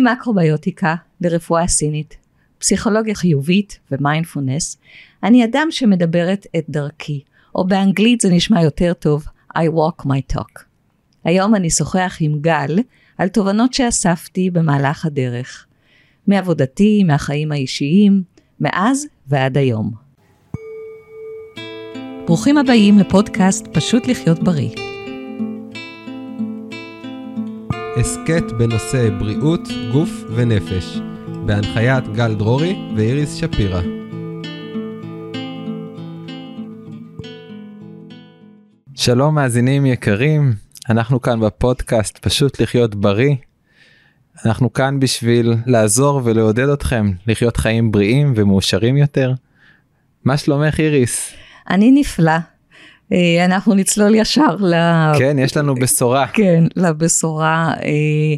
ממקרוביוטיקה 0.00 0.94
לרפואה 1.20 1.66
סינית, 1.66 2.16
פסיכולוגיה 2.58 3.14
חיובית 3.14 3.78
ומיינדפולנס, 3.90 4.78
אני 5.22 5.44
אדם 5.44 5.68
שמדברת 5.70 6.46
את 6.58 6.64
דרכי, 6.68 7.20
או 7.54 7.66
באנגלית 7.66 8.20
זה 8.20 8.30
נשמע 8.30 8.62
יותר 8.62 8.92
טוב, 8.92 9.24
I 9.58 9.60
walk 9.60 10.06
my 10.06 10.36
talk. 10.36 10.62
היום 11.24 11.54
אני 11.54 11.68
אשוחח 11.68 12.16
עם 12.20 12.40
גל 12.40 12.78
על 13.18 13.28
תובנות 13.28 13.74
שאספתי 13.74 14.50
במהלך 14.50 15.06
הדרך, 15.06 15.66
מעבודתי, 16.26 17.04
מהחיים 17.04 17.52
האישיים, 17.52 18.22
מאז 18.60 19.06
ועד 19.26 19.58
היום. 19.58 19.92
ברוכים 22.26 22.58
הבאים 22.58 22.98
לפודקאסט 22.98 23.66
פשוט 23.72 24.06
לחיות 24.06 24.42
בריא. 24.42 24.83
הסכת 27.96 28.52
בנושא 28.58 29.10
בריאות, 29.18 29.60
גוף 29.92 30.10
ונפש, 30.34 30.98
בהנחיית 31.46 32.04
גל 32.12 32.34
דרורי 32.34 32.76
ואיריס 32.96 33.34
שפירא. 33.34 33.80
שלום 38.94 39.34
מאזינים 39.34 39.86
יקרים, 39.86 40.52
אנחנו 40.88 41.20
כאן 41.20 41.40
בפודקאסט 41.40 42.18
פשוט 42.18 42.60
לחיות 42.60 42.94
בריא. 42.94 43.34
אנחנו 44.46 44.72
כאן 44.72 45.00
בשביל 45.00 45.54
לעזור 45.66 46.20
ולעודד 46.24 46.68
אתכם 46.68 47.12
לחיות 47.26 47.56
חיים 47.56 47.92
בריאים 47.92 48.32
ומאושרים 48.36 48.96
יותר. 48.96 49.32
מה 50.24 50.36
שלומך 50.36 50.80
איריס? 50.80 51.32
אני 51.70 51.90
נפלא. 52.00 52.53
אה, 53.12 53.44
אנחנו 53.44 53.74
נצלול 53.74 54.14
ישר 54.14 54.56
ל... 54.60 54.74
כן, 55.18 55.36
יש 55.38 55.56
לנו 55.56 55.74
בשורה. 55.74 56.26
כן, 56.26 56.64
לבשורה. 56.76 57.74
אה, 57.82 58.34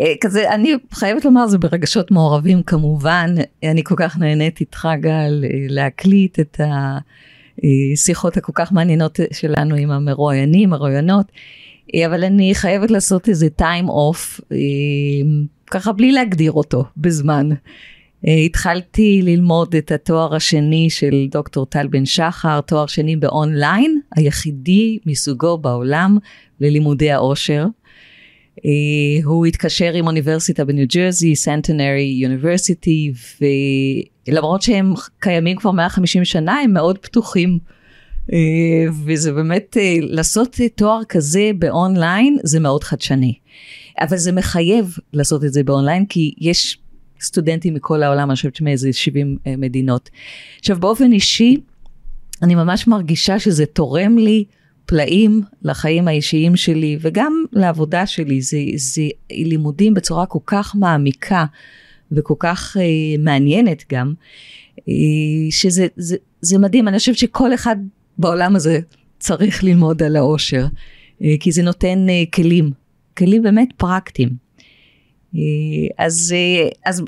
אה, 0.00 0.12
כזה, 0.20 0.54
אני 0.54 0.72
חייבת 0.92 1.24
לומר, 1.24 1.46
זה 1.46 1.58
ברגשות 1.58 2.10
מעורבים 2.10 2.62
כמובן. 2.62 3.34
אני 3.62 3.84
כל 3.84 3.94
כך 3.98 4.18
נהנית 4.18 4.60
איתך, 4.60 4.88
גל, 5.00 5.44
להקליט 5.68 6.40
את 6.40 6.60
השיחות 7.94 8.36
הכל 8.36 8.52
כך 8.54 8.72
מעניינות 8.72 9.20
שלנו 9.32 9.74
עם 9.74 9.90
המרואיינים, 9.90 10.72
הרואיינות. 10.72 11.26
אבל 12.06 12.24
אני 12.24 12.54
חייבת 12.54 12.90
לעשות 12.90 13.28
איזה 13.28 13.48
time 13.60 13.86
off, 13.86 14.40
ככה 15.70 15.92
בלי 15.92 16.12
להגדיר 16.12 16.52
אותו 16.52 16.84
בזמן. 16.96 17.48
אה, 18.26 18.34
התחלתי 18.34 19.20
ללמוד 19.22 19.74
את 19.74 19.92
התואר 19.92 20.34
השני 20.34 20.90
של 20.90 21.26
דוקטור 21.30 21.66
טל 21.66 21.86
בן 21.86 22.06
שחר, 22.06 22.60
תואר 22.60 22.86
שני 22.86 23.16
באונליין, 23.16 24.00
היחידי 24.16 24.98
מסוגו 25.06 25.58
בעולם 25.58 26.18
ללימודי 26.60 27.10
העושר. 27.10 27.66
Uh, 28.58 28.64
הוא 29.24 29.46
התקשר 29.46 29.92
עם 29.92 30.06
אוניברסיטה 30.06 30.64
בניו 30.64 30.86
ג'רזי, 30.94 31.36
סנטנרי 31.36 32.18
יוניברסיטי, 32.22 33.12
ולמרות 34.28 34.62
שהם 34.62 34.94
קיימים 35.18 35.56
כבר 35.56 35.70
150 35.70 36.24
שנה, 36.24 36.60
הם 36.60 36.72
מאוד 36.72 36.98
פתוחים. 36.98 37.58
Uh, 38.26 38.32
וזה 39.04 39.32
באמת, 39.32 39.76
לעשות 40.00 40.56
תואר 40.74 41.00
כזה 41.08 41.50
באונליין 41.58 42.38
זה 42.42 42.60
מאוד 42.60 42.84
חדשני. 42.84 43.34
אבל 44.00 44.16
זה 44.16 44.32
מחייב 44.32 44.96
לעשות 45.12 45.44
את 45.44 45.52
זה 45.52 45.64
באונליין, 45.64 46.06
כי 46.06 46.34
יש 46.38 46.78
סטודנטים 47.22 47.74
מכל 47.74 48.02
העולם, 48.02 48.30
אני 48.30 48.36
חושבת 48.36 48.56
שמאיזה 48.56 48.92
70 48.92 49.36
uh, 49.40 49.48
מדינות. 49.58 50.10
עכשיו 50.58 50.80
באופן 50.80 51.12
אישי, 51.12 51.56
אני 52.42 52.54
ממש 52.54 52.86
מרגישה 52.86 53.38
שזה 53.38 53.66
תורם 53.66 54.18
לי 54.18 54.44
פלאים 54.86 55.42
לחיים 55.62 56.08
האישיים 56.08 56.56
שלי 56.56 56.98
וגם 57.00 57.44
לעבודה 57.52 58.06
שלי, 58.06 58.40
זה, 58.40 58.58
זה 58.76 59.02
לימודים 59.30 59.94
בצורה 59.94 60.26
כל 60.26 60.38
כך 60.46 60.74
מעמיקה 60.76 61.44
וכל 62.12 62.34
כך 62.38 62.76
uh, 62.76 62.80
מעניינת 63.18 63.84
גם, 63.92 64.14
uh, 64.78 64.82
שזה 65.50 65.86
זה, 65.96 66.16
זה 66.40 66.58
מדהים, 66.58 66.88
אני 66.88 66.98
חושבת 66.98 67.18
שכל 67.18 67.54
אחד 67.54 67.76
בעולם 68.18 68.56
הזה 68.56 68.80
צריך 69.18 69.64
ללמוד 69.64 70.02
על 70.02 70.16
העושר, 70.16 70.66
uh, 70.66 71.24
כי 71.40 71.52
זה 71.52 71.62
נותן 71.62 72.06
uh, 72.08 72.30
כלים, 72.30 72.70
כלים 73.18 73.42
באמת 73.42 73.68
פרקטיים. 73.76 74.51
אה, 75.36 76.04
אז, 76.06 76.34
אה, 76.36 76.68
אז 76.86 77.02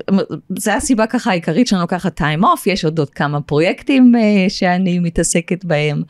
זו 0.59 0.71
הסיבה 0.71 1.07
ככה 1.07 1.31
העיקרית 1.31 1.67
שאני 1.67 1.81
לוקחת 1.81 2.21
time 2.21 2.43
off, 2.43 2.61
יש 2.67 2.85
עוד 2.85 2.99
עוד 2.99 3.11
כמה 3.11 3.41
פרויקטים 3.41 4.13
אה, 4.17 4.47
שאני 4.49 4.99
מתעסקת 4.99 5.65
בהם, 5.65 6.03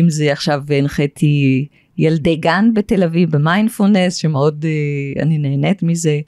אם 0.00 0.06
זה 0.08 0.32
עכשיו 0.32 0.62
הנחיתי 0.78 1.66
ילדי 1.98 2.36
גן 2.36 2.70
בתל 2.74 3.02
אביב 3.02 3.30
במיינדפולנס, 3.30 4.16
שמאוד 4.16 4.64
אני 5.22 5.38
נהנית 5.38 5.82
מזה, 5.82 6.20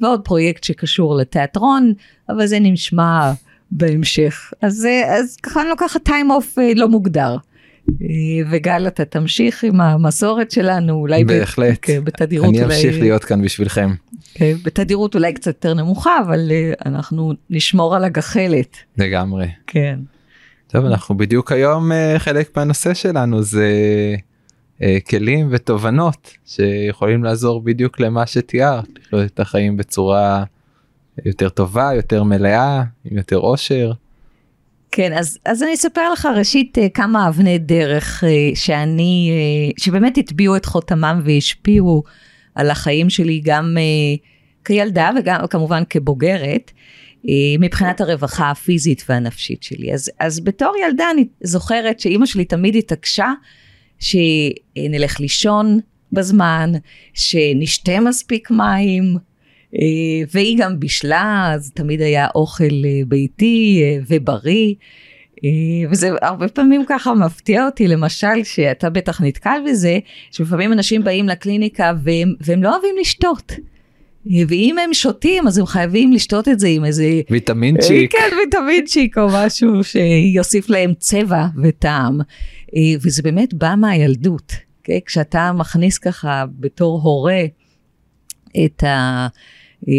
ועוד 0.00 0.20
פרויקט 0.24 0.64
שקשור 0.64 1.16
לתיאטרון, 1.16 1.92
אבל 2.28 2.46
זה 2.46 2.58
נשמע 2.60 3.32
בהמשך. 3.70 4.52
אז, 4.62 4.88
אז 5.06 5.36
ככה 5.36 5.60
אני 5.60 5.68
לוקחת 5.68 6.08
time 6.08 6.30
off 6.40 6.60
לא 6.76 6.88
מוגדר. 6.88 7.36
וגל 8.50 8.86
אתה 8.86 9.04
תמשיך 9.04 9.64
עם 9.64 9.80
המסורת 9.80 10.50
שלנו 10.50 10.94
אולי 10.94 11.24
בהחלט 11.24 11.78
כן, 11.82 12.04
בתדירות 12.04 12.48
אני 12.48 12.64
אמשיך 12.64 12.94
אולי... 12.94 13.00
להיות 13.00 13.24
כאן 13.24 13.42
בשבילכם 13.42 13.94
כן, 14.34 14.52
בתדירות 14.64 15.14
אולי 15.14 15.32
קצת 15.32 15.46
יותר 15.46 15.74
נמוכה 15.74 16.20
אבל 16.26 16.48
אה, 16.50 16.72
אנחנו 16.86 17.32
נשמור 17.50 17.96
על 17.96 18.04
הגחלת 18.04 18.76
לגמרי 18.98 19.46
כן. 19.66 19.98
טוב 20.66 20.84
אנחנו 20.84 21.16
בדיוק 21.16 21.52
היום 21.52 21.92
אה, 21.92 22.14
חלק 22.18 22.56
מהנושא 22.56 22.94
שלנו 22.94 23.42
זה 23.42 23.70
אה, 24.82 24.98
כלים 25.08 25.48
ותובנות 25.50 26.32
שיכולים 26.46 27.24
לעזור 27.24 27.60
בדיוק 27.60 28.00
למה 28.00 28.26
שתיארת 28.26 28.88
לחיות 28.98 29.32
את 29.32 29.40
החיים 29.40 29.76
בצורה 29.76 30.44
יותר 31.24 31.48
טובה 31.48 31.90
יותר 31.94 32.22
מלאה 32.22 32.82
עם 33.04 33.16
יותר 33.16 33.38
אושר. 33.38 33.92
כן, 34.96 35.12
אז, 35.12 35.38
אז 35.44 35.62
אני 35.62 35.74
אספר 35.74 36.12
לך 36.12 36.28
ראשית 36.36 36.78
אה, 36.78 36.88
כמה 36.88 37.28
אבני 37.28 37.58
דרך 37.58 38.24
אה, 38.24 38.50
שאני, 38.54 39.30
אה, 39.32 39.72
שבאמת 39.78 40.18
הטביעו 40.18 40.56
את 40.56 40.64
חותמם 40.64 41.20
והשפיעו 41.24 42.02
על 42.54 42.70
החיים 42.70 43.10
שלי 43.10 43.40
גם 43.44 43.76
כילדה 44.64 45.10
וגם 45.18 45.46
כמובן 45.50 45.82
כבוגרת, 45.90 46.72
מבחינת 47.58 48.00
הרווחה 48.00 48.50
הפיזית 48.50 49.04
והנפשית 49.08 49.62
שלי. 49.62 49.94
אז, 49.94 50.10
אז 50.20 50.40
בתור 50.40 50.72
ילדה 50.86 51.10
אני 51.10 51.24
זוכרת 51.40 52.00
שאימא 52.00 52.26
שלי 52.26 52.44
תמיד 52.44 52.76
התעקשה 52.76 53.32
שנלך 53.98 55.20
לישון 55.20 55.80
בזמן, 56.12 56.72
שנשתה 57.14 58.00
מספיק 58.00 58.50
מים, 58.50 59.16
והיא 60.32 60.58
גם 60.58 60.80
בישלה, 60.80 61.52
אז 61.54 61.70
תמיד 61.74 62.00
היה 62.00 62.26
אוכל 62.34 62.64
אה, 62.64 63.00
ביתי 63.08 63.82
אה, 63.82 63.98
ובריא. 64.08 64.74
וזה 65.90 66.10
הרבה 66.22 66.48
פעמים 66.48 66.84
ככה 66.88 67.14
מפתיע 67.14 67.66
אותי, 67.66 67.88
למשל, 67.88 68.44
שאתה 68.44 68.90
בטח 68.90 69.20
נתקל 69.20 69.58
בזה, 69.70 69.98
שלפעמים 70.30 70.72
אנשים 70.72 71.04
באים 71.04 71.28
לקליניקה 71.28 71.92
והם, 72.02 72.34
והם 72.40 72.62
לא 72.62 72.72
אוהבים 72.72 72.94
לשתות. 73.00 73.52
ואם 74.48 74.76
הם 74.78 74.94
שותים 74.94 75.46
אז 75.46 75.58
הם 75.58 75.66
חייבים 75.66 76.12
לשתות 76.12 76.48
את 76.48 76.60
זה 76.60 76.68
עם 76.68 76.84
איזה 76.84 77.20
ויטמינצ'יק 77.30 78.12
כן 78.12 78.36
ויטמינצ'יק 78.38 79.18
או 79.18 79.26
משהו 79.32 79.84
שיוסיף 79.84 80.68
להם 80.70 80.92
צבע 80.98 81.46
וטעם 81.62 82.18
וזה 83.02 83.22
באמת 83.22 83.54
בא 83.54 83.74
מהילדות 83.78 84.52
okay? 84.52 85.00
כשאתה 85.06 85.52
מכניס 85.52 85.98
ככה 85.98 86.44
בתור 86.60 87.00
הורה 87.02 87.44
את 88.64 88.84
ה... 88.84 89.26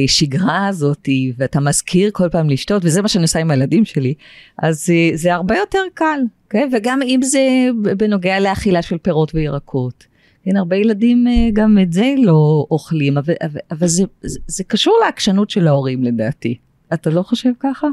השגרה 0.03 0.67
הזאת 0.67 1.09
ואתה 1.37 1.59
מזכיר 1.59 2.09
כל 2.13 2.29
פעם 2.29 2.49
לשתות 2.49 2.85
וזה 2.85 3.01
מה 3.01 3.07
שאני 3.07 3.21
עושה 3.21 3.39
עם 3.39 3.51
הילדים 3.51 3.85
שלי 3.85 4.13
אז 4.57 4.89
אה, 4.89 5.09
זה 5.13 5.33
הרבה 5.33 5.57
יותר 5.57 5.81
קל 5.93 6.19
כן? 6.49 6.69
וגם 6.71 7.01
אם 7.01 7.19
זה 7.23 7.67
בנוגע 7.97 8.39
לאכילה 8.39 8.81
של 8.81 8.97
פירות 8.97 9.35
וירקות. 9.35 10.07
כן, 10.43 10.55
הרבה 10.55 10.75
ילדים 10.75 11.27
אה, 11.27 11.49
גם 11.53 11.77
את 11.81 11.93
זה 11.93 12.13
לא 12.17 12.67
אוכלים 12.71 13.17
אבל, 13.17 13.33
אבל, 13.71 13.87
זה, 13.87 14.03
זה, 14.21 14.39
זה 14.47 14.63
קשור 14.63 14.99
לעקשנות 15.05 15.49
של 15.49 15.67
ההורים 15.67 16.03
לדעתי 16.03 16.57
אתה 16.93 17.09
לא 17.09 17.23
חושב 17.23 17.49
ככה? 17.59 17.87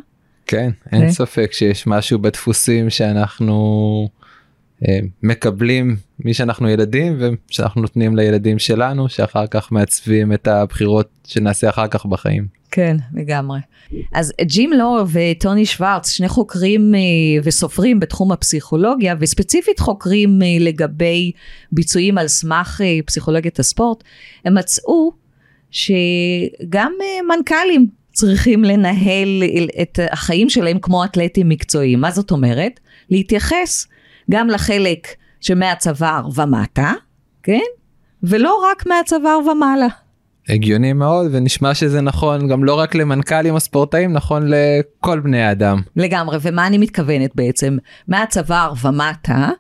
כן 0.47 0.71
אין 0.93 1.01
כן? 1.01 1.11
ספק 1.11 1.53
שיש 1.53 1.87
משהו 1.87 2.19
בדפוסים 2.19 2.91
שאנחנו 2.91 4.09
אה, 4.13 4.24
מקבלים 5.23 5.97
מי 6.19 6.35
שאנחנו 6.35 6.69
ילדים 6.69 7.19
ושאנחנו 7.51 7.81
נותנים 7.81 8.17
לילדים 8.17 8.59
שלנו 8.59 9.09
שאחר 9.09 9.47
כך 9.47 9.73
מעצבים 9.73 10.33
את 10.33 10.49
הבחירות 10.49 11.09
שנעשה 11.27 11.69
אחר 11.69 11.89
כך 11.89 12.07
בחיים. 12.07 12.47
כן 12.71 12.97
לגמרי. 13.15 13.59
אז 14.13 14.33
ג'ים 14.43 14.73
לו 14.73 15.05
וטוני 15.13 15.67
שוורץ 15.67 16.11
שני 16.11 16.29
חוקרים 16.29 16.95
אה, 16.95 17.01
וסופרים 17.45 18.01
בתחום 18.01 18.33
הפסיכולוגיה 18.33 19.15
וספציפית 19.21 19.79
חוקרים 19.81 20.43
אה, 20.43 20.47
לגבי 20.61 21.33
ביצועים 21.73 22.19
על 22.19 22.29
סמך 22.29 22.81
פסיכולוגיית 23.07 23.59
הספורט 23.59 24.05
הם 24.45 24.55
מצאו 24.55 25.13
שגם 25.71 26.93
מנכ"לים 27.29 27.87
צריכים 28.13 28.65
לנהל 28.65 29.43
את 29.83 29.99
החיים 30.13 30.51
שלהם 30.51 30.79
כמו 30.79 31.05
אתלטים 31.05 31.49
מקצועיים 31.49 32.01
מה 32.01 32.11
זאת 32.11 32.31
אומרת 32.31 32.81
להתייחס 33.11 33.87
גם 34.31 34.49
לחלק 34.49 35.09
שמהצוואר 35.41 36.29
ומטה, 36.35 36.93
כן? 37.43 37.65
ולא 38.23 38.69
רק 38.71 38.87
מהצוואר 38.87 39.39
ומעלה. 39.51 39.87
הגיוני 40.49 40.93
מאוד 40.93 41.27
ונשמע 41.33 41.75
שזה 41.75 42.01
נכון 42.01 42.49
גם 42.49 42.65
לא 42.65 42.75
רק 42.75 42.95
למנכ"לים 42.95 43.57
הספורטאים 43.57 44.13
נכון 44.13 44.43
לכל 44.47 45.21
בני 45.21 45.43
האדם. 45.43 45.83
לגמרי 45.97 46.39
ומה 46.43 46.67
אני 46.67 46.79
מתכוונת 46.79 47.31
בעצם 47.35 47.79
מהצוואר 48.09 48.73
ומטה 48.85 49.51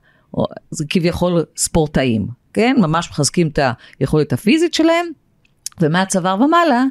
זה 0.70 0.84
כביכול 0.88 1.44
ספורטאים 1.56 2.26
כן 2.52 2.76
ממש 2.78 3.10
מחזקים 3.10 3.49
את 3.49 3.58
היכולת 4.00 4.32
הפיזית 4.32 4.75
שלהם 4.75 5.06
ומהצוואר 5.81 6.40
ומעלה 6.40 6.84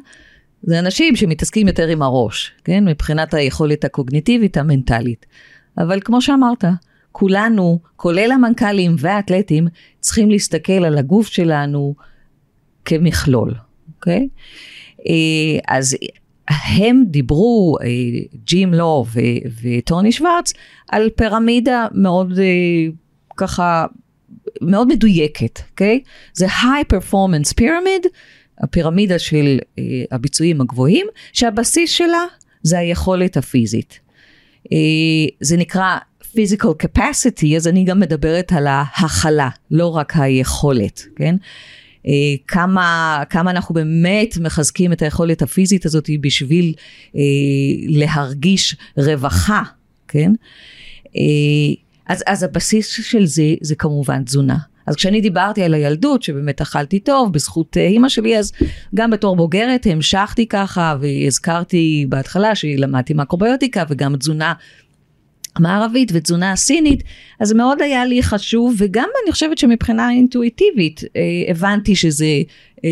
זה 0.62 0.78
אנשים 0.78 1.16
שמתעסקים 1.16 1.68
יותר 1.68 1.88
עם 1.88 2.02
הראש 2.02 2.52
כן 2.64 2.84
מבחינת 2.84 3.34
היכולת 3.34 3.84
הקוגניטיבית 3.84 4.56
המנטלית 4.56 5.26
אבל 5.78 6.00
כמו 6.04 6.22
שאמרת 6.22 6.64
כולנו 7.16 7.80
כולל 7.96 8.32
המנכ"לים 8.32 8.96
והאתלטים 8.98 9.66
צריכים 10.00 10.30
להסתכל 10.30 10.72
על 10.72 10.98
הגוף 10.98 11.26
שלנו 11.26 11.94
כמכלול. 12.84 13.54
אוקיי? 13.94 14.28
אה, 15.08 15.58
אז 15.68 15.96
הם 16.50 17.04
דיברו, 17.06 17.76
אה, 17.82 17.88
ג'ים 18.44 18.74
לו 18.74 19.04
וטוני 19.62 20.12
שוורץ, 20.12 20.52
על 20.88 21.10
פירמידה 21.16 21.86
מאוד 21.92 22.38
אה, 22.38 22.44
ככה, 23.36 23.86
מאוד 24.60 24.88
מדויקת, 24.88 25.60
אוקיי? 25.70 26.00
זה 26.34 26.46
high 26.46 26.94
performance 26.94 27.60
pyramid, 27.60 28.08
הפירמידה 28.60 29.18
של 29.18 29.58
הביצועים 30.10 30.60
הגבוהים, 30.60 31.06
שהבסיס 31.32 31.90
שלה 31.90 32.24
זה 32.62 32.78
היכולת 32.78 33.36
הפיזית. 33.36 34.00
זה 35.40 35.56
נקרא 35.56 35.98
physical 36.34 36.86
capacity, 36.86 37.56
אז 37.56 37.68
אני 37.68 37.84
גם 37.84 38.00
מדברת 38.00 38.52
על 38.52 38.66
ההכלה, 38.66 39.48
לא 39.70 39.96
רק 39.96 40.12
היכולת, 40.16 41.02
כן? 41.16 41.36
אה, 42.06 42.12
כמה, 42.48 43.22
כמה 43.30 43.50
אנחנו 43.50 43.74
באמת 43.74 44.38
מחזקים 44.40 44.92
את 44.92 45.02
היכולת 45.02 45.42
הפיזית 45.42 45.86
הזאת 45.86 46.10
בשביל 46.20 46.74
אה, 47.16 47.20
להרגיש 47.88 48.76
רווחה, 48.96 49.62
כן? 50.08 50.32
אה, 51.16 51.22
אז, 52.06 52.22
אז 52.26 52.42
הבסיס 52.42 52.88
של 52.88 53.26
זה, 53.26 53.54
זה 53.60 53.74
כמובן 53.74 54.22
תזונה. 54.24 54.56
אז 54.86 54.94
כשאני 54.96 55.20
דיברתי 55.20 55.62
על 55.62 55.74
הילדות, 55.74 56.22
שבאמת 56.22 56.60
אכלתי 56.60 57.00
טוב 57.00 57.32
בזכות 57.32 57.76
אימא 57.76 58.08
שלי, 58.08 58.38
אז 58.38 58.52
גם 58.94 59.10
בתור 59.10 59.36
בוגרת 59.36 59.86
המשכתי 59.90 60.46
ככה, 60.46 60.96
והזכרתי 61.00 62.06
בהתחלה 62.08 62.54
שלמדתי 62.54 63.14
מקרוביוטיקה 63.14 63.84
וגם 63.88 64.16
תזונה 64.16 64.52
המערבית 65.56 66.10
ותזונה 66.14 66.52
הסינית, 66.52 67.02
אז 67.40 67.52
מאוד 67.52 67.82
היה 67.82 68.04
לי 68.04 68.22
חשוב, 68.22 68.74
וגם 68.78 69.08
אני 69.24 69.32
חושבת 69.32 69.58
שמבחינה 69.58 70.10
אינטואיטיבית 70.10 71.00
אה, 71.16 71.22
הבנתי 71.48 71.96
שזה 71.96 72.26
אה, 72.84 72.90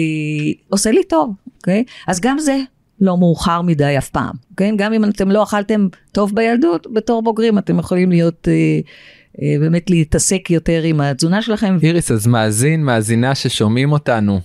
עושה 0.69 0.91
לי 0.91 1.05
טוב, 1.05 1.35
אוקיי? 1.57 1.85
אז 2.09 2.21
גם 2.21 2.39
זה 2.39 2.59
לא 3.01 3.19
מאוחר 3.19 3.63
מדי 3.63 3.99
אף 3.99 4.09
פעם, 4.09 4.35
כן? 4.57 4.75
גם 4.77 4.93
אם 4.93 5.05
אתם 5.05 5.31
לא 5.31 5.43
אכלתם 5.43 5.89
טוב 6.13 6.35
בילדות, 6.35 6.87
בתור 6.93 7.23
בוגרים 7.23 7.59
אתם 7.59 7.79
יכולים 7.79 8.11
להיות... 8.11 8.49
אה, 8.49 8.81
אה, 9.43 9.57
באמת 9.61 9.91
להתעסק 9.91 10.51
יותר 10.51 10.83
עם 10.83 11.01
התזונה 11.01 11.43
שלכם. 11.43 11.77
איריס 11.83 12.11
אז 12.11 12.27
מאזין 12.27 12.85
מאזינה 12.85 13.35
ששומעים 13.35 13.93
אותנו 13.93 14.41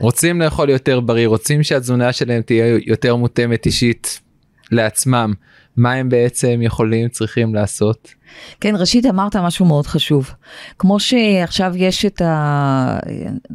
ורוצים 0.00 0.40
לאכול 0.40 0.70
יותר 0.70 1.00
בריא 1.00 1.28
רוצים 1.28 1.62
שהתזונה 1.62 2.12
שלהם 2.12 2.42
תהיה 2.42 2.78
יותר 2.86 3.16
מותאמת 3.16 3.66
אישית 3.66 4.20
לעצמם 4.70 5.32
מה 5.78 5.92
הם 5.92 6.08
בעצם 6.08 6.60
יכולים 6.62 7.08
צריכים 7.08 7.54
לעשות. 7.54 8.08
כן 8.60 8.74
ראשית 8.76 9.06
אמרת 9.06 9.36
משהו 9.36 9.66
מאוד 9.66 9.86
חשוב 9.86 10.30
כמו 10.78 11.00
שעכשיו 11.00 11.72
יש 11.76 12.06
את 12.06 12.22
ה... 12.22 12.98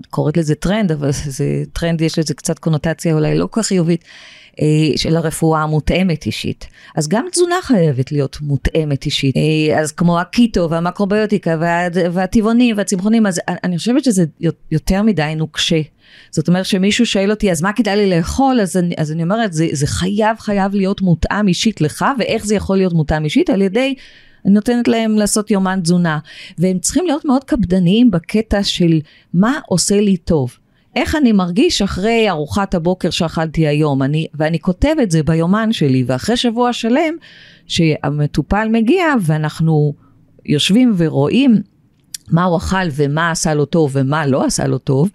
קוראת 0.10 0.38
לזה 0.38 0.56
טרנד 0.56 0.92
אבל 0.92 1.12
זה 1.12 1.64
טרנד 1.74 2.02
יש 2.02 2.20
לזה 2.20 2.34
קצת 2.34 2.60
קונוטציה 2.60 3.14
אולי 3.14 3.38
לא 3.38 3.48
כל 3.48 3.62
כך 3.62 3.68
חיובית. 3.68 4.04
אה, 4.62 4.98
של 4.98 5.16
הרפואה 5.16 5.62
המותאמת 5.62 6.26
אישית. 6.26 6.68
אז 6.96 7.08
גם 7.08 7.26
תזונה 7.32 7.56
חייבת 7.62 8.12
להיות 8.12 8.38
מותאמת 8.42 9.06
אישית. 9.06 9.36
אה, 9.38 9.80
אז 9.80 9.92
כמו 9.92 10.20
הקיטו 10.20 10.70
והמקרוביוטיקה 10.70 11.58
וה, 11.60 11.88
והטבעונים 12.12 12.78
והצמחונים, 12.78 13.26
אז 13.26 13.42
אני 13.64 13.78
חושבת 13.78 14.04
שזה 14.04 14.26
יותר 14.72 15.02
מדי 15.02 15.34
נוקשה. 15.38 15.82
זאת 16.32 16.48
אומרת 16.48 16.66
שמישהו 16.66 17.06
שואל 17.06 17.32
אותי 17.32 17.52
אז 17.52 17.62
מה 17.62 17.74
כדאי 17.74 17.96
לי 17.96 18.18
לאכול 18.18 18.62
אז 18.62 18.78
אני, 18.78 18.96
אז 18.98 19.12
אני 19.12 19.24
אומרת 19.24 19.54
זה, 19.54 19.68
זה 19.72 19.88
חייב 19.88 20.38
חייב 20.40 20.76
להיות 20.76 21.02
מותאם 21.02 21.48
אישית 21.48 21.82
לך 21.82 22.06
ואיך 22.20 22.46
זה 22.46 22.56
יכול 22.56 22.78
להיות 22.78 22.94
מותאם 22.94 23.24
אישית 23.24 23.50
על 23.50 23.62
ידי 23.62 23.96
אני 24.46 24.54
נותנת 24.54 24.88
להם 24.88 25.18
לעשות 25.18 25.52
יומן 25.52 25.80
תזונה 25.84 26.20
והם 26.58 26.80
צריכים 26.80 27.06
להיות 27.06 27.26
מאוד 27.26 27.44
קפדניים 27.44 28.12
בקטע 28.12 28.64
של 28.64 29.00
מה 29.34 29.60
עושה 29.68 30.02
לי 30.02 30.18
טוב. 30.18 30.58
איך 30.95 31.16
אני 31.16 31.31
מרגיש 31.31 31.81
אחרי 31.81 32.30
ארוחת 32.30 32.74
הבוקר 32.75 33.10
שאכלתי 33.10 33.68
היום, 33.68 34.04
אני, 34.04 34.28
ואני 34.34 34.60
כותב 34.60 34.95
את 35.04 35.12
זה 35.12 35.24
ביומן 35.24 35.74
שלי, 35.74 36.04
ואחרי 36.07 36.38
שבוע 36.38 36.74
שלם 36.74 37.13
שהמטופל 37.68 38.68
מגיע 38.72 39.06
ואנחנו 39.22 39.94
יושבים 40.45 40.94
ורואים 40.98 41.62
מה 42.31 42.44
הוא 42.44 42.57
אכל 42.57 42.88
ומה 42.95 43.31
עשה 43.31 43.54
לו 43.54 43.66
טוב 43.66 43.92
ומה 43.94 44.28
לא 44.28 44.45
עשה 44.45 44.68
לו 44.68 44.78
טוב, 44.78 45.10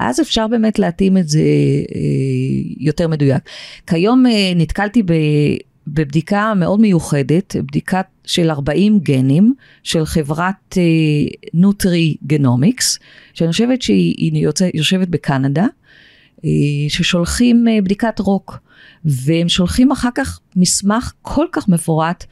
אז 0.00 0.20
אפשר 0.20 0.48
באמת 0.48 0.78
להתאים 0.78 1.18
את 1.18 1.28
זה 1.28 1.40
אה, 1.94 2.00
יותר 2.78 3.08
מדויק. 3.08 3.42
כיום 3.86 4.26
אה, 4.26 4.52
נתקלתי 4.56 5.02
ב... 5.02 5.12
בבדיקה 5.86 6.54
מאוד 6.56 6.80
מיוחדת, 6.80 7.56
בדיקה 7.56 8.00
של 8.24 8.50
40 8.50 8.98
גנים 8.98 9.54
של 9.82 10.04
חברת 10.04 10.78
נוטרי 11.54 12.16
uh, 12.18 12.26
גנומיקס, 12.26 12.98
שאני 13.34 13.50
חושבת 13.52 13.82
שהיא 13.82 14.44
יוצא, 14.44 14.68
יושבת 14.74 15.08
בקנדה, 15.08 15.66
uh, 16.36 16.42
ששולחים 16.88 17.64
uh, 17.66 17.84
בדיקת 17.84 18.18
רוק, 18.18 18.58
והם 19.04 19.48
שולחים 19.48 19.92
אחר 19.92 20.08
כך 20.14 20.40
מסמך 20.56 21.12
כל 21.22 21.46
כך 21.52 21.68
מפורט 21.68 22.24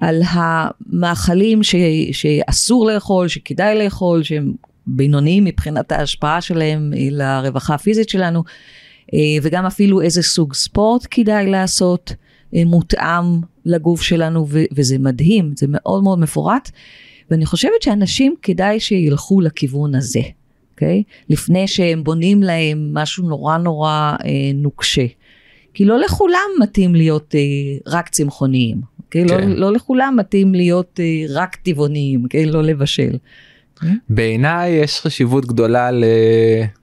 על 0.00 0.22
המאכלים 0.28 1.62
ש, 1.62 1.74
שאסור 2.12 2.86
לאכול, 2.86 3.28
שכדאי 3.28 3.84
לאכול, 3.84 4.22
שהם 4.22 4.52
בינוניים 4.86 5.44
מבחינת 5.44 5.92
ההשפעה 5.92 6.40
שלהם 6.40 6.92
לרווחה 7.10 7.74
הפיזית 7.74 8.08
שלנו, 8.08 8.44
וגם 9.42 9.66
אפילו 9.66 10.00
איזה 10.00 10.22
סוג 10.22 10.54
ספורט 10.54 11.06
כדאי 11.10 11.46
לעשות. 11.46 12.12
אה, 12.54 12.62
מותאם 12.64 13.40
לגוף 13.66 14.02
שלנו, 14.02 14.46
ו- 14.48 14.64
וזה 14.72 14.98
מדהים, 14.98 15.52
זה 15.56 15.66
מאוד 15.68 16.02
מאוד 16.02 16.18
מפורט, 16.18 16.70
ואני 17.30 17.46
חושבת 17.46 17.82
שאנשים 17.82 18.34
כדאי 18.42 18.80
שילכו 18.80 19.40
לכיוון 19.40 19.94
הזה, 19.94 20.20
אוקיי? 20.74 21.02
Okay? 21.06 21.24
לפני 21.30 21.68
שהם 21.68 22.04
בונים 22.04 22.42
להם 22.42 22.90
משהו 22.92 23.28
נורא 23.28 23.56
נורא 23.56 24.16
אה, 24.24 24.50
נוקשה. 24.54 25.06
כי 25.74 25.84
לא 25.84 25.98
לכולם 26.00 26.50
מתאים 26.60 26.94
להיות 26.94 27.34
אה, 27.34 27.40
רק 27.86 28.08
צמחוניים, 28.08 28.80
אוקיי? 29.04 29.24
Okay? 29.24 29.32
לא, 29.32 29.40
כן. 29.40 29.48
לא, 29.48 29.56
לא 29.56 29.72
לכולם 29.72 30.14
מתאים 30.18 30.54
להיות 30.54 31.00
אה, 31.00 31.24
רק 31.28 31.56
טבעוניים, 31.56 32.24
אוקיי? 32.24 32.44
Okay? 32.44 32.50
לא 32.52 32.62
לבשל. 32.62 33.16
בעיניי 34.08 34.70
יש 34.70 35.00
חשיבות 35.00 35.46
גדולה 35.46 35.90
ל... 35.90 36.04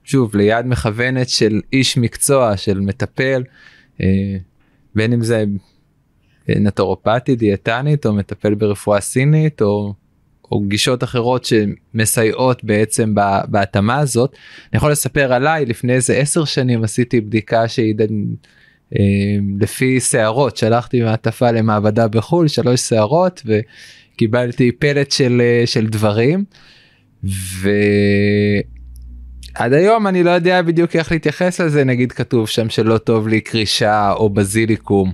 שוב 0.04 0.36
ליד 0.36 0.66
מכוונת 0.66 1.28
של 1.28 1.60
איש 1.72 1.98
מקצוע 1.98 2.56
של 2.56 2.80
מטפל 2.80 3.42
אה, 4.00 4.36
בין 4.94 5.12
אם 5.12 5.22
זה 5.22 5.44
נטורופטי 6.48 7.36
דיאטנית 7.36 8.06
או 8.06 8.12
מטפל 8.12 8.54
ברפואה 8.54 9.00
סינית 9.00 9.62
או, 9.62 9.94
או 10.52 10.60
גישות 10.60 11.04
אחרות 11.04 11.44
שמסייעות 11.44 12.64
בעצם 12.64 13.14
בהתאמה 13.48 13.98
הזאת. 13.98 14.36
אני 14.72 14.76
יכול 14.76 14.92
לספר 14.92 15.32
עליי 15.32 15.66
לפני 15.66 15.92
איזה 15.92 16.14
עשר 16.16 16.44
שנים 16.44 16.84
עשיתי 16.84 17.20
בדיקה 17.20 17.68
שהיא 17.68 17.94
אה, 18.98 19.04
לפי 19.60 20.00
שערות 20.00 20.56
שלחתי 20.56 21.02
מעטפה 21.02 21.50
למעבדה 21.50 22.08
בחו"ל 22.08 22.48
שלוש 22.48 22.80
שערות 22.80 23.42
וקיבלתי 23.46 24.72
פלט 24.72 25.10
של, 25.10 25.42
אה, 25.44 25.66
של 25.66 25.86
דברים. 25.86 26.44
ו... 27.24 27.70
עד 29.54 29.72
היום 29.72 30.06
אני 30.06 30.22
לא 30.22 30.30
יודע 30.30 30.62
בדיוק 30.62 30.96
איך 30.96 31.12
להתייחס 31.12 31.60
לזה 31.60 31.84
נגיד 31.84 32.12
כתוב 32.12 32.48
שם 32.48 32.68
שלא 32.68 32.98
טוב 32.98 33.28
לי 33.28 33.40
קרישה 33.40 34.12
או 34.12 34.30
בזיליקום. 34.30 35.12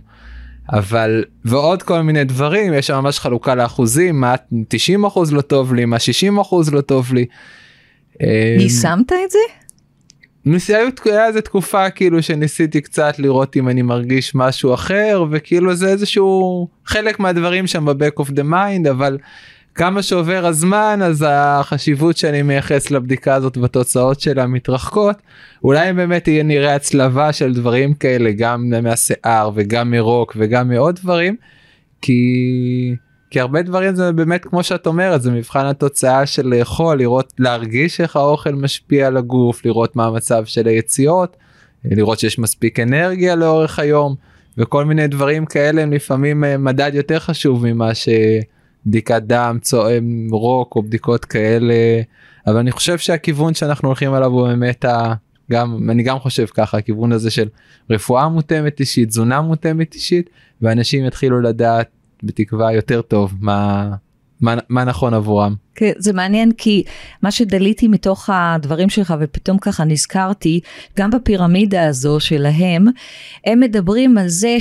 אבל 0.72 1.24
ועוד 1.44 1.82
כל 1.82 2.02
מיני 2.02 2.24
דברים 2.24 2.74
יש 2.74 2.86
שם 2.86 2.94
ממש 2.94 3.18
חלוקה 3.18 3.54
לאחוזים 3.54 4.20
מה 4.20 4.34
90 4.68 5.04
אחוז 5.04 5.32
לא 5.32 5.40
טוב 5.40 5.74
לי 5.74 5.84
מה 5.84 5.98
60 5.98 6.38
אחוז 6.38 6.74
לא 6.74 6.80
טוב 6.80 7.14
לי. 7.14 7.26
יישמת 8.58 9.12
את 9.12 9.30
זה? 9.30 9.38
היה 11.04 11.26
איזה 11.26 11.40
תקופה 11.40 11.90
כאילו 11.90 12.22
שניסיתי 12.22 12.80
קצת 12.80 13.18
לראות 13.18 13.56
אם 13.56 13.68
אני 13.68 13.82
מרגיש 13.82 14.34
משהו 14.34 14.74
אחר 14.74 15.24
וכאילו 15.30 15.74
זה 15.74 15.88
איזשהו 15.88 16.68
חלק 16.86 17.20
מהדברים 17.20 17.66
שם 17.66 17.84
ב 17.84 17.91
back 17.91 18.18
of 18.18 18.30
the 18.30 18.42
mind 18.42 18.86
אבל 18.86 19.18
כמה 19.74 20.02
שעובר 20.02 20.46
הזמן 20.46 21.00
אז 21.02 21.24
החשיבות 21.28 22.16
שאני 22.16 22.42
מייחס 22.42 22.90
לבדיקה 22.90 23.34
הזאת 23.34 23.58
בתוצאות 23.58 24.20
שלה 24.20 24.46
מתרחקות. 24.46 25.16
אולי 25.64 25.92
באמת 25.92 26.28
יהיה 26.28 26.42
נראה 26.42 26.74
הצלבה 26.74 27.32
של 27.32 27.54
דברים 27.54 27.94
כאלה 27.94 28.30
גם 28.32 28.72
מהשיער 28.82 29.50
וגם 29.54 29.90
מרוק 29.90 30.36
וגם 30.38 30.68
מעוד 30.68 30.96
דברים 31.02 31.36
כי 32.02 32.94
כי 33.30 33.40
הרבה 33.40 33.62
דברים 33.62 33.94
זה 33.94 34.12
באמת 34.12 34.44
כמו 34.44 34.62
שאת 34.62 34.86
אומרת 34.86 35.22
זה 35.22 35.30
מבחן 35.30 35.66
התוצאה 35.66 36.26
של 36.26 36.46
לאכול 36.46 36.98
לראות 36.98 37.32
להרגיש 37.38 38.00
איך 38.00 38.16
האוכל 38.16 38.52
משפיע 38.52 39.06
על 39.06 39.16
הגוף 39.16 39.64
לראות 39.64 39.96
מה 39.96 40.06
המצב 40.06 40.44
של 40.44 40.66
היציאות 40.68 41.36
לראות 41.84 42.18
שיש 42.18 42.38
מספיק 42.38 42.80
אנרגיה 42.80 43.34
לאורך 43.34 43.78
היום 43.78 44.14
וכל 44.58 44.84
מיני 44.84 45.06
דברים 45.06 45.46
כאלה 45.46 45.82
הם 45.82 45.92
לפעמים 45.92 46.44
אה, 46.44 46.56
מדד 46.56 46.90
יותר 46.94 47.18
חשוב 47.18 47.66
ממה 47.66 47.94
שבדיקת 48.84 49.22
דם 49.22 49.58
צועם 49.62 50.28
רוק 50.30 50.76
או 50.76 50.82
בדיקות 50.82 51.24
כאלה 51.24 51.74
אבל 52.46 52.56
אני 52.56 52.72
חושב 52.72 52.98
שהכיוון 52.98 53.54
שאנחנו 53.54 53.88
הולכים 53.88 54.12
עליו 54.12 54.30
הוא 54.30 54.48
באמת 54.48 54.84
ה... 54.84 55.14
גם 55.50 55.90
אני 55.90 56.02
גם 56.02 56.18
חושב 56.18 56.46
ככה 56.46 56.78
הכיוון 56.78 57.12
הזה 57.12 57.30
של 57.30 57.48
רפואה 57.90 58.28
מותאמת 58.28 58.80
אישית 58.80 59.08
תזונה 59.08 59.40
מותאמת 59.40 59.94
אישית 59.94 60.30
ואנשים 60.62 61.06
יתחילו 61.06 61.40
לדעת 61.40 61.88
בתקווה 62.22 62.72
יותר 62.72 63.02
טוב 63.02 63.34
מה 63.40 63.90
מה, 64.40 64.54
מה 64.68 64.84
נכון 64.84 65.14
עבורם. 65.14 65.54
כן, 65.74 65.92
זה 65.98 66.12
מעניין 66.12 66.52
כי 66.52 66.82
מה 67.22 67.30
שדליתי 67.30 67.88
מתוך 67.88 68.30
הדברים 68.32 68.90
שלך 68.90 69.14
ופתאום 69.20 69.58
ככה 69.58 69.84
נזכרתי, 69.84 70.60
גם 70.98 71.10
בפירמידה 71.10 71.86
הזו 71.88 72.20
שלהם, 72.20 72.86
הם 73.46 73.60
מדברים 73.60 74.18
על 74.18 74.28
זה 74.28 74.56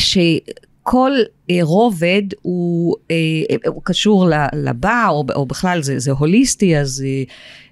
שכל 0.90 1.12
אה, 1.50 1.60
רובד 1.62 2.22
הוא, 2.42 2.96
אה, 3.12 3.16
הוא 3.68 3.82
קשור 3.86 4.30
לבא, 4.54 5.08
או, 5.10 5.26
או 5.36 5.46
בכלל 5.46 5.82
זה, 5.82 6.00
זה 6.00 6.12
הוליסטי, 6.12 6.78
אז 6.78 7.04
אה, 7.08 7.24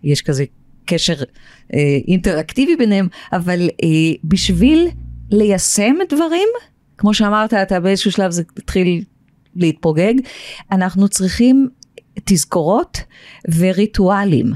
יש 0.04 0.22
כזה 0.22 0.46
קשר 0.86 1.14
אינטראקטיבי 2.08 2.76
ביניהם, 2.76 3.08
אבל 3.34 3.70
בשביל 4.24 4.88
ליישם 5.32 5.96
דברים, 6.10 6.48
כמו 6.98 7.14
שאמרת, 7.14 7.54
אתה 7.54 7.80
באיזשהו 7.80 8.12
שלב 8.12 8.32
זה 8.32 8.44
התחיל 8.58 9.04
להתפוגג, 9.56 10.14
אנחנו 10.72 11.08
צריכים 11.08 11.70
תזכורות 12.24 12.98
וריטואלים. 13.58 14.54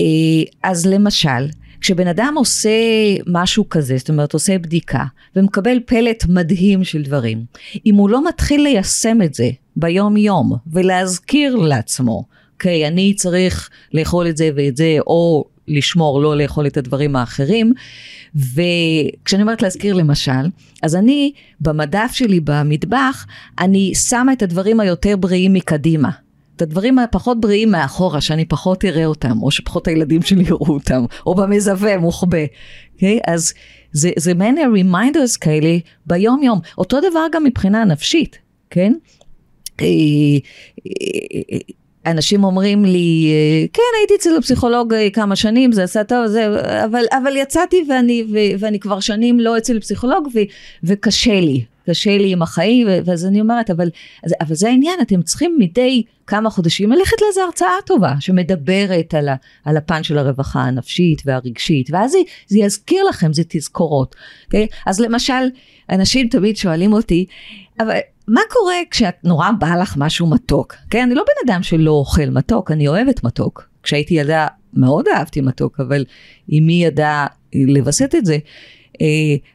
אה, 0.00 0.06
אז 0.62 0.86
למשל, 0.86 1.48
כשבן 1.86 2.06
אדם 2.06 2.34
עושה 2.36 2.70
משהו 3.26 3.68
כזה, 3.68 3.96
זאת 3.96 4.08
אומרת 4.08 4.32
עושה 4.32 4.58
בדיקה, 4.58 5.04
ומקבל 5.36 5.80
פלט 5.86 6.24
מדהים 6.28 6.84
של 6.84 7.02
דברים, 7.02 7.44
אם 7.86 7.94
הוא 7.94 8.10
לא 8.10 8.28
מתחיל 8.28 8.62
ליישם 8.62 9.22
את 9.22 9.34
זה 9.34 9.50
ביום 9.76 10.16
יום, 10.16 10.52
ולהזכיר 10.72 11.56
לעצמו, 11.56 12.24
אוקיי, 12.54 12.88
אני 12.88 13.14
צריך 13.14 13.70
לאכול 13.94 14.28
את 14.28 14.36
זה 14.36 14.50
ואת 14.56 14.76
זה, 14.76 14.96
או 15.06 15.44
לשמור, 15.68 16.22
לא 16.22 16.36
לאכול 16.36 16.66
את 16.66 16.76
הדברים 16.76 17.16
האחרים. 17.16 17.72
וכשאני 18.34 19.42
אומרת 19.42 19.62
להזכיר 19.62 19.94
למשל, 19.94 20.50
אז 20.82 20.96
אני 20.96 21.32
במדף 21.60 22.10
שלי 22.12 22.40
במטבח, 22.40 23.26
אני 23.58 23.94
שמה 23.94 24.32
את 24.32 24.42
הדברים 24.42 24.80
היותר 24.80 25.16
בריאים 25.16 25.52
מקדימה. 25.52 26.10
את 26.56 26.62
הדברים 26.62 26.98
הפחות 26.98 27.40
בריאים 27.40 27.70
מאחורה, 27.70 28.20
שאני 28.20 28.44
פחות 28.44 28.84
אראה 28.84 29.06
אותם, 29.06 29.42
או 29.42 29.50
שפחות 29.50 29.88
הילדים 29.88 30.22
שלי 30.22 30.44
יראו 30.44 30.74
אותם, 30.74 31.04
או 31.26 31.34
במזווה 31.34 31.98
מוחבא. 31.98 32.38
Okay? 32.44 32.94
אוקיי? 32.94 33.20
אז 33.26 33.54
זה, 33.92 34.10
זה 34.18 34.34
מעין 34.34 34.58
reminders 34.72 35.36
כאלה 35.36 35.78
ביום 36.06 36.42
יום. 36.42 36.60
אותו 36.78 37.00
דבר 37.10 37.26
גם 37.32 37.44
מבחינה 37.44 37.84
נפשית, 37.84 38.38
כן? 38.70 38.92
אה, 42.06 42.10
אה, 42.10 42.12
אנשים 42.12 42.44
אומרים 42.44 42.84
לי, 42.84 43.32
כן, 43.72 43.82
הייתי 44.00 44.14
אצל 44.14 44.36
הפסיכולוג 44.36 44.94
כמה 45.12 45.36
שנים, 45.36 45.72
זה 45.72 45.84
עשה 45.84 46.04
טוב, 46.04 46.26
זה, 46.26 46.46
אבל, 46.84 47.04
אבל 47.10 47.36
יצאתי 47.36 47.84
ואני, 47.88 48.24
ו, 48.32 48.36
ואני 48.58 48.80
כבר 48.80 49.00
שנים 49.00 49.40
לא 49.40 49.58
אצל 49.58 49.80
פסיכולוג 49.80 50.28
ו, 50.34 50.38
וקשה 50.84 51.40
לי, 51.40 51.64
קשה 51.86 52.18
לי 52.18 52.32
עם 52.32 52.42
החיים, 52.42 52.86
ואז 53.04 53.26
אני 53.26 53.40
אומרת, 53.40 53.70
אבל, 53.70 53.88
אבל 54.40 54.54
זה 54.54 54.68
העניין, 54.68 55.00
אתם 55.02 55.22
צריכים 55.22 55.56
מדי 55.58 56.02
כמה 56.26 56.50
חודשים 56.50 56.92
ללכת 56.92 57.16
לאיזו 57.22 57.40
הרצאה 57.40 57.68
טובה, 57.86 58.14
שמדברת 58.20 59.14
על, 59.14 59.28
ה, 59.28 59.34
על 59.64 59.76
הפן 59.76 60.02
של 60.02 60.18
הרווחה 60.18 60.60
הנפשית 60.60 61.22
והרגשית, 61.24 61.88
ואז 61.92 62.10
זה, 62.10 62.18
זה 62.46 62.58
יזכיר 62.58 63.04
לכם, 63.04 63.32
זה 63.32 63.42
תזכורות. 63.48 64.14
Okay? 64.14 64.44
אוקיי? 64.46 64.66
אז 64.86 65.00
למשל, 65.00 65.42
אנשים 65.90 66.28
תמיד 66.28 66.56
שואלים 66.56 66.92
אותי, 66.92 67.26
אבל 67.80 67.98
מה 68.28 68.40
קורה 68.50 68.76
כשאת 68.90 69.14
נורא 69.24 69.50
בא 69.58 69.74
לך 69.82 69.94
משהו 69.96 70.26
מתוק? 70.26 70.74
כן, 70.90 71.02
אני 71.02 71.14
לא 71.14 71.22
בן 71.22 71.52
אדם 71.52 71.62
שלא 71.62 71.90
אוכל 71.90 72.30
מתוק, 72.30 72.70
אני 72.70 72.88
אוהבת 72.88 73.24
מתוק. 73.24 73.68
כשהייתי 73.82 74.14
ילדה 74.14 74.46
מאוד 74.74 75.08
אהבתי 75.08 75.40
מתוק, 75.40 75.80
אבל 75.80 76.04
אמי 76.58 76.84
ידעה 76.84 77.26
לווסת 77.54 78.14
את 78.14 78.26
זה. 78.26 78.38
אה, 79.00 79.06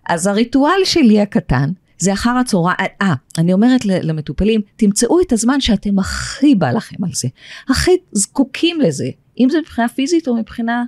אז 0.10 0.28
הריטואל 0.28 0.86
שלי 0.86 1.22
הקטן, 1.22 1.72
זה 1.98 2.14
אחר 2.14 2.30
הצהריים, 2.30 2.78
אה, 3.02 3.14
אני 3.38 3.54
אומרת 3.54 3.86
למטופלים, 3.86 4.62
תמצאו 4.76 5.22
את 5.22 5.32
הזמן 5.32 5.62
שאתם 5.62 6.00
הכי 6.00 6.56
בא 6.56 6.72
לכם 6.72 7.04
על 7.04 7.10
זה, 7.14 7.28
הכי 7.70 7.92
זקוקים 8.12 8.82
לזה, 8.82 9.10
אם 9.40 9.48
זה 9.52 9.60
מבחינה 9.60 9.88
פיזית 9.88 10.28
או 10.28 10.36
מבחינה 10.36 10.84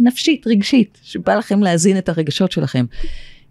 נפשית, 0.00 0.46
רגשית, 0.46 0.98
שבא 1.02 1.34
לכם 1.34 1.62
להזין 1.62 1.98
את 1.98 2.08
הרגשות 2.08 2.52
שלכם. 2.52 2.84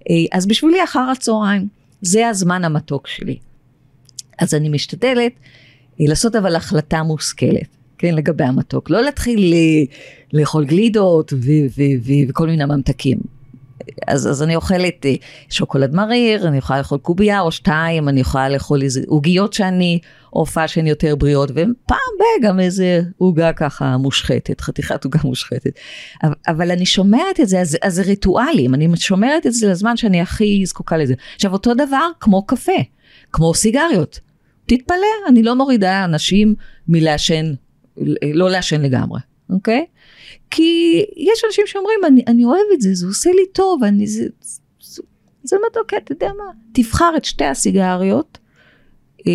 אה, 0.09 0.15
אז 0.31 0.47
בשבילי 0.47 0.83
אחר 0.83 0.99
הצהריים, 1.11 1.67
זה 2.01 2.27
הזמן 2.27 2.65
המתוק 2.65 3.07
שלי. 3.07 3.48
אז 4.41 4.53
אני 4.53 4.69
משתדלת 4.69 5.31
אה, 6.01 6.05
לעשות 6.07 6.35
אבל 6.35 6.55
החלטה 6.55 7.03
מושכלת, 7.03 7.67
כן, 7.97 8.15
לגבי 8.15 8.43
המתוק. 8.43 8.89
לא 8.89 9.01
להתחיל 9.01 9.53
לאכול 10.33 10.65
גלידות 10.65 11.33
וכל 12.27 12.47
מיני 12.47 12.65
ממתקים. 12.65 13.19
אז, 14.07 14.27
אז 14.27 14.43
אני 14.43 14.55
אוכלת 14.55 15.05
אה, 15.05 15.13
שוקולד 15.49 15.95
מריר, 15.95 16.47
אני 16.47 16.57
יכולה 16.57 16.79
לאכול 16.79 16.97
קובייה 16.97 17.41
או 17.41 17.51
שתיים, 17.51 18.09
אני 18.09 18.19
יכולה 18.19 18.49
לאכול 18.49 18.81
איזה 18.81 19.01
עוגיות 19.07 19.53
שאני, 19.53 19.99
option 20.33 20.87
יותר 20.87 21.15
בריאות, 21.15 21.51
ופעם 21.51 21.97
ב- 22.19 22.45
גם 22.45 22.59
איזה 22.59 23.01
עוגה 23.17 23.53
ככה 23.53 23.97
מושחתת, 23.97 24.61
חתיכת 24.61 25.03
עוגה 25.03 25.19
מושחתת. 25.23 25.71
אבל, 26.23 26.33
אבל 26.47 26.71
אני 26.71 26.85
שומרת 26.85 27.39
את 27.39 27.47
זה, 27.47 27.59
אז, 27.59 27.77
אז 27.81 27.95
זה 27.95 28.01
ריטואלים, 28.01 28.73
אני 28.73 28.87
שומרת 28.95 29.47
את 29.47 29.53
זה 29.53 29.67
לזמן 29.67 29.97
שאני 29.97 30.21
הכי 30.21 30.65
זקוקה 30.65 30.97
לזה. 30.97 31.13
עכשיו 31.35 31.53
אותו 31.53 31.73
דבר 31.73 32.07
כמו 32.19 32.45
קפה, 32.45 32.81
כמו 33.31 33.53
סיגריות. 33.53 34.19
תתפלא, 34.69 35.27
אני 35.27 35.43
לא 35.43 35.55
מורידה 35.55 36.03
אנשים 36.05 36.55
מלעשן, 36.87 37.53
לא 38.33 38.49
לעשן 38.49 38.81
לגמרי, 38.81 39.19
אוקיי? 39.49 39.85
כי 40.51 41.03
יש 41.17 41.43
אנשים 41.47 41.67
שאומרים, 41.67 41.99
אני, 42.07 42.23
אני 42.27 42.45
אוהב 42.45 42.65
את 42.73 42.81
זה, 42.81 42.93
זה 42.93 43.07
עושה 43.07 43.29
לי 43.29 43.45
טוב, 43.53 43.83
אני, 43.83 44.07
זה, 44.07 44.23
זה, 44.81 45.01
זה 45.43 45.57
מתוק, 45.69 45.93
אתה 45.93 46.11
יודע 46.11 46.27
מה? 46.37 46.43
תבחר 46.71 47.13
את 47.17 47.25
שתי 47.25 47.45
הסיגריות 47.45 48.37
אה, 49.27 49.33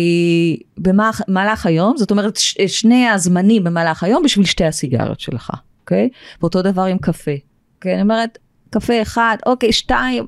במהלך 0.77 1.65
היום, 1.65 1.97
זאת 1.97 2.11
אומרת, 2.11 2.37
ש, 2.37 2.57
שני 2.67 3.07
הזמנים 3.07 3.63
במהלך 3.63 4.03
היום 4.03 4.23
בשביל 4.23 4.45
שתי 4.45 4.65
הסיגריות 4.65 5.19
שלך, 5.19 5.51
אוקיי? 5.81 6.09
ואותו 6.41 6.61
דבר 6.61 6.83
עם 6.83 6.97
קפה, 6.97 7.31
אוקיי? 7.75 7.93
אני 7.93 8.01
אומרת, 8.01 8.37
קפה 8.69 9.01
אחד, 9.01 9.37
אוקיי, 9.45 9.71
שתיים, 9.71 10.25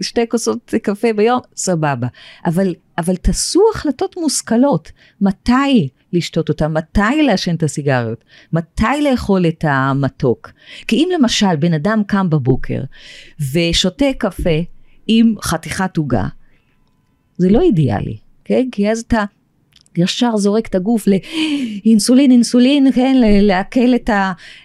שתי 0.00 0.28
כוסות 0.28 0.74
קפה 0.82 1.12
ביום, 1.12 1.40
סבבה. 1.56 2.06
אבל, 2.46 2.74
אבל 3.00 3.16
תעשו 3.16 3.62
החלטות 3.74 4.16
מושכלות. 4.16 4.92
מתי 5.20 5.88
לשתות 6.12 6.48
אותה? 6.48 6.68
מתי 6.68 7.22
לעשן 7.26 7.54
את 7.54 7.62
הסיגריות? 7.62 8.24
מתי 8.52 9.02
לאכול 9.10 9.46
את 9.46 9.64
המתוק? 9.68 10.50
כי 10.88 10.96
אם 10.96 11.08
למשל 11.14 11.56
בן 11.56 11.74
אדם 11.74 12.02
קם 12.06 12.30
בבוקר 12.30 12.80
ושותה 13.52 14.04
קפה 14.18 14.58
עם 15.06 15.34
חתיכת 15.42 15.96
עוגה, 15.96 16.26
זה 17.38 17.50
לא 17.50 17.60
אידיאלי, 17.60 18.16
כן? 18.44 18.68
כי 18.72 18.90
אז 18.90 18.98
אתה 18.98 19.24
ישר 19.96 20.36
זורק 20.36 20.66
את 20.66 20.74
הגוף 20.74 21.06
לאינסולין, 21.06 22.30
אינסולין, 22.30 22.92
כן, 22.92 23.16
לעכל 23.22 23.94
את, 23.94 24.10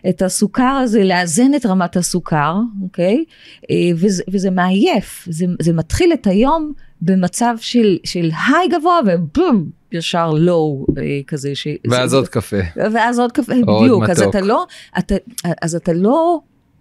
את 0.10 0.22
הסוכר 0.22 0.80
הזה, 0.84 1.04
לאזן 1.04 1.54
את 1.56 1.66
רמת 1.66 1.98
הסוכר, 1.98 2.58
אוקיי? 2.84 3.24
אה, 3.72 3.76
וזה, 3.96 4.24
וזה 4.28 4.50
מעייף, 4.52 5.28
זה, 5.30 5.46
זה 5.62 5.74
מתחיל 5.74 6.14
את 6.14 6.28
היום 6.28 6.74
במצב 7.02 7.56
של, 7.60 7.98
של 8.04 8.30
היי 8.48 8.68
גבוה 8.68 9.00
ובום, 9.08 9.70
ישר 9.92 10.32
לואו 10.32 10.86
אה, 10.98 11.20
כזה. 11.28 11.56
ש, 11.56 11.68
ואז 11.90 12.10
זה, 12.10 12.16
עוד 12.16 12.28
קפה. 12.28 12.58
ואז 12.76 13.20
עוד 13.20 13.32
קפה, 13.32 13.54
בדיוק, 13.54 14.10
אז 14.10 14.22
אתה 14.22 14.42
לא, 14.42 14.66
אתה, 15.00 15.16
אז 15.62 15.76
אתה 15.76 15.94
לא 15.94 16.40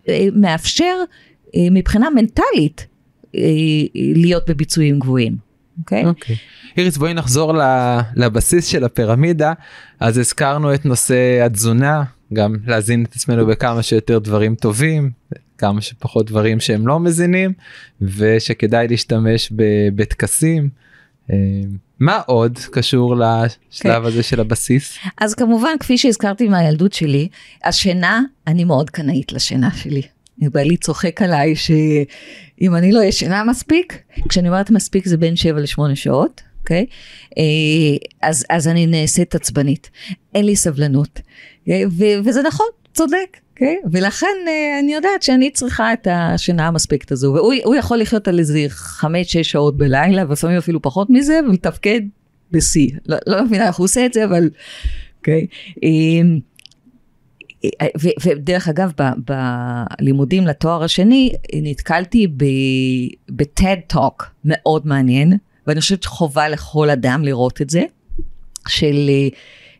אה, 0.08 0.26
מאפשר 0.34 0.94
מבחינה 1.70 2.10
מנטלית 2.10 2.86
להיות 3.94 4.50
בביצועים 4.50 4.98
גבוהים. 4.98 5.36
אוקיי? 5.78 6.04
Okay? 6.04 6.06
אוקיי. 6.06 6.36
Okay. 6.36 6.38
איריס 6.76 6.96
בואי 6.96 7.14
נחזור 7.14 7.52
לבסיס 8.16 8.66
של 8.66 8.84
הפירמידה 8.84 9.52
אז 10.00 10.18
הזכרנו 10.18 10.74
את 10.74 10.84
נושא 10.84 11.42
התזונה 11.46 12.04
גם 12.34 12.56
להזין 12.66 13.04
את 13.04 13.16
עצמנו 13.16 13.46
בכמה 13.46 13.82
שיותר 13.82 14.18
דברים 14.18 14.54
טובים 14.54 15.10
כמה 15.58 15.80
שפחות 15.80 16.26
דברים 16.26 16.60
שהם 16.60 16.86
לא 16.86 17.00
מזינים 17.00 17.52
ושכדאי 18.00 18.88
להשתמש 18.88 19.52
בטקסים. 19.96 20.68
אה, 21.30 21.36
מה 22.00 22.20
עוד 22.26 22.58
קשור 22.58 23.16
לשלב 23.16 24.04
okay. 24.04 24.06
הזה 24.06 24.22
של 24.22 24.40
הבסיס? 24.40 24.98
אז 25.18 25.34
כמובן 25.34 25.72
כפי 25.80 25.98
שהזכרתי 25.98 26.48
מהילדות 26.48 26.92
שלי 26.92 27.28
השינה 27.64 28.22
אני 28.46 28.64
מאוד 28.64 28.90
קנאית 28.90 29.32
לשינה 29.32 29.70
שלי. 29.70 30.02
בעלי 30.38 30.76
צוחק 30.76 31.22
עליי 31.22 31.56
שאם 31.56 32.76
אני 32.76 32.92
לא 32.92 33.00
ישנה 33.02 33.44
מספיק, 33.44 34.02
כשאני 34.28 34.48
אומרת 34.48 34.70
מספיק 34.70 35.06
זה 35.06 35.16
בין 35.16 35.36
7 35.36 35.60
ל-8 35.60 35.94
שעות, 35.94 36.42
אוקיי? 36.64 36.86
אז, 38.22 38.44
אז 38.50 38.68
אני 38.68 38.86
נעשית 38.86 39.34
עצבנית, 39.34 39.90
אין 40.34 40.44
לי 40.44 40.56
סבלנות, 40.56 41.20
אוקיי? 41.60 41.86
ו- 41.86 42.24
וזה 42.24 42.42
נכון, 42.42 42.66
צודק. 42.94 43.36
אוקיי? 43.50 43.76
Okay? 43.84 43.88
ולכן 43.92 44.26
uh, 44.46 44.80
אני 44.80 44.94
יודעת 44.94 45.22
שאני 45.22 45.50
צריכה 45.50 45.92
את 45.92 46.08
השינה 46.10 46.66
המספקת 46.66 47.12
הזו, 47.12 47.32
והוא 47.34 47.74
יכול 47.74 47.98
לחיות 47.98 48.28
על 48.28 48.38
איזה 48.38 48.64
חמש-שש 48.68 49.50
שעות 49.50 49.76
בלילה, 49.76 50.24
ולפעמים 50.28 50.58
אפילו 50.58 50.82
פחות 50.82 51.10
מזה, 51.10 51.40
ולתפקד 51.48 52.00
בשיא. 52.50 52.90
לא, 53.06 53.16
לא 53.26 53.44
מבינה 53.44 53.66
איך 53.66 53.76
הוא 53.76 53.84
עושה 53.84 54.06
את 54.06 54.12
זה, 54.12 54.24
אבל... 54.24 54.50
אוקיי. 55.18 55.46
Okay. 55.50 55.78
אמ, 55.82 56.38
ודרך 58.24 58.68
אגב, 58.68 58.92
בלימודים 59.98 60.46
לתואר 60.46 60.82
השני, 60.82 61.32
נתקלתי 61.54 62.26
ב-TED 62.26 63.96
Talk 63.96 64.24
מאוד 64.44 64.86
מעניין, 64.86 65.32
ואני 65.66 65.80
חושבת 65.80 66.02
שחובה 66.02 66.48
לכל 66.48 66.90
אדם 66.90 67.24
לראות 67.24 67.62
את 67.62 67.70
זה, 67.70 67.82
של 68.68 69.10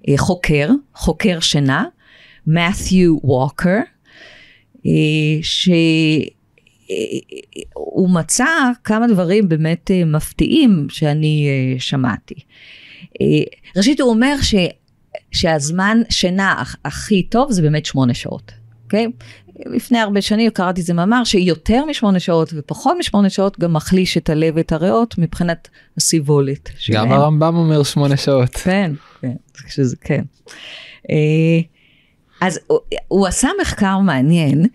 אה, 0.09 0.15
חוקר, 0.19 0.69
חוקר 0.95 1.41
שינה, 1.41 1.85
מת'יו 2.47 3.17
ווקר, 3.23 3.79
אה, 4.87 4.93
שהוא 5.43 6.31
מצא 8.11 8.47
כמה 8.85 9.07
דברים 9.07 9.49
באמת 9.49 9.91
אה, 9.91 10.05
מפתיעים 10.05 10.87
שאני 10.91 11.49
שמעתי. 11.79 12.35
ראשית, 13.77 14.01
הוא 14.01 14.11
אומר 14.11 14.37
ש... 14.43 14.55
שהזמן 15.31 16.03
שינה 16.11 16.63
הכי 16.85 17.23
טוב 17.23 17.53
זה 17.53 17.63
באמת 17.63 17.87
שמונה 17.87 18.15
שעות, 18.15 18.53
אוקיי? 18.85 19.07
לפני 19.67 19.99
הרבה 19.99 20.23
שנים 20.23 20.51
קראתי 20.51 20.81
איזה 20.81 20.95
מאמר 20.95 21.25
שיותר 21.25 21.85
משמונה 21.85 22.21
שעות 22.21 22.53
ופחות 22.57 22.97
משמונה 22.99 23.31
שעות 23.31 23.59
גם 23.59 23.73
מחליש 23.73 24.17
את 24.17 24.31
הלב 24.31 24.55
ואת 24.57 24.73
הריאות 24.73 25.19
מבחינת 25.19 25.69
הסיבולת. 25.97 26.71
גם 26.93 27.13
הרמב"ם 27.13 27.57
אומר 27.57 27.83
שמונה 27.83 28.17
שעות. 28.17 28.51
כן, 28.51 28.93
כן, 29.21 29.35
שזה, 29.69 29.97
כן. 29.97 30.23
אה, 31.11 31.61
אז 32.41 32.61
הוא, 32.67 32.79
הוא 33.09 33.27
עשה 33.27 33.49
מחקר 33.61 33.99
מעניין 33.99 34.67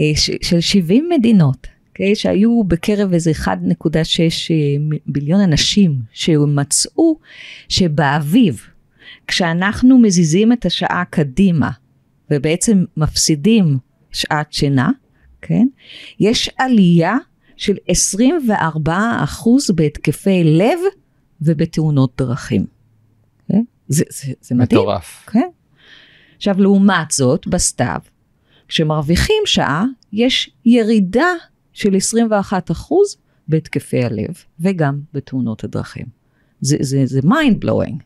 אה, 0.00 0.12
של 0.42 0.60
70 0.60 1.08
מדינות. 1.18 1.66
Okay, 1.66 1.78
אוקיי? 2.00 2.14
שהיו 2.14 2.64
בקרב 2.64 3.12
איזה 3.12 3.32
1.6 3.44 3.48
אה, 3.48 4.96
ביליון 5.06 5.40
אנשים 5.40 5.98
שמצאו 6.12 7.18
שבאביב, 7.68 8.60
כשאנחנו 9.26 9.98
מזיזים 9.98 10.52
את 10.52 10.66
השעה 10.66 11.02
קדימה 11.10 11.70
ובעצם 12.30 12.84
מפסידים 12.96 13.78
שעת 14.12 14.52
שינה, 14.52 14.90
כן? 15.42 15.66
יש 16.20 16.50
עלייה 16.58 17.16
של 17.56 17.76
24 17.88 19.16
אחוז 19.24 19.70
בהתקפי 19.70 20.44
לב 20.44 20.78
ובתאונות 21.40 22.12
דרכים. 22.18 22.66
כן? 23.48 23.62
זה, 23.88 24.04
זה, 24.10 24.32
זה 24.40 24.54
מדהים. 24.54 24.80
מטורף. 24.80 25.26
כן? 25.26 25.48
עכשיו, 26.36 26.60
לעומת 26.62 27.10
זאת, 27.10 27.46
בסתיו, 27.46 28.00
כשמרוויחים 28.68 29.42
שעה, 29.44 29.84
יש 30.12 30.50
ירידה 30.64 31.32
של 31.72 31.96
21 31.96 32.70
אחוז 32.70 33.16
בהתקפי 33.48 34.04
הלב 34.04 34.44
וגם 34.60 35.00
בתאונות 35.14 35.64
הדרכים. 35.64 36.06
זה, 36.60 36.76
זה, 36.80 37.06
זה 37.06 37.20
mind 37.20 37.64
blowing. 37.64 38.02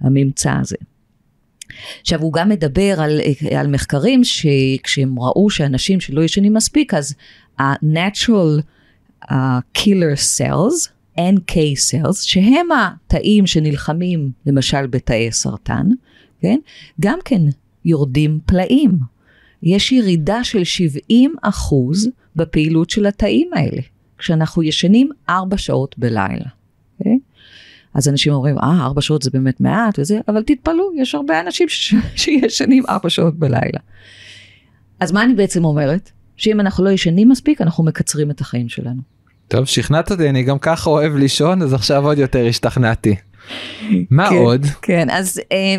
הממצא 0.00 0.52
הזה. 0.60 0.76
עכשיו 2.00 2.20
הוא 2.22 2.32
גם 2.32 2.48
מדבר 2.48 3.00
על, 3.00 3.20
על 3.58 3.66
מחקרים 3.66 4.24
שכשהם 4.24 5.18
ראו 5.18 5.50
שאנשים 5.50 6.00
שלא 6.00 6.22
ישנים 6.22 6.54
מספיק 6.54 6.94
אז 6.94 7.14
ה-natural 7.58 8.62
uh, 9.24 9.34
killer 9.78 10.16
cells, 10.38 10.88
NK 11.18 11.52
cells, 11.52 12.22
שהם 12.22 12.66
התאים 12.72 13.46
שנלחמים 13.46 14.30
למשל 14.46 14.86
בתאי 14.86 15.32
סרטן, 15.32 15.86
כן? 16.40 16.58
גם 17.00 17.18
כן 17.24 17.42
יורדים 17.84 18.38
פלאים. 18.46 18.98
יש 19.62 19.92
ירידה 19.92 20.44
של 20.44 20.64
70 20.64 21.34
אחוז 21.42 22.08
בפעילות 22.36 22.90
של 22.90 23.06
התאים 23.06 23.50
האלה, 23.54 23.82
כשאנחנו 24.18 24.62
ישנים 24.62 25.10
4 25.28 25.56
שעות 25.56 25.98
בלילה. 25.98 26.46
Okay? 27.00 27.18
אז 27.94 28.08
אנשים 28.08 28.32
אומרים, 28.32 28.58
אה, 28.58 28.78
ארבע 28.80 29.00
שעות 29.00 29.22
זה 29.22 29.30
באמת 29.32 29.60
מעט 29.60 29.98
וזה, 29.98 30.20
אבל 30.28 30.42
תתפלאו, 30.42 30.84
יש 30.96 31.14
הרבה 31.14 31.40
אנשים 31.40 31.68
ש... 31.68 31.94
שישנים 32.16 32.82
ארבע 32.88 33.10
שעות 33.10 33.38
בלילה. 33.38 33.80
אז 35.00 35.12
מה 35.12 35.22
אני 35.22 35.34
בעצם 35.34 35.64
אומרת? 35.64 36.10
שאם 36.36 36.60
אנחנו 36.60 36.84
לא 36.84 36.90
ישנים 36.90 37.28
מספיק, 37.28 37.60
אנחנו 37.60 37.84
מקצרים 37.84 38.30
את 38.30 38.40
החיים 38.40 38.68
שלנו. 38.68 39.02
טוב, 39.48 39.64
שכנעת 39.64 40.10
אותי, 40.10 40.28
אני 40.28 40.42
גם 40.42 40.58
ככה 40.58 40.90
אוהב 40.90 41.16
לישון, 41.16 41.62
אז 41.62 41.74
עכשיו 41.74 42.04
עוד 42.04 42.18
יותר 42.18 42.46
השתכנעתי. 42.46 43.14
מה 44.10 44.28
כן, 44.30 44.36
עוד? 44.36 44.66
כן, 44.82 45.10
אז, 45.10 45.40
אה, 45.52 45.76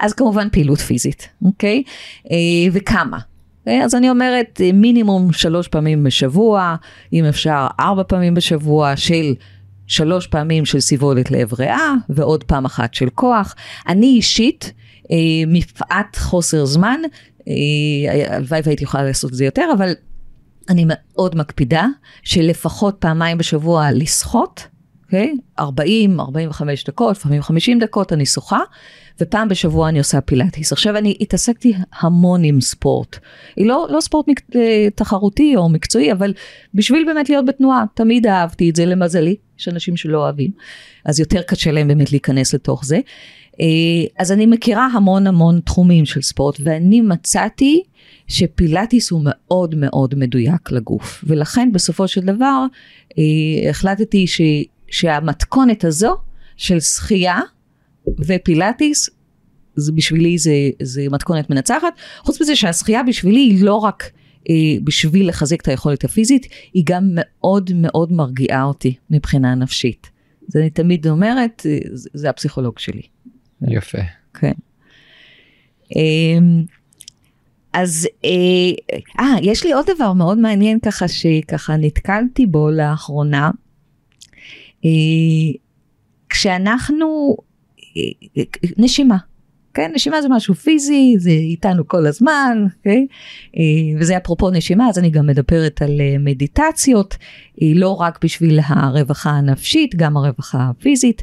אז 0.00 0.12
כמובן 0.12 0.48
פעילות 0.52 0.78
פיזית, 0.78 1.28
אוקיי? 1.44 1.82
אה, 2.30 2.36
וכמה? 2.72 3.18
אוקיי? 3.60 3.84
אז 3.84 3.94
אני 3.94 4.10
אומרת 4.10 4.60
מינימום 4.74 5.32
שלוש 5.32 5.68
פעמים 5.68 6.04
בשבוע, 6.04 6.76
אם 7.12 7.24
אפשר 7.24 7.66
ארבע 7.80 8.02
פעמים 8.02 8.34
בשבוע 8.34 8.96
של 8.96 9.34
שלוש 9.86 10.26
פעמים 10.26 10.64
של 10.64 10.80
סיבולת 10.80 11.30
לב 11.30 11.54
ריאה 11.54 11.92
ועוד 12.08 12.44
פעם 12.44 12.64
אחת 12.64 12.94
של 12.94 13.08
כוח. 13.14 13.54
אני 13.88 14.06
אישית, 14.06 14.72
אה, 15.10 15.16
מפאת 15.46 16.16
חוסר 16.16 16.64
זמן, 16.64 17.00
אה, 17.48 18.34
הלוואי 18.36 18.60
והייתי 18.64 18.84
יכולה 18.84 19.04
לעשות 19.04 19.30
את 19.30 19.36
זה 19.36 19.44
יותר, 19.44 19.68
אבל 19.76 19.92
אני 20.68 20.84
מאוד 20.88 21.36
מקפידה 21.36 21.86
שלפחות 22.22 22.96
פעמיים 22.98 23.38
בשבוע 23.38 23.88
לשחות, 23.92 24.66
אוקיי? 25.04 25.34
Okay? 25.58 25.60
40, 25.60 26.20
45 26.20 26.84
דקות, 26.84 27.16
לפעמים 27.16 27.42
50 27.42 27.78
דקות 27.78 28.12
אני 28.12 28.26
שוחה, 28.26 28.60
ופעם 29.20 29.48
בשבוע 29.48 29.88
אני 29.88 29.98
עושה 29.98 30.20
פילאטיס. 30.20 30.72
עכשיו 30.72 30.96
אני 30.96 31.16
התעסקתי 31.20 31.74
המון 32.00 32.44
עם 32.44 32.60
ספורט. 32.60 33.18
היא 33.56 33.66
לא, 33.66 33.86
לא 33.90 34.00
ספורט 34.00 34.28
מק... 34.28 34.40
אה, 34.56 34.88
תחרותי 34.94 35.56
או 35.56 35.68
מקצועי, 35.68 36.12
אבל 36.12 36.32
בשביל 36.74 37.04
באמת 37.06 37.28
להיות 37.28 37.46
בתנועה, 37.46 37.84
תמיד 37.94 38.26
אהבתי 38.26 38.70
את 38.70 38.76
זה 38.76 38.86
למזלי, 38.86 39.36
יש 39.58 39.68
אנשים 39.68 39.96
שלא 39.96 40.18
אוהבים, 40.18 40.50
אז 41.04 41.20
יותר 41.20 41.42
קשה 41.42 41.72
להם 41.72 41.88
באמת 41.88 42.12
להיכנס 42.12 42.54
לתוך 42.54 42.84
זה. 42.84 43.00
אה, 43.60 43.66
אז 44.18 44.32
אני 44.32 44.46
מכירה 44.46 44.86
המון 44.86 45.26
המון 45.26 45.60
תחומים 45.60 46.06
של 46.06 46.22
ספורט, 46.22 46.56
ואני 46.60 47.00
מצאתי 47.00 47.82
שפילאטיס 48.28 49.10
הוא 49.10 49.20
מאוד 49.24 49.74
מאוד 49.74 50.14
מדויק 50.14 50.70
לגוף, 50.70 51.24
ולכן 51.26 51.72
בסופו 51.72 52.08
של 52.08 52.20
דבר 52.20 52.64
אה, 53.18 53.70
החלטתי 53.70 54.26
ש... 54.26 54.40
שהמתכונת 54.88 55.84
הזו 55.84 56.16
של 56.56 56.80
שחייה 56.80 57.40
ופילאטיס, 58.18 59.10
זה 59.76 59.92
בשבילי 59.92 60.38
זה, 60.38 60.52
זה 60.82 61.06
מתכונת 61.10 61.50
מנצחת. 61.50 61.94
חוץ 62.18 62.40
מזה 62.40 62.56
שהשחייה 62.56 63.02
בשבילי 63.02 63.40
היא 63.40 63.64
לא 63.64 63.74
רק 63.74 64.10
בשביל 64.84 65.28
לחזק 65.28 65.60
את 65.60 65.68
היכולת 65.68 66.04
הפיזית, 66.04 66.46
היא 66.72 66.82
גם 66.86 67.02
מאוד 67.12 67.70
מאוד 67.74 68.12
מרגיעה 68.12 68.64
אותי 68.64 68.94
מבחינה 69.10 69.54
נפשית. 69.54 70.10
אז 70.48 70.56
אני 70.56 70.70
תמיד 70.70 71.06
אומרת, 71.06 71.62
אה, 71.66 71.78
זה, 71.92 72.30
הפסיכולוג 72.30 72.78
שלי. 72.78 73.02
יפה. 73.68 73.98
כן. 74.34 74.52
אמ, 75.96 76.64
אז 77.72 78.08
אה, 78.24 78.94
אה, 79.20 79.34
יש 79.42 79.64
לי 79.64 79.72
עוד 79.72 79.86
דבר 79.94 80.12
מאוד 80.12 80.38
מעניין 80.38 80.80
ככה 80.80 81.08
שככה 81.08 81.76
נתקלתי 81.76 82.46
בו 82.46 82.70
לאחרונה. 82.70 83.50
אה, 84.84 84.90
כשאנחנו 86.28 87.36
נשימה. 88.78 89.16
כן, 89.76 89.90
נשימה 89.94 90.22
זה 90.22 90.28
משהו 90.28 90.54
פיזי, 90.54 91.14
זה 91.18 91.30
איתנו 91.30 91.88
כל 91.88 92.06
הזמן, 92.06 92.66
כן? 92.82 93.04
וזה 94.00 94.16
אפרופו 94.16 94.50
נשימה, 94.50 94.88
אז 94.88 94.98
אני 94.98 95.10
גם 95.10 95.26
מדברת 95.26 95.82
על 95.82 96.00
אה, 96.00 96.18
מדיטציות, 96.18 97.16
אה, 97.62 97.66
לא 97.74 97.90
רק 98.00 98.24
בשביל 98.24 98.58
הרווחה 98.66 99.30
הנפשית, 99.30 99.94
גם 99.94 100.16
הרווחה 100.16 100.68
הפיזית. 100.70 101.22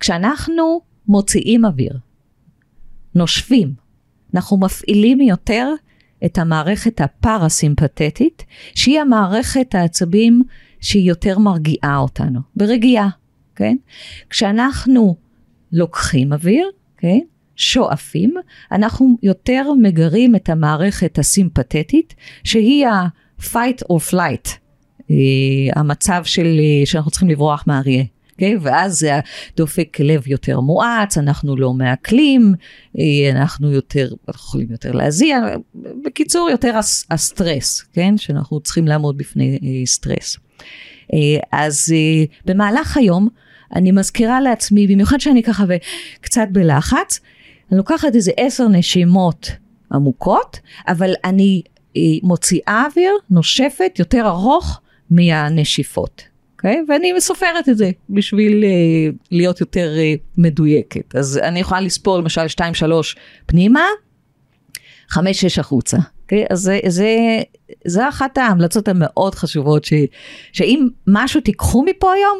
כשאנחנו 0.00 0.80
מוציאים 1.08 1.64
אוויר, 1.64 1.98
נושבים, 3.14 3.72
אנחנו 4.34 4.56
מפעילים 4.56 5.20
יותר 5.20 5.72
את 6.24 6.38
המערכת 6.38 7.00
הפרסימפטית, 7.00 8.44
שהיא 8.74 9.00
המערכת 9.00 9.74
העצבים 9.74 10.42
שהיא 10.80 11.08
יותר 11.08 11.38
מרגיעה 11.38 11.98
אותנו, 11.98 12.40
ברגיעה. 12.56 13.08
כן? 13.54 13.76
כשאנחנו 14.30 15.16
לוקחים 15.76 16.32
אוויר, 16.32 16.70
כן? 16.98 17.18
שואפים, 17.56 18.34
אנחנו 18.72 19.16
יותר 19.22 19.72
מגרים 19.82 20.36
את 20.36 20.48
המערכת 20.48 21.18
הסימפתטית, 21.18 22.14
שהיא 22.44 22.86
ה-fight 22.86 23.82
or 23.92 24.12
flight, 24.12 24.48
uh, 24.48 25.04
המצב 25.76 26.22
של, 26.24 26.46
uh, 26.46 26.88
שאנחנו 26.88 27.10
צריכים 27.10 27.30
לברוח 27.30 27.64
מאריה. 27.66 28.02
Okay, 28.02 28.32
אוקיי? 28.32 28.56
ואז 28.60 28.98
זה 28.98 29.20
דופק 29.56 30.00
לב 30.00 30.26
יותר 30.26 30.60
מואץ, 30.60 31.18
אנחנו 31.18 31.56
לא 31.56 31.72
מעכלים, 31.72 32.54
אה, 32.98 33.30
אנחנו 33.30 33.72
יותר, 33.72 34.08
יכולים 34.28 34.68
יותר 34.70 34.92
להזיע, 34.92 35.38
בקיצור 36.04 36.50
יותר 36.50 36.78
הסטרס, 37.10 37.84
כן? 37.92 38.18
שאנחנו 38.18 38.60
צריכים 38.60 38.88
לעמוד 38.88 39.18
בפני 39.18 39.58
סטרס. 39.86 40.36
אז 41.52 41.94
במהלך 42.44 42.96
היום 42.96 43.28
אני 43.74 43.92
מזכירה 43.92 44.40
לעצמי, 44.40 44.86
במיוחד 44.86 45.20
שאני 45.20 45.42
ככה 45.42 45.64
קצת 46.20 46.46
בלחץ, 46.50 47.20
אני 47.70 47.78
לוקחת 47.78 48.14
איזה 48.14 48.32
עשר 48.36 48.68
נשימות 48.68 49.50
עמוקות, 49.92 50.60
אבל 50.88 51.12
אני 51.24 51.62
מוציאה 52.22 52.86
אוויר, 52.90 53.12
נושפת 53.30 53.96
יותר 53.98 54.26
ארוך 54.26 54.80
מהנשיפות. 55.10 56.22
אוקיי? 56.56 56.84
Okay? 56.88 56.92
ואני 56.92 57.20
סופרת 57.20 57.68
את 57.68 57.78
זה 57.78 57.90
בשביל 58.10 58.64
uh, 58.64 59.16
להיות 59.30 59.60
יותר 59.60 59.94
uh, 59.96 60.20
מדויקת. 60.38 61.14
אז 61.16 61.38
אני 61.38 61.60
יכולה 61.60 61.80
לספור 61.80 62.18
למשל 62.18 62.40
2-3 62.40 62.62
פנימה, 63.46 63.84
5-6 65.12 65.18
החוצה. 65.58 65.96
Okay? 65.96 66.00
אוקיי? 66.22 66.44
אז 66.50 66.60
זה, 66.60 66.78
זה, 66.86 67.16
זה 67.84 68.08
אחת 68.08 68.38
ההמלצות 68.38 68.88
המאוד 68.88 69.34
חשובות, 69.34 69.84
ש, 69.84 69.92
שאם 70.52 70.88
משהו 71.06 71.40
תיקחו 71.40 71.84
מפה 71.84 72.12
היום, 72.12 72.38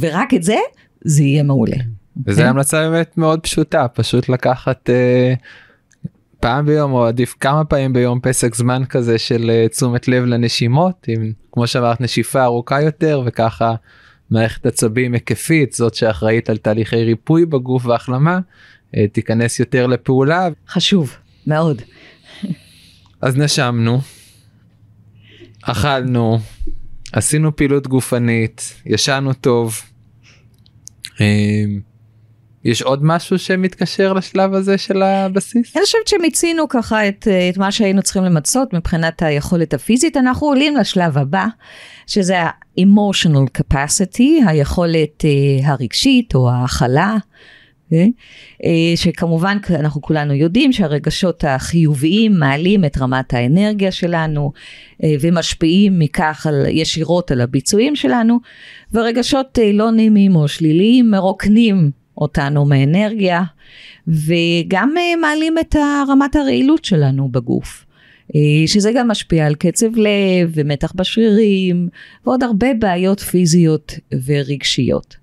ורק 0.00 0.34
את 0.34 0.42
זה, 0.42 0.56
זה 1.04 1.22
יהיה 1.22 1.42
מעולה. 1.42 1.76
וזו 1.76 1.86
okay? 2.26 2.30
אוקיי? 2.32 2.44
המלצה 2.44 2.90
באמת 2.90 3.18
מאוד 3.18 3.40
פשוטה, 3.40 3.88
פשוט 3.88 4.28
לקחת... 4.28 4.90
Uh... 4.90 5.38
פעם 6.40 6.66
ביום 6.66 6.92
או 6.92 7.06
עדיף 7.06 7.34
כמה 7.40 7.64
פעמים 7.64 7.92
ביום 7.92 8.20
פסק 8.22 8.54
זמן 8.54 8.84
כזה 8.84 9.18
של 9.18 9.50
uh, 9.50 9.68
תשומת 9.68 10.08
לב 10.08 10.24
לנשימות 10.24 11.06
עם 11.08 11.32
כמו 11.52 11.66
שאמרת 11.66 12.00
נשיפה 12.00 12.44
ארוכה 12.44 12.82
יותר 12.82 13.22
וככה 13.26 13.74
מערכת 14.30 14.66
עצבים 14.66 15.14
היקפית 15.14 15.72
זאת 15.72 15.94
שאחראית 15.94 16.50
על 16.50 16.56
תהליכי 16.56 17.04
ריפוי 17.04 17.46
בגוף 17.46 17.86
והחלמה 17.86 18.38
uh, 18.38 18.98
תיכנס 19.12 19.60
יותר 19.60 19.86
לפעולה. 19.86 20.48
חשוב 20.68 21.16
מאוד. 21.46 21.82
אז 23.20 23.36
נשמנו, 23.36 24.00
אכלנו, 25.62 26.38
עשינו 27.12 27.56
פעילות 27.56 27.86
גופנית, 27.86 28.74
ישנו 28.86 29.32
טוב. 29.32 29.80
Uh, 31.04 31.20
יש 32.64 32.82
עוד 32.82 33.04
משהו 33.04 33.38
שמתקשר 33.38 34.12
לשלב 34.12 34.54
הזה 34.54 34.78
של 34.78 35.02
הבסיס? 35.02 35.76
אני 35.76 35.84
חושבת 35.84 36.08
שמיצינו 36.08 36.68
ככה 36.68 37.08
את, 37.08 37.28
את 37.50 37.58
מה 37.58 37.72
שהיינו 37.72 38.02
צריכים 38.02 38.24
למצות 38.24 38.72
מבחינת 38.72 39.22
היכולת 39.22 39.74
הפיזית. 39.74 40.16
אנחנו 40.16 40.46
עולים 40.46 40.76
לשלב 40.76 41.18
הבא, 41.18 41.46
שזה 42.06 42.40
ה-emotional 42.40 43.60
capacity, 43.60 44.46
היכולת 44.46 45.24
uh, 45.24 45.66
הרגשית 45.66 46.34
או 46.34 46.50
ההכלה. 46.50 47.16
אה, 47.92 48.06
אה, 48.64 48.96
שכמובן 48.96 49.58
אנחנו 49.70 50.02
כולנו 50.02 50.34
יודעים 50.34 50.72
שהרגשות 50.72 51.44
החיוביים 51.44 52.38
מעלים 52.38 52.84
את 52.84 52.98
רמת 52.98 53.34
האנרגיה 53.34 53.92
שלנו 53.92 54.52
ומשפיעים 55.20 55.98
מכך 55.98 56.46
על, 56.48 56.66
ישירות 56.68 57.30
על 57.30 57.40
הביצועים 57.40 57.96
שלנו 57.96 58.38
ורגשות 58.94 59.58
לא 59.72 59.90
נעימים 59.90 60.36
או 60.36 60.48
שליליים 60.48 61.10
מרוקנים 61.10 61.90
אותנו 62.20 62.64
מאנרגיה, 62.64 63.42
וגם 64.08 64.94
אה, 64.98 65.16
מעלים 65.20 65.58
את 65.58 65.76
רמת 66.08 66.36
הרעילות 66.36 66.84
שלנו 66.84 67.28
בגוף. 67.28 67.84
אה, 68.34 68.40
שזה 68.66 68.92
גם 68.94 69.08
משפיע 69.08 69.46
על 69.46 69.54
קצב 69.54 69.96
לב 69.96 70.50
ומתח 70.54 70.92
בשרירים 70.96 71.88
ועוד 72.26 72.42
הרבה 72.42 72.74
בעיות 72.74 73.20
פיזיות 73.20 73.92
ורגשיות. 74.26 75.16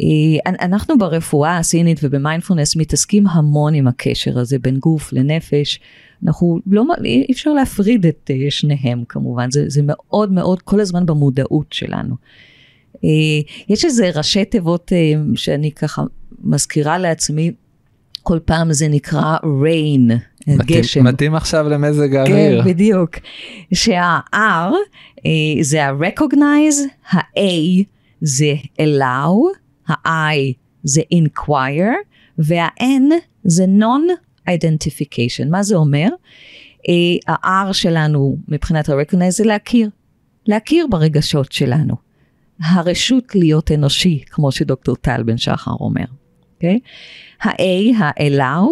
אה, 0.00 0.52
אנחנו 0.60 0.98
ברפואה 0.98 1.58
הסינית 1.58 2.00
ובמיינדפולנס 2.02 2.76
מתעסקים 2.76 3.26
המון 3.26 3.74
עם 3.74 3.88
הקשר 3.88 4.38
הזה 4.38 4.58
בין 4.58 4.76
גוף 4.76 5.12
לנפש. 5.12 5.80
אנחנו 6.24 6.60
לא, 6.66 6.84
אי 7.04 7.32
אפשר 7.32 7.52
להפריד 7.52 8.06
את 8.06 8.30
שניהם 8.50 9.04
כמובן, 9.08 9.50
זה, 9.50 9.64
זה 9.68 9.80
מאוד 9.84 10.32
מאוד 10.32 10.62
כל 10.62 10.80
הזמן 10.80 11.06
במודעות 11.06 11.72
שלנו. 11.72 12.14
אה, 13.04 13.64
יש 13.68 13.84
איזה 13.84 14.10
ראשי 14.14 14.44
תיבות 14.44 14.92
אה, 14.92 15.12
שאני 15.34 15.72
ככה 15.72 16.02
מזכירה 16.44 16.98
לעצמי, 16.98 17.50
כל 18.22 18.38
פעם 18.44 18.72
זה 18.72 18.88
נקרא 18.88 19.36
rain, 19.42 20.12
גשם. 20.66 21.04
מתאים 21.04 21.34
עכשיו 21.34 21.68
למזג 21.68 22.14
האוויר. 22.14 22.62
כן, 22.62 22.68
בדיוק. 22.68 23.10
שה-R 23.74 24.72
אה, 25.26 25.62
זה 25.62 25.86
ה-recognize, 25.86 27.10
ה-A 27.12 27.84
זה 28.20 28.54
allow, 28.80 29.63
ה-I 29.88 30.52
זה 30.82 31.02
inquire, 31.14 31.94
וה-N 32.38 33.12
זה 33.44 33.64
non-identification. 33.78 35.48
מה 35.50 35.62
זה 35.62 35.76
אומר? 35.76 36.08
ה-R 37.28 37.72
שלנו 37.72 38.36
מבחינת 38.48 38.88
ה-recognize 38.88 39.30
זה 39.30 39.44
להכיר. 39.44 39.90
להכיר 40.46 40.86
ברגשות 40.90 41.52
שלנו. 41.52 41.94
הרשות 42.60 43.34
להיות 43.34 43.72
אנושי, 43.72 44.22
כמו 44.30 44.52
שדוקטור 44.52 44.96
טל 44.96 45.22
בן 45.22 45.36
שחר 45.36 45.72
אומר. 45.80 46.04
Okay? 46.04 46.08
אוקיי? 46.54 46.78
ה-A, 47.42 48.02
ה-allow, 48.02 48.68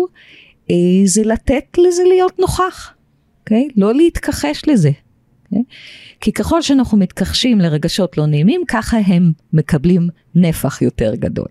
אה, 0.70 0.76
זה 1.04 1.22
לתת 1.24 1.78
לזה 1.78 2.02
להיות 2.08 2.38
נוכח, 2.38 2.90
okay? 2.90 2.94
אוקיי? 3.40 3.68
לא 3.76 3.94
להתכחש 3.94 4.62
לזה. 4.66 4.90
אוקיי? 5.52 5.64
כי 6.20 6.32
ככל 6.32 6.62
שאנחנו 6.62 6.98
מתכחשים 6.98 7.58
לרגשות 7.58 8.18
לא 8.18 8.26
נעימים, 8.26 8.62
ככה 8.68 8.98
הם 9.06 9.32
מקבלים 9.52 10.08
נפח 10.34 10.82
יותר 10.82 11.14
גדול. 11.14 11.48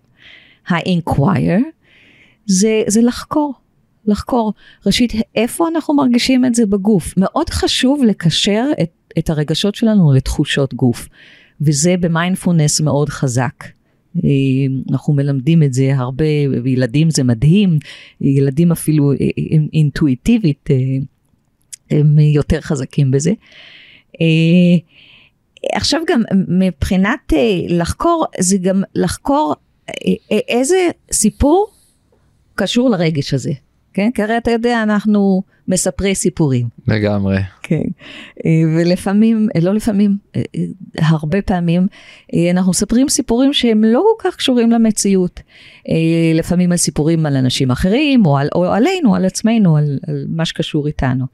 ה-inquire 0.67 1.61
זה, 2.45 2.83
זה 2.87 3.01
לחקור, 3.01 3.53
לחקור. 4.05 4.53
ראשית, 4.85 5.13
איפה 5.35 5.67
אנחנו 5.67 5.93
מרגישים 5.93 6.45
את 6.45 6.55
זה 6.55 6.65
בגוף? 6.65 7.13
מאוד 7.17 7.49
חשוב 7.49 8.03
לקשר 8.03 8.65
את, 8.81 8.91
את 9.17 9.29
הרגשות 9.29 9.75
שלנו 9.75 10.13
לתחושות 10.13 10.73
גוף. 10.73 11.07
וזה 11.61 11.95
במיינדפולנס 11.99 12.81
מאוד 12.81 13.09
חזק. 13.09 13.63
אה, 14.15 14.29
אנחנו 14.91 15.13
מלמדים 15.13 15.63
את 15.63 15.73
זה 15.73 15.91
הרבה, 15.95 16.25
וילדים 16.63 17.09
זה 17.09 17.23
מדהים, 17.23 17.79
ילדים 18.21 18.71
אפילו 18.71 19.11
אה, 19.11 19.17
אינטואיטיבית 19.73 20.69
אה, 20.71 20.75
הם 21.91 22.19
יותר 22.19 22.61
חזקים 22.61 23.11
בזה. 23.11 23.31
עכשיו 25.74 26.02
גם 26.08 26.21
מבחינת 26.47 27.34
לחקור, 27.67 28.26
זה 28.39 28.58
גם 28.58 28.84
לחקור 28.95 29.56
איזה 30.32 30.89
סיפור 31.12 31.67
קשור 32.56 32.89
לרגש 32.89 33.34
הזה. 33.34 33.52
כן? 33.93 34.10
כי 34.15 34.24
הרי 34.24 34.38
אתה 34.38 34.52
יודע, 34.52 34.84
אנחנו 34.84 35.43
מספרי 35.67 36.15
סיפורים. 36.15 36.67
לגמרי. 36.88 37.38
כן. 37.63 37.84
אה, 38.45 38.52
ולפעמים, 38.78 39.47
אה, 39.56 39.62
לא 39.62 39.74
לפעמים, 39.74 40.17
אה, 40.36 40.41
הרבה 40.97 41.41
פעמים, 41.41 41.88
אנחנו 42.52 42.69
מספרים 42.69 43.10
סיפורים 43.10 43.54
שהם 43.54 43.84
לא 43.84 44.04
כל 44.17 44.30
כך 44.30 44.36
קשורים 44.36 44.71
למציאות. 44.71 45.39
לפעמים 46.34 46.71
על 46.71 46.78
סיפורים 46.78 47.26
על 47.26 47.36
אנשים 47.36 47.71
אחרים, 47.71 48.26
או, 48.26 48.38
על, 48.38 48.47
או 48.56 48.65
עלינו, 48.65 49.15
על 49.15 49.26
עצמנו, 49.26 49.78
על, 49.78 50.00
על 50.08 50.26
מה 50.30 50.45
שקשור 50.45 50.88
איתנו. 50.88 51.26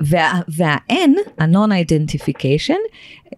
וה-N, 0.00 1.10
ה-non-identification, 1.38 2.78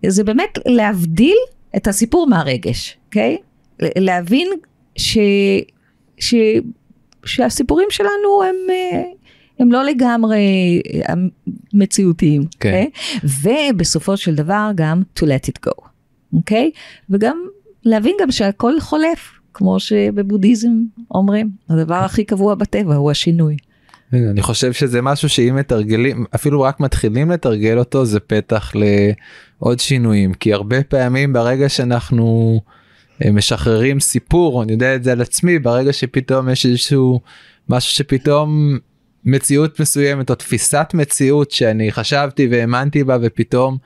זה 0.06 0.24
באמת 0.24 0.58
להבדיל 0.66 1.36
את 1.76 1.86
הסיפור 1.86 2.26
מהרגש, 2.26 2.96
אוקיי? 3.06 3.36
Okay? 3.36 3.86
להבין 3.98 4.48
ש... 4.96 5.18
ש, 6.18 6.34
שהסיפורים 7.24 7.88
שלנו 7.90 8.42
הם, 8.42 8.56
אה, 8.70 9.02
הם 9.58 9.72
לא 9.72 9.84
לגמרי 9.84 10.38
אה, 11.08 11.14
מציאותיים, 11.74 12.44
כן. 12.60 12.72
Okay. 12.72 13.22
אוקיי? 13.24 13.70
ובסופו 13.70 14.16
של 14.16 14.34
דבר 14.34 14.70
גם 14.74 15.02
to 15.18 15.22
let 15.22 15.50
it 15.50 15.68
go, 15.68 15.86
אוקיי? 16.32 16.70
Okay? 16.74 16.78
וגם 17.10 17.46
להבין 17.84 18.16
גם 18.20 18.30
שהכל 18.30 18.80
חולף, 18.80 19.32
כמו 19.54 19.80
שבבודהיזם 19.80 20.72
אומרים, 21.10 21.50
הדבר 21.68 21.94
הכי 21.94 22.24
קבוע 22.24 22.54
בטבע 22.54 22.94
הוא 22.94 23.10
השינוי. 23.10 23.56
אני 24.12 24.42
חושב 24.42 24.72
שזה 24.72 25.02
משהו 25.02 25.28
שאם 25.28 25.56
מתרגלים 25.56 26.24
אפילו 26.34 26.62
רק 26.62 26.80
מתחילים 26.80 27.30
לתרגל 27.30 27.78
אותו 27.78 28.04
זה 28.04 28.20
פתח 28.20 28.72
לעוד 28.74 29.80
שינויים. 29.80 30.34
כי 30.34 30.52
הרבה 30.52 30.82
פעמים 30.82 31.32
ברגע 31.32 31.68
שאנחנו 31.68 32.60
משחררים 33.24 34.00
סיפור 34.00 34.62
אני 34.62 34.72
יודע 34.72 34.94
את 34.94 35.04
זה 35.04 35.12
על 35.12 35.20
עצמי 35.20 35.58
ברגע 35.58 35.92
שפתאום 35.92 36.48
יש 36.48 36.66
איזשהו 36.66 37.20
משהו 37.68 37.92
שפתאום 37.92 38.78
מציאות 39.24 39.80
מסוימת 39.80 40.30
או 40.30 40.34
תפיסת 40.34 40.90
מציאות 40.94 41.50
שאני 41.50 41.92
חשבתי 41.92 42.48
והאמנתי 42.50 43.04
בה 43.04 43.16
ופתאום 43.22 43.76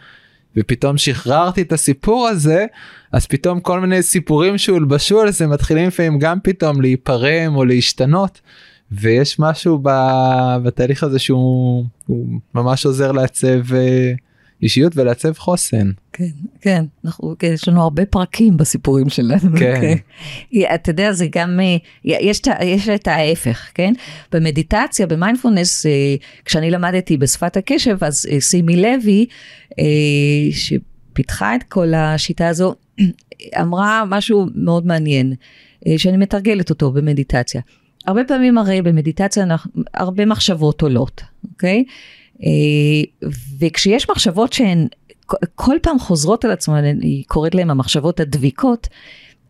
ופתאום 0.57 0.99
שחררתי 0.99 1.63
את 1.63 1.73
הסיפור 1.73 2.29
הזה 2.29 2.67
אז 3.13 3.27
פתאום 3.27 3.61
כל 3.61 3.81
מיני 3.81 4.03
סיפורים 4.03 4.59
שהולבשו 4.59 5.21
על 5.21 5.31
זה 5.31 5.47
מתחילים 5.47 5.89
לפעמים 5.89 6.19
גם 6.19 6.39
פתאום 6.43 6.81
להיפרם 6.81 7.57
או 7.57 7.65
להשתנות 7.65 8.41
ויש 8.93 9.39
משהו 9.39 9.83
בתהליך 10.63 11.03
הזה 11.03 11.19
שהוא 11.19 11.85
ממש 12.55 12.87
עוזר 12.87 13.13
לעצב. 13.13 13.75
אה, 13.75 14.13
אישיות 14.63 14.93
ולעצב 14.97 15.33
חוסן. 15.33 15.91
כן, 16.13 16.25
כן, 16.61 16.85
אנחנו, 17.05 17.35
כן, 17.39 17.53
יש 17.53 17.69
לנו 17.69 17.83
הרבה 17.83 18.07
פרקים 18.07 18.57
בסיפורים 18.57 19.09
שלנו. 19.09 19.57
כן. 19.59 19.81
כן. 19.81 19.95
אתה 20.75 20.91
יודע, 20.91 21.13
זה 21.13 21.27
גם, 21.33 21.61
אה, 21.61 21.77
יש, 22.05 22.41
יש 22.65 22.89
את 22.89 23.09
ההפך, 23.09 23.71
כן? 23.75 23.93
במדיטציה, 24.33 25.07
במיינדפולנס, 25.07 25.87
אה, 25.87 26.15
כשאני 26.45 26.71
למדתי 26.71 27.17
בשפת 27.17 27.57
הקשב, 27.57 27.97
אז 28.01 28.27
שימי 28.41 28.83
לוי 28.83 29.27
שפיתחה 30.51 31.57
את 31.57 31.63
כל 31.63 31.95
השיטה 31.95 32.49
הזו, 32.49 32.75
אמרה 33.63 34.05
משהו 34.07 34.47
מאוד 34.55 34.87
מעניין, 34.87 35.35
שאני 35.97 36.17
מתרגלת 36.17 36.71
אותו 36.71 36.93
במדיטציה. 36.93 37.61
הרבה 38.07 38.25
פעמים 38.25 38.59
הרי 38.59 38.83
במדיטציה 38.83 39.47
הרבה 39.95 40.27
מחשבות 40.27 40.83
עולות, 40.83 41.23
אוקיי? 41.51 41.85
וכשיש 43.59 44.11
מחשבות 44.11 44.53
שהן 44.53 44.87
כל 45.55 45.77
פעם 45.83 45.99
חוזרות 45.99 46.45
על 46.45 46.51
עצמן, 46.51 46.85
היא 47.01 47.25
קוראת 47.27 47.55
להן 47.55 47.71
המחשבות 47.71 48.21
הדביקות, 48.21 48.89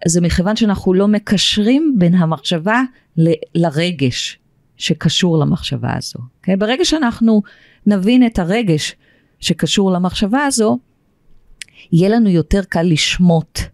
זה 0.06 0.20
מכיוון 0.20 0.56
שאנחנו 0.56 0.94
לא 0.94 1.08
מקשרים 1.08 1.94
בין 1.98 2.14
המחשבה 2.14 2.82
ל, 3.16 3.30
לרגש 3.54 4.38
שקשור 4.76 5.38
למחשבה 5.38 5.96
הזו. 5.96 6.18
אוקיי? 6.38 6.56
ברגע 6.56 6.84
שאנחנו 6.84 7.42
נבין 7.86 8.26
את 8.26 8.38
הרגש 8.38 8.94
שקשור 9.40 9.92
למחשבה 9.92 10.44
הזו, 10.44 10.78
יהיה 11.92 12.08
לנו 12.08 12.28
יותר 12.28 12.62
קל 12.68 12.82
לשמוט 12.82 13.58
אה, 13.58 13.64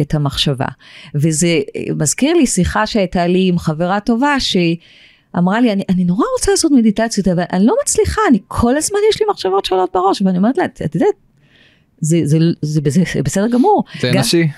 את 0.00 0.14
המחשבה. 0.14 0.66
וזה 1.14 1.60
אה, 1.76 1.94
מזכיר 1.96 2.36
לי 2.36 2.46
שיחה 2.46 2.86
שהייתה 2.86 3.26
לי 3.26 3.48
עם 3.48 3.58
חברה 3.58 4.00
טובה, 4.00 4.36
שאמרה 4.40 5.60
לי, 5.60 5.72
אני, 5.72 5.82
אני 5.88 6.04
נורא 6.04 6.24
רוצה 6.38 6.50
לעשות 6.50 6.72
מדיטציות, 6.72 7.28
אבל 7.28 7.42
אני 7.52 7.66
לא 7.66 7.74
מצליחה, 7.82 8.20
אני 8.30 8.38
כל 8.48 8.76
הזמן 8.76 8.98
יש 9.10 9.20
לי 9.20 9.26
מחשבות 9.30 9.64
שעולות 9.64 9.90
בראש, 9.94 10.22
ואני 10.22 10.38
אומרת 10.38 10.58
לה, 10.58 10.64
את 10.64 10.94
יודעת, 10.94 11.14
זה, 12.00 12.20
זה, 12.24 12.38
זה, 12.62 12.80
זה, 12.88 13.02
זה 13.14 13.22
בסדר 13.22 13.48
גמור. 13.48 13.84
זה 14.00 14.08
גם, 14.08 14.14
אנושי. 14.14 14.48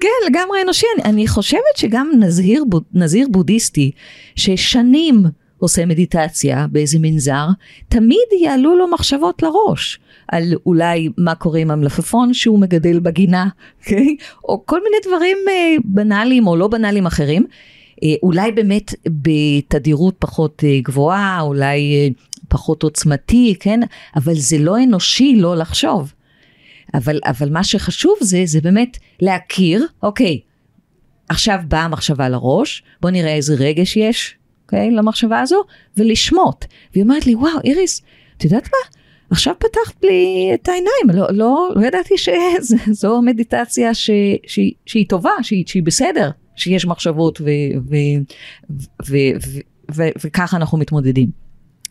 כן, 0.00 0.08
לגמרי 0.30 0.62
אנושי. 0.62 0.86
אני, 0.96 1.10
אני 1.10 1.28
חושבת 1.28 1.76
שגם 1.76 2.10
נזיר, 2.18 2.64
נזיר 2.94 3.28
בודהיסטי, 3.30 3.90
ששנים 4.36 5.24
עושה 5.58 5.86
מדיטציה 5.86 6.66
באיזה 6.72 6.98
מנזר, 7.00 7.46
תמיד 7.88 8.28
יעלו 8.40 8.76
לו 8.76 8.88
מחשבות 8.88 9.42
לראש. 9.42 9.98
על 10.28 10.54
אולי 10.66 11.08
מה 11.18 11.34
קורה 11.34 11.60
עם 11.60 11.70
המלפפון 11.70 12.34
שהוא 12.34 12.58
מגדל 12.58 13.00
בגינה, 13.00 13.48
okay? 13.48 13.82
אוקיי? 13.84 14.16
או 14.44 14.66
כל 14.66 14.80
מיני 14.82 14.96
דברים 15.06 15.36
אה, 15.48 15.76
בנאליים 15.84 16.46
או 16.46 16.56
לא 16.56 16.68
בנאליים 16.68 17.06
אחרים. 17.06 17.46
אה, 18.02 18.14
אולי 18.22 18.52
באמת 18.52 18.94
בתדירות 19.06 20.14
פחות 20.18 20.64
אה, 20.66 20.78
גבוהה, 20.82 21.40
אולי 21.40 22.12
פחות 22.48 22.82
עוצמתי, 22.82 23.54
כן? 23.60 23.80
אבל 24.16 24.34
זה 24.34 24.58
לא 24.58 24.82
אנושי 24.82 25.36
לא 25.36 25.56
לחשוב. 25.56 26.12
אבל, 26.94 27.18
אבל 27.24 27.50
מה 27.50 27.64
שחשוב 27.64 28.14
זה, 28.20 28.42
זה 28.44 28.60
באמת 28.60 28.98
להכיר, 29.20 29.86
אוקיי, 30.02 30.40
עכשיו 31.28 31.58
באה 31.68 31.82
המחשבה 31.82 32.28
לראש, 32.28 32.82
בוא 33.00 33.10
נראה 33.10 33.34
איזה 33.34 33.54
רגש 33.54 33.96
יש, 33.96 34.36
אוקיי, 34.66 34.90
למחשבה 34.90 35.40
הזו, 35.40 35.64
ולשמוט. 35.96 36.64
והיא 36.92 37.02
אומרת 37.02 37.26
לי, 37.26 37.34
וואו, 37.34 37.60
איריס, 37.64 38.02
את 38.36 38.44
יודעת 38.44 38.64
מה? 38.64 38.98
עכשיו 39.30 39.54
פתחת 39.58 40.04
לי 40.04 40.50
את 40.54 40.68
העיניים, 40.68 41.20
לא, 41.20 41.26
לא, 41.30 41.68
לא 41.76 41.86
ידעתי 41.86 42.14
שזו 42.18 43.22
מדיטציה 43.26 43.94
ש, 43.94 44.10
ש, 44.46 44.60
שהיא 44.86 45.08
טובה, 45.08 45.30
שהיא, 45.42 45.64
שהיא 45.66 45.82
בסדר, 45.82 46.30
שיש 46.56 46.86
מחשבות 46.86 47.40
ו, 47.40 47.44
ו, 47.44 47.94
ו, 49.06 49.06
ו, 49.06 49.16
ו, 49.46 49.60
ו, 49.94 50.02
וככה 50.24 50.56
אנחנו 50.56 50.78
מתמודדים. 50.78 51.30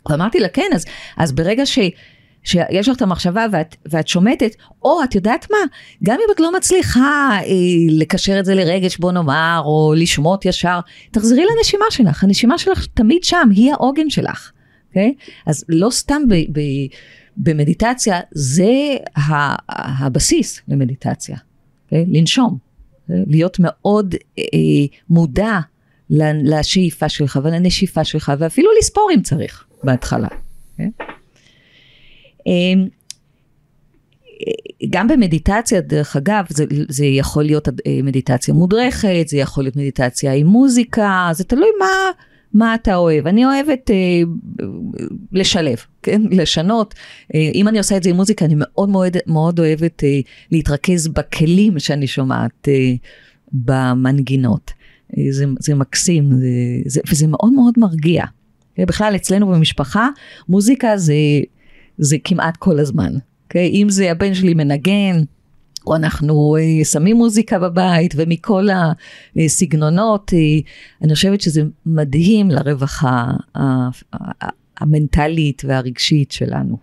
ואמרתי 0.09 0.39
לה, 0.39 0.49
כן, 0.49 0.69
אז, 0.73 0.85
אז 1.17 1.31
ברגע 1.31 1.65
ש... 1.65 1.79
שיש 2.45 2.89
לך 2.89 2.97
את 2.97 3.01
המחשבה 3.01 3.45
ואת, 3.51 3.75
ואת 3.85 4.07
שומטת, 4.07 4.55
או 4.83 5.03
את 5.03 5.15
יודעת 5.15 5.47
מה, 5.51 5.57
גם 6.03 6.15
אם 6.15 6.31
את 6.35 6.39
לא 6.39 6.57
מצליחה 6.57 7.37
אה, 7.43 7.45
לקשר 7.89 8.39
את 8.39 8.45
זה 8.45 8.55
לרגש 8.55 8.97
בוא 8.97 9.11
נאמר, 9.11 9.61
או 9.65 9.93
לשמוט 9.97 10.45
ישר, 10.45 10.79
תחזרי 11.11 11.43
לנשימה 11.57 11.85
שלך, 11.89 12.23
הנשימה 12.23 12.57
שלך 12.57 12.85
תמיד 12.93 13.23
שם, 13.23 13.49
היא 13.51 13.71
העוגן 13.71 14.09
שלך, 14.09 14.51
אוקיי? 14.89 15.13
Okay? 15.17 15.31
אז 15.45 15.65
לא 15.69 15.89
סתם 15.89 16.21
ב, 16.29 16.33
ב, 16.33 16.61
במדיטציה, 17.37 18.19
זה 18.31 18.73
הבסיס 19.69 20.61
למדיטציה, 20.67 21.35
okay? 21.35 21.39
אוקיי? 21.85 22.05
לנשום, 22.07 22.57
okay? 22.57 23.13
להיות 23.27 23.57
מאוד 23.59 24.15
אה, 24.39 24.43
מודע 25.09 25.59
לשאיפה 26.09 27.09
שלך 27.09 27.39
ולנשיפה 27.43 28.03
שלך, 28.03 28.33
ואפילו 28.39 28.69
לספור 28.79 29.09
אם 29.15 29.21
צריך 29.21 29.65
בהתחלה. 29.83 30.27
Okay? 30.27 31.14
אמ, 32.47 32.87
גם 34.89 35.07
במדיטציה, 35.07 35.81
דרך 35.81 36.15
אגב, 36.15 36.45
זה, 36.49 36.65
זה 36.89 37.05
יכול 37.05 37.43
להיות 37.43 37.67
אה, 37.67 37.99
מדיטציה 38.03 38.53
מודרכת, 38.53 39.25
זה 39.27 39.37
יכול 39.37 39.63
להיות 39.63 39.75
מדיטציה 39.75 40.33
עם 40.33 40.47
מוזיקה, 40.47 41.29
זה 41.33 41.43
תלוי 41.43 41.69
מה, 41.79 42.11
מה 42.53 42.75
אתה 42.75 42.95
אוהב. 42.95 43.27
אני 43.27 43.45
אוהבת 43.45 43.91
אה, 43.91 43.95
לשלב, 45.31 45.77
כן? 46.03 46.21
לשנות. 46.39 46.93
אה, 47.35 47.49
אם 47.53 47.67
אני 47.67 47.77
עושה 47.77 47.97
את 47.97 48.03
זה 48.03 48.09
עם 48.09 48.15
מוזיקה, 48.15 48.45
אני 48.45 48.53
מאוד 48.57 48.89
מאוד, 48.89 49.17
מאוד 49.27 49.59
אוהבת 49.59 50.03
אה, 50.03 50.19
להתרכז 50.51 51.07
בכלים 51.07 51.79
שאני 51.79 52.07
שומעת 52.07 52.67
אה, 52.67 52.93
במנגינות. 53.51 54.71
אה, 55.17 55.23
זה, 55.31 55.45
זה 55.59 55.75
מקסים, 55.75 56.29
זה, 56.31 56.47
זה, 56.85 57.01
וזה 57.11 57.27
מאוד 57.27 57.53
מאוד 57.53 57.73
מרגיע. 57.77 58.23
בכלל, 58.79 59.15
אצלנו 59.15 59.47
במשפחה, 59.47 60.09
מוזיקה 60.49 60.97
זה 60.97 61.13
זה 61.97 62.17
כמעט 62.23 62.57
כל 62.57 62.79
הזמן. 62.79 63.13
Okay? 63.15 63.35
אוקיי? 63.45 63.69
אם 63.69 63.89
זה 63.89 64.11
הבן 64.11 64.33
שלי 64.33 64.53
מנגן, 64.53 65.21
או 65.87 65.95
אנחנו 65.95 66.57
uh, 66.57 66.85
שמים 66.85 67.15
מוזיקה 67.15 67.59
בבית, 67.59 68.13
ומכל 68.17 68.67
הסגנונות, 69.35 70.31
uh, 70.31 70.65
אני 71.01 71.15
חושבת 71.15 71.41
שזה 71.41 71.61
מדהים 71.85 72.51
לרווחה 72.51 73.25
המנטלית 74.77 75.61
והרגשית 75.65 76.31
שלנו. 76.31 76.77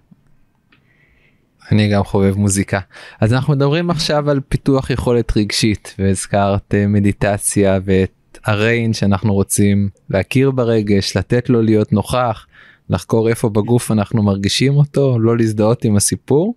אני 1.73 1.89
גם 1.89 2.05
חובב 2.05 2.35
מוזיקה. 2.37 2.81
אז 3.21 3.33
אנחנו 3.33 3.53
מדברים 3.53 3.91
עכשיו 3.91 4.31
על 4.31 4.41
פיתוח 4.49 4.91
יכולת 4.91 5.37
רגשית, 5.37 5.95
והזכרת 5.99 6.75
uh, 6.75 6.89
מדיטציה 6.89 7.79
ואת 7.85 8.39
הריין 8.45 8.93
שאנחנו 8.93 9.35
רוצים 9.35 9.89
להכיר 10.11 10.51
ברגש, 10.51 11.17
לתת 11.17 11.51
לו 11.51 11.63
להיות 11.63 11.93
נוכח. 11.93 12.47
לחקור 12.93 13.29
איפה 13.29 13.49
בגוף 13.49 13.91
אנחנו 13.91 14.23
מרגישים 14.23 14.77
אותו, 14.77 15.19
לא 15.19 15.37
להזדהות 15.37 15.85
עם 15.85 15.97
הסיפור. 15.97 16.55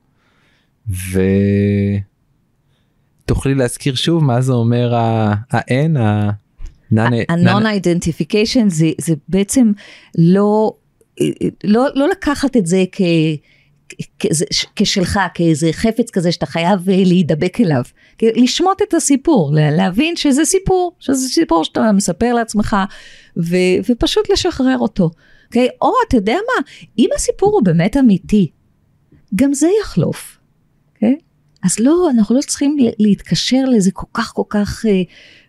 ותוכלי 3.24 3.56
להזכיר 3.56 3.96
שוב 3.96 4.24
מה 4.24 4.42
זה 4.42 4.54
אומר 4.54 4.96
ה-N, 4.96 6.00
ה-non-identification 6.00 8.64
זה, 8.68 8.88
זה 9.02 9.14
בעצם 9.30 9.72
לא, 10.18 10.74
לא, 11.64 11.88
לא 11.96 12.10
לקחת 12.10 12.58
את 12.58 12.66
זה 12.66 12.84
כ... 12.92 13.02
כשלך, 14.76 15.20
כאיזה 15.34 15.70
חפץ 15.72 16.12
כזה 16.12 16.32
שאתה 16.32 16.46
חייב 16.46 16.90
להידבק 16.90 17.62
אליו. 17.62 17.84
לשמוט 18.22 18.82
את 18.82 18.94
הסיפור, 18.94 19.52
להבין 19.54 20.16
שזה 20.16 20.46
סיפור, 20.46 20.96
שזה 21.00 21.28
סיפור 21.28 21.64
שאתה 21.64 21.92
מספר 21.92 22.34
לעצמך, 22.34 22.76
ו, 23.38 23.56
ופשוט 23.90 24.30
לשחרר 24.30 24.78
אותו. 24.78 25.10
אוקיי? 25.46 25.68
או 25.82 25.92
אתה 26.08 26.18
יודע 26.18 26.34
מה, 26.34 26.64
אם 26.98 27.10
הסיפור 27.16 27.52
הוא 27.54 27.64
באמת 27.64 27.98
אמיתי, 27.98 28.52
גם 29.36 29.54
זה 29.54 29.68
יחלוף, 29.82 30.38
אוקיי? 30.94 31.18
אז 31.64 31.80
לא, 31.80 32.10
אנחנו 32.10 32.36
לא 32.36 32.42
צריכים 32.42 32.78
להתקשר 33.00 33.66
לזה 33.66 33.92
כל 33.94 34.08
כך 34.14 34.34
כל 34.34 34.44
כך 34.50 34.86
אה, 34.86 35.02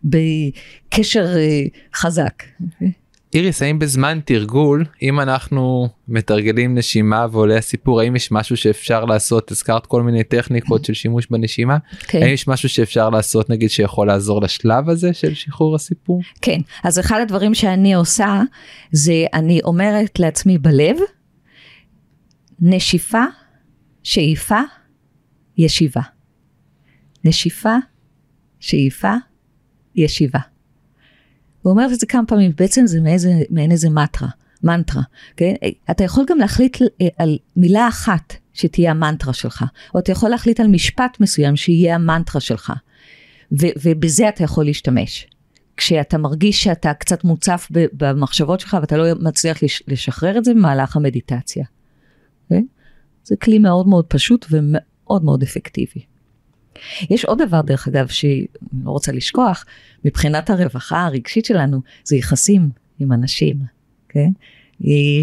בקשר 0.05 1.37
אה, 1.37 1.63
חזק. 1.95 2.43
אוקיי? 2.65 2.93
איריס, 3.37 3.63
האם 3.63 3.79
בזמן 3.79 4.21
תרגול, 4.25 4.85
אם 5.03 5.21
אנחנו 5.21 5.89
מתרגלים 6.09 6.79
נשימה 6.79 7.27
ועולה 7.31 7.57
הסיפור, 7.57 8.01
האם 8.01 8.17
יש 8.17 8.33
משהו 8.33 8.57
שאפשר 8.57 9.05
לעשות, 9.05 9.51
הזכרת 9.51 9.87
כל 9.87 10.03
מיני 10.03 10.25
טכניקות 10.25 10.85
של 10.85 10.95
שימוש 10.95 11.27
בנשימה, 11.31 11.79
כן. 12.09 12.23
האם 12.23 12.33
יש 12.33 12.49
משהו 12.49 12.69
שאפשר 12.69 13.11
לעשות 13.11 13.51
נגיד 13.51 13.71
שיכול 13.71 14.07
לעזור 14.07 14.43
לשלב 14.43 14.89
הזה 14.89 15.13
של 15.13 15.35
שחרור 15.35 15.75
הסיפור? 15.75 16.23
כן, 16.43 16.61
אז 16.85 16.99
אחד 16.99 17.21
הדברים 17.23 17.55
שאני 17.55 17.95
עושה, 17.95 18.43
זה 18.93 19.25
אני 19.35 19.61
אומרת 19.65 20.19
לעצמי 20.19 20.59
בלב, 20.59 20.97
נשיפה, 22.61 23.25
שאיפה, 24.03 24.61
ישיבה. 25.59 26.03
נשיפה, 27.25 27.77
שאיפה, 28.61 29.15
ישיבה. 29.95 30.56
ואומרת 31.67 31.93
את 31.93 32.01
זה 32.01 32.07
כמה 32.07 32.27
פעמים, 32.27 32.53
בעצם 32.59 32.87
זה 32.87 33.01
מאיזה, 33.01 33.33
מעין 33.51 33.73
איזה 33.73 33.91
מטרה, 33.91 34.29
מנטרה, 34.63 35.03
כן? 35.37 35.55
אתה 35.91 36.05
יכול 36.05 36.25
גם 36.29 36.39
להחליט 36.39 36.79
אה, 36.83 37.09
על 37.19 37.39
מילה 37.57 37.89
אחת 37.89 38.35
שתהיה 38.53 38.91
המנטרה 38.91 39.33
שלך, 39.33 39.65
או 39.95 39.99
אתה 39.99 40.13
יכול 40.13 40.31
להחליט 40.31 40.61
על 40.61 40.67
משפט 40.67 41.21
מסוים 41.21 41.57
שיהיה 41.57 41.95
המנטרה 41.95 42.41
שלך, 42.41 42.73
ו- 43.61 43.77
ובזה 43.83 44.29
אתה 44.29 44.45
יכול 44.45 44.65
להשתמש. 44.65 45.27
כשאתה 45.77 46.19
מרגיש 46.19 46.65
שאתה 46.65 46.95
קצת 46.95 47.25
מוצף 47.25 47.69
במחשבות 47.71 48.61
שלך 48.61 48.77
ואתה 48.81 48.97
לא 48.97 49.05
מצליח 49.21 49.59
לשחרר 49.89 50.39
את 50.39 50.45
זה 50.45 50.55
במהלך 50.55 50.97
המדיטציה. 50.97 51.65
Okay? 51.65 52.49
כן? 52.49 52.65
זה 53.25 53.37
כלי 53.37 53.59
מאוד 53.59 53.89
מאוד 53.89 54.05
פשוט 54.05 54.47
ומאוד 54.51 55.25
מאוד 55.25 55.43
אפקטיבי. 55.43 56.16
יש 57.11 57.25
עוד 57.25 57.43
דבר 57.43 57.61
דרך 57.61 57.89
אגב 57.89 58.07
שאני 58.07 58.47
לא 58.85 58.91
רוצה 58.91 59.13
לשכוח, 59.13 59.65
מבחינת 60.05 60.51
הרווחה 60.51 61.05
הרגשית 61.05 61.45
שלנו 61.45 61.81
זה 62.05 62.17
יחסים 62.17 62.69
עם 62.99 63.13
אנשים, 63.13 63.57
כן? 64.09 64.31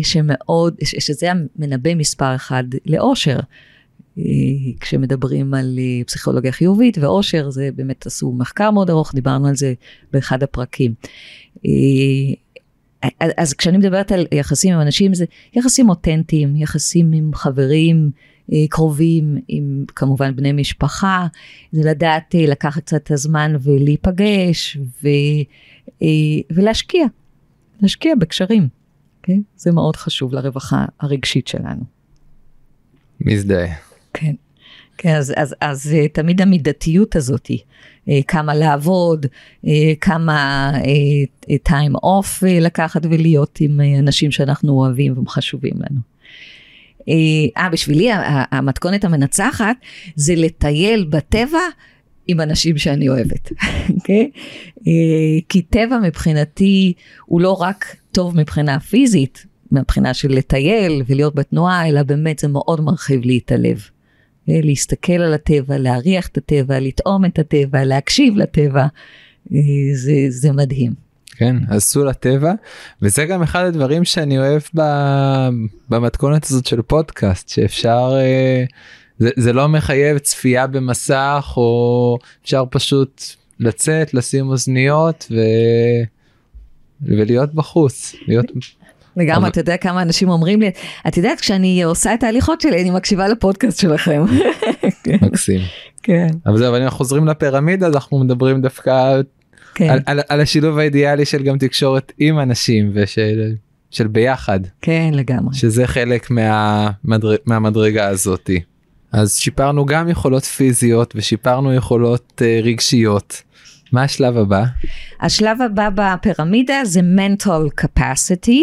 שמאוד, 0.04 0.76
שזה 0.84 1.28
המנבא 1.32 1.96
מספר 1.96 2.36
אחד 2.36 2.64
לאושר. 2.86 3.40
כשמדברים 4.80 5.54
על 5.54 5.80
אה, 5.80 6.04
פסיכולוגיה 6.06 6.52
חיובית 6.52 6.98
ואושר, 6.98 7.50
זה 7.50 7.70
באמת 7.76 8.06
עשו 8.06 8.32
מחקר 8.32 8.72
מאוד 8.72 8.90
ארוך, 8.90 9.16
דיברנו 9.16 9.48
על 9.48 9.56
זה 9.56 9.74
באחד 10.12 10.44
הפרקים. 10.44 10.94
אז 13.38 13.54
כשאני 13.54 13.78
מדברת 13.78 14.12
על 14.12 14.26
יחסים 14.32 14.74
עם 14.74 14.82
אנשים, 14.82 15.14
זה 15.14 15.26
יחסים 15.54 15.90
אותנטיים, 15.90 16.56
יחסים 16.56 17.12
עם 17.12 17.32
חברים 17.34 18.12
קרובים, 18.70 19.38
עם 19.48 19.86
כמובן 19.96 20.36
בני 20.36 20.52
משפחה, 20.52 21.28
זה 21.72 21.90
לדעת 21.90 22.36
לקחת 22.38 22.84
קצת 22.84 23.04
את 23.04 23.12
הזמן 23.12 23.56
ולהיפגש 23.62 24.78
ו, 25.04 25.08
ולהשקיע, 26.52 27.06
להשקיע 27.82 28.16
בקשרים. 28.16 28.68
כן? 29.24 29.42
זה 29.56 29.72
מאוד 29.72 29.96
חשוב 29.96 30.34
לרווחה 30.34 30.86
הרגשית 31.00 31.48
שלנו. 31.48 31.84
מזדהה. 33.22 33.68
כן. 34.14 34.36
כן, 34.98 35.16
אז, 35.16 35.34
אז, 35.36 35.56
אז 35.62 35.94
אה, 35.94 36.08
תמיד 36.08 36.42
המידתיות 36.42 37.16
הזאת, 37.16 37.52
אה, 38.10 38.20
כמה 38.28 38.56
לעבוד, 38.56 39.26
אה, 39.68 39.94
כמה 40.02 40.72
time 41.70 41.96
off 42.06 42.46
לקחת 42.46 43.06
ולהיות 43.06 43.58
עם 43.62 43.80
אנשים 44.00 44.32
שאנחנו 44.32 44.74
אוהבים 44.74 45.14
והם 45.16 45.28
חשובים 45.28 45.74
לנו. 45.76 46.13
אה, 47.10 47.70
בשבילי 47.70 48.10
המתכונת 48.52 49.04
המנצחת 49.04 49.76
זה 50.16 50.36
לטייל 50.36 51.06
בטבע 51.10 51.60
עם 52.28 52.42
אנשים 52.42 52.78
שאני 52.78 53.10
אוהבת? 53.10 53.52
אוקיי? 53.96 54.32
כי 55.50 55.62
טבע 55.62 55.98
מבחינתי 56.04 56.94
הוא 57.26 57.42
לא 57.42 57.52
רק 57.52 57.96
טוב 58.12 58.38
מבחינה 58.38 58.80
פיזית, 58.80 59.46
מבחינה 59.72 60.14
של 60.14 60.32
לטייל 60.32 61.02
ולהיות 61.08 61.36
בתנועה, 61.36 61.88
אלא 61.90 62.04
באמת 62.04 62.40
זה 62.40 62.48
מאוד 62.48 62.82
מרחיב 62.82 63.22
לי 63.22 63.40
את 63.46 63.52
הלב. 63.52 63.82
להסתכל 64.48 65.14
על 65.14 65.34
הטבע, 65.34 65.78
להריח 65.78 66.28
את 66.28 66.38
הטבע, 66.38 66.80
לטעום 66.80 67.26
את 67.26 67.40
הטבע, 67.40 67.84
להקשיב 67.84 68.38
לטבע, 68.38 68.86
אה, 69.54 69.60
זה, 69.94 70.14
זה 70.30 70.52
מדהים. 70.52 71.03
כן, 71.38 71.56
אז 71.70 71.84
סעו 71.84 72.04
לטבע, 72.04 72.54
וזה 73.02 73.26
גם 73.26 73.42
אחד 73.42 73.66
הדברים 73.66 74.06
שאני 74.06 74.38
אוהב 74.38 74.62
ב, 74.76 74.82
במתכונת 75.90 76.46
הזאת 76.46 76.66
של 76.66 76.82
פודקאסט, 76.82 77.50
שאפשר, 77.50 78.12
אה, 78.16 78.64
זה, 79.20 79.30
זה 79.38 79.54
לא 79.54 79.70
מחייב 79.70 80.18
צפייה 80.18 80.68
במסך, 80.68 81.54
או 81.58 82.18
אפשר 82.44 82.64
פשוט 82.70 83.24
לצאת, 83.60 84.14
לשים 84.14 84.50
אוזניות 84.50 85.28
ו... 85.32 85.36
ולהיות 87.02 87.54
בחוץ, 87.54 88.16
להיות 88.28 88.52
לגמרי, 89.18 89.38
אבל... 89.38 89.48
אתה 89.48 89.60
יודע 89.60 89.78
כמה 89.78 90.02
אנשים 90.02 90.30
אומרים 90.30 90.62
לי, 90.62 90.72
את 91.08 91.18
יודעת, 91.18 91.42
כשאני 91.42 91.84
עושה 91.84 92.14
את 92.14 92.24
ההליכות 92.24 92.62
שלי, 92.62 92.82
אני 92.82 92.90
מקשיבה 92.90 93.28
לפודקאסט 93.28 93.80
שלכם. 93.80 94.24
מקסים. 95.22 95.62
כן. 96.04 96.28
אבל 96.46 96.58
זהו, 96.58 96.70
אבל 96.70 96.78
אם 96.78 96.84
אנחנו 96.84 96.98
חוזרים 96.98 97.28
לפירמידה, 97.28 97.88
אז 97.88 97.94
אנחנו 97.94 98.20
מדברים 98.20 98.62
דווקא 98.62 99.22
כן. 99.76 99.90
על, 99.90 100.00
על, 100.06 100.20
על 100.30 100.42
השילוב 100.42 100.78
האידיאלי 100.78 101.26
של 101.26 101.44
גם 101.44 101.58
תקשורת 101.58 102.12
עם 102.20 102.40
אנשים 102.40 102.92
ושל 102.94 103.54
של 103.94 104.08
ביחד. 104.08 104.60
כן, 104.82 105.12
לגמרי. 105.14 105.56
שזה 105.56 105.88
חלק 105.88 106.32
מהמדר, 106.32 107.36
מהמדרגה 107.46 108.08
הזאתי. 108.08 108.62
אז 109.12 109.36
שיפרנו 109.36 109.86
גם 109.86 110.10
יכולות 110.10 110.44
פיזיות 110.44 111.14
ושיפרנו 111.16 111.74
יכולות 111.74 112.42
uh, 112.42 112.66
רגשיות. 112.66 113.42
מה 113.92 114.04
השלב 114.04 114.38
הבא? 114.38 114.64
השלב 115.22 115.62
הבא 115.62 115.90
בפירמידה 115.96 116.86
זה 116.86 117.00
mental 117.00 117.84
capacity, 117.84 118.62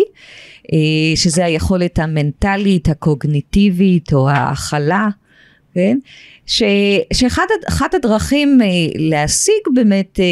אה, 0.73 1.17
שזה 1.17 1.45
היכולת 1.45 1.99
המנטלית, 1.99 2.89
הקוגניטיבית 2.89 4.13
או 4.13 4.31
ההכלה, 4.31 5.09
כן? 5.75 5.99
ש, 6.51 6.63
שאחת 7.13 7.95
הדרכים 7.95 8.59
אה, 8.63 8.67
להשיג 8.95 9.63
באמת 9.75 10.21
אה, 10.21 10.25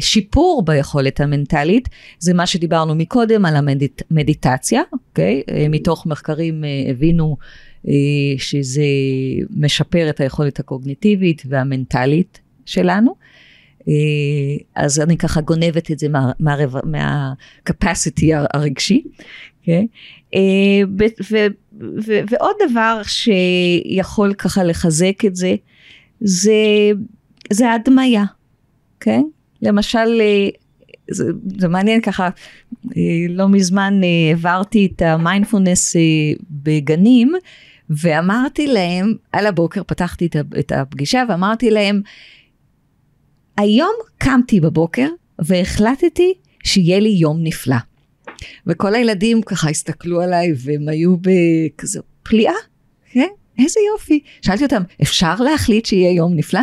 שיפור 0.00 0.64
ביכולת 0.64 1.20
המנטלית, 1.20 1.88
זה 2.18 2.34
מה 2.34 2.46
שדיברנו 2.46 2.94
מקודם 2.94 3.44
על 3.44 3.56
המדיטציה, 4.10 4.82
אוקיי? 4.92 5.42
מתוך 5.70 6.06
מחקרים 6.06 6.64
הבינו 6.90 7.36
שזה 8.38 8.82
משפר 9.50 10.10
את 10.10 10.20
היכולת 10.20 10.60
הקוגניטיבית 10.60 11.42
והמנטלית 11.48 12.40
שלנו. 12.66 13.14
אה, 13.88 13.94
אז 14.76 15.00
אני 15.00 15.16
ככה 15.16 15.40
גונבת 15.40 15.90
את 15.90 15.98
זה 15.98 16.08
מה-capacity 16.08 18.34
מה, 18.34 18.44
הרגשי. 18.54 19.02
Okay? 19.64 19.86
אה, 20.34 20.40
ו, 20.98 21.36
ו, 22.06 22.20
ועוד 22.30 22.56
דבר 22.70 23.00
שיכול 23.02 24.34
ככה 24.34 24.64
לחזק 24.64 25.24
את 25.26 25.36
זה, 25.36 25.54
זה, 26.20 26.52
זה 27.50 27.72
הדמיה? 27.72 28.24
כן? 29.00 29.22
למשל, 29.62 30.20
אה, 30.20 30.48
זה, 31.10 31.24
זה 31.58 31.68
מעניין 31.68 32.00
ככה, 32.00 32.28
לא 33.28 33.48
מזמן 33.48 34.00
העברתי 34.04 34.88
את 34.96 35.02
המיינדפולנס 35.02 35.96
בגנים, 36.50 37.32
ואמרתי 37.90 38.66
להם, 38.66 39.14
על 39.32 39.46
הבוקר 39.46 39.82
פתחתי 39.86 40.28
את 40.58 40.72
הפגישה 40.72 41.24
ואמרתי 41.28 41.70
להם, 41.70 42.02
היום 43.56 43.94
קמתי 44.18 44.60
בבוקר 44.60 45.08
והחלטתי 45.38 46.34
שיהיה 46.64 47.00
לי 47.00 47.08
יום 47.08 47.38
נפלא. 47.42 47.76
וכל 48.66 48.94
הילדים 48.94 49.42
ככה 49.42 49.70
הסתכלו 49.70 50.20
עליי 50.20 50.52
והם 50.56 50.88
היו 50.88 51.16
בכזה 51.16 52.00
פליאה, 52.22 52.54
כן? 53.12 53.28
איזה 53.58 53.80
יופי. 53.92 54.20
שאלתי 54.42 54.64
אותם, 54.64 54.82
אפשר 55.02 55.34
להחליט 55.34 55.86
שיהיה 55.86 56.10
יום 56.10 56.36
נפלא? 56.36 56.60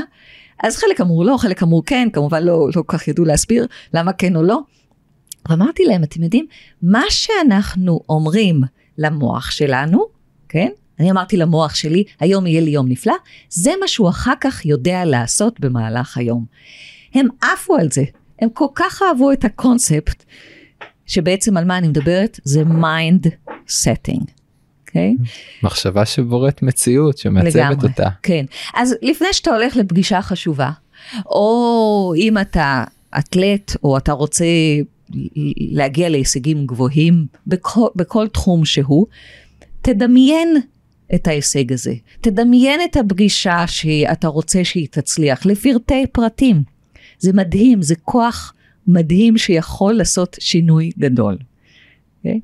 אז 0.63 0.77
חלק 0.77 1.01
אמרו 1.01 1.23
לא, 1.23 1.37
חלק 1.37 1.63
אמרו 1.63 1.83
כן, 1.85 2.07
כמובן 2.13 2.43
לא, 2.43 2.67
לא 2.75 2.81
כל 2.85 2.97
כך 2.97 3.07
ידעו 3.07 3.25
להסביר 3.25 3.65
למה 3.93 4.13
כן 4.13 4.35
או 4.35 4.43
לא. 4.43 4.59
ואמרתי 5.49 5.85
להם, 5.85 6.03
אתם 6.03 6.23
יודעים, 6.23 6.45
מה 6.81 7.03
שאנחנו 7.09 7.99
אומרים 8.09 8.61
למוח 8.97 9.51
שלנו, 9.51 10.05
כן? 10.49 10.69
אני 10.99 11.11
אמרתי 11.11 11.37
למוח 11.37 11.75
שלי, 11.75 12.03
היום 12.19 12.47
יהיה 12.47 12.61
לי 12.61 12.71
יום 12.71 12.87
נפלא, 12.87 13.13
זה 13.49 13.71
מה 13.81 13.87
שהוא 13.87 14.09
אחר 14.09 14.33
כך 14.41 14.65
יודע 14.65 15.05
לעשות 15.05 15.59
במהלך 15.59 16.17
היום. 16.17 16.45
הם 17.13 17.27
עפו 17.41 17.75
על 17.75 17.91
זה, 17.91 18.03
הם 18.39 18.49
כל 18.49 18.67
כך 18.75 19.01
אהבו 19.01 19.31
את 19.31 19.45
הקונספט, 19.45 20.25
שבעצם 21.09 21.57
על 21.57 21.65
מה 21.65 21.77
אני 21.77 21.87
מדברת? 21.87 22.39
זה 22.43 22.63
mind 22.63 23.27
setting. 23.69 24.23
Okay? 24.87 25.23
מחשבה 25.63 26.05
שבוראת 26.05 26.63
מציאות, 26.63 27.17
שמעצבת 27.17 27.55
לגמרי, 27.55 27.87
אותה. 27.89 28.09
כן. 28.23 28.45
אז 28.73 28.95
לפני 29.01 29.27
שאתה 29.31 29.51
הולך 29.51 29.75
לפגישה 29.75 30.21
חשובה, 30.21 30.71
או 31.25 32.13
אם 32.17 32.37
אתה 32.37 32.83
אתלט, 33.19 33.75
או 33.83 33.97
אתה 33.97 34.11
רוצה 34.11 34.45
להגיע 35.57 36.09
להישגים 36.09 36.65
גבוהים 36.65 37.25
בכל, 37.47 37.87
בכל 37.95 38.27
תחום 38.27 38.65
שהוא, 38.65 39.05
תדמיין 39.81 40.57
את 41.15 41.27
ההישג 41.27 41.73
הזה. 41.73 41.93
תדמיין 42.21 42.79
את 42.91 42.97
הפגישה 42.97 43.67
שאתה 43.67 44.27
רוצה 44.27 44.63
שהיא 44.63 44.87
תצליח 44.91 45.45
לפרטי 45.45 46.05
פרטים. 46.11 46.63
זה 47.19 47.33
מדהים, 47.33 47.81
זה 47.81 47.95
כוח 47.95 48.53
מדהים 48.93 49.37
שיכול 49.37 49.93
לעשות 49.93 50.37
שינוי 50.39 50.91
גדול. 50.99 51.33
Okay? 51.33 52.17
אוקיי? 52.17 52.39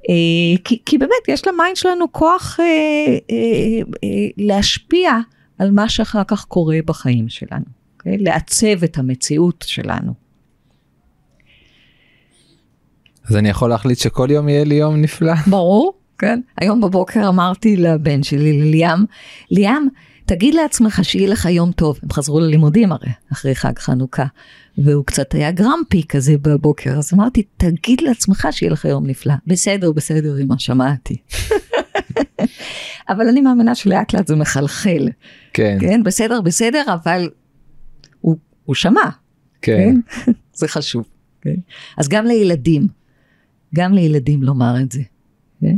Uh, 0.00 0.60
כי, 0.64 0.82
כי 0.86 0.98
באמת 0.98 1.28
יש 1.28 1.46
ל 1.46 1.52
mind 1.52 1.76
שלנו 1.76 2.12
כוח 2.12 2.60
uh, 2.60 2.62
uh, 2.62 3.88
uh, 3.88 3.96
להשפיע 4.36 5.10
על 5.58 5.70
מה 5.70 5.88
שאחר 5.88 6.24
כך 6.24 6.44
קורה 6.44 6.78
בחיים 6.86 7.28
שלנו, 7.28 7.64
okay? 7.64 7.98
אוקיי? 7.98 8.18
לעצב 8.18 8.84
את 8.84 8.98
המציאות 8.98 9.64
שלנו. 9.68 10.12
אז 13.28 13.36
אני 13.36 13.48
יכול 13.48 13.70
להחליט 13.70 13.98
שכל 13.98 14.28
יום 14.30 14.48
יהיה 14.48 14.64
לי 14.64 14.74
יום 14.74 14.96
נפלא? 14.96 15.34
ברור, 15.46 15.92
כן. 16.18 16.40
היום 16.58 16.80
בבוקר 16.80 17.28
אמרתי 17.28 17.76
לבן 17.76 18.22
שלי, 18.22 18.60
לליאם, 18.60 19.04
ליאם, 19.50 19.86
תגיד 20.24 20.54
לעצמך 20.54 21.00
שיהיה 21.02 21.28
לך 21.28 21.44
יום 21.44 21.72
טוב. 21.72 21.98
הם 22.02 22.12
חזרו 22.12 22.40
ללימודים 22.40 22.92
הרי, 22.92 23.10
אחרי 23.32 23.54
חג 23.54 23.78
חנוכה, 23.78 24.26
והוא 24.84 25.04
קצת 25.04 25.34
היה 25.34 25.50
גרמפי 25.50 26.02
כזה 26.08 26.38
בבוקר, 26.38 26.90
אז 26.90 27.14
אמרתי, 27.14 27.42
תגיד 27.56 28.00
לעצמך 28.00 28.48
שיהיה 28.50 28.72
לך 28.72 28.84
יום 28.84 29.06
נפלא. 29.06 29.34
בסדר, 29.46 29.92
בסדר, 29.92 30.40
אמא, 30.40 30.54
שמעתי. 30.58 31.16
אבל 33.08 33.28
אני 33.28 33.40
מאמינה 33.40 33.74
שלאט 33.74 34.14
לאט 34.14 34.26
זה 34.26 34.36
מחלחל. 34.36 35.08
כן. 35.52 35.78
כן, 35.80 36.02
בסדר, 36.02 36.40
בסדר, 36.40 36.84
אבל 36.94 37.30
הוא, 38.20 38.36
הוא 38.64 38.74
שמע. 38.74 39.10
כן. 39.62 39.94
כן? 40.24 40.32
זה 40.60 40.68
חשוב. 40.68 41.04
כן? 41.42 41.54
אז 41.96 42.08
גם 42.08 42.26
לילדים, 42.26 42.86
גם 43.74 43.94
לילדים 43.94 44.42
לומר 44.42 44.80
את 44.80 44.92
זה. 44.92 45.02
כן? 45.60 45.76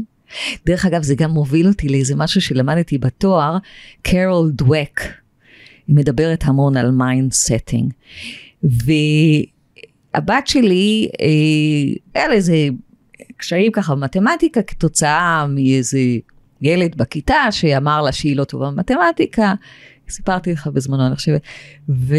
דרך 0.67 0.87
אגב, 0.87 1.03
זה 1.03 1.15
גם 1.15 1.31
מוביל 1.31 1.69
אותי 1.69 1.89
לאיזה 1.89 2.17
משהו 2.17 2.41
שלמדתי 2.41 2.99
בתואר, 2.99 3.59
קרול 4.03 4.51
דווק. 4.51 5.01
היא 5.89 5.97
מדברת 5.97 6.45
המון 6.45 6.77
על 6.77 6.91
mind 6.91 7.33
setting. 7.33 7.93
והבת 8.63 10.47
שלי, 10.47 11.09
אה, 11.21 11.95
היה 12.15 12.29
לה 12.29 12.35
איזה 12.35 12.69
קשיים 13.37 13.73
ככה 13.73 13.95
במתמטיקה 13.95 14.63
כתוצאה 14.63 15.47
מאיזה 15.47 15.99
ילד 16.63 16.97
בכיתה 16.97 17.43
שאמר 17.51 18.03
לה 18.03 18.13
שהיא 18.13 18.37
לא 18.37 18.45
טובה 18.45 18.71
במתמטיקה, 18.71 19.55
סיפרתי 20.09 20.53
לך 20.53 20.67
בזמנו, 20.67 21.07
אני 21.07 21.17
חושבת, 21.17 21.43
ו, 21.89 22.15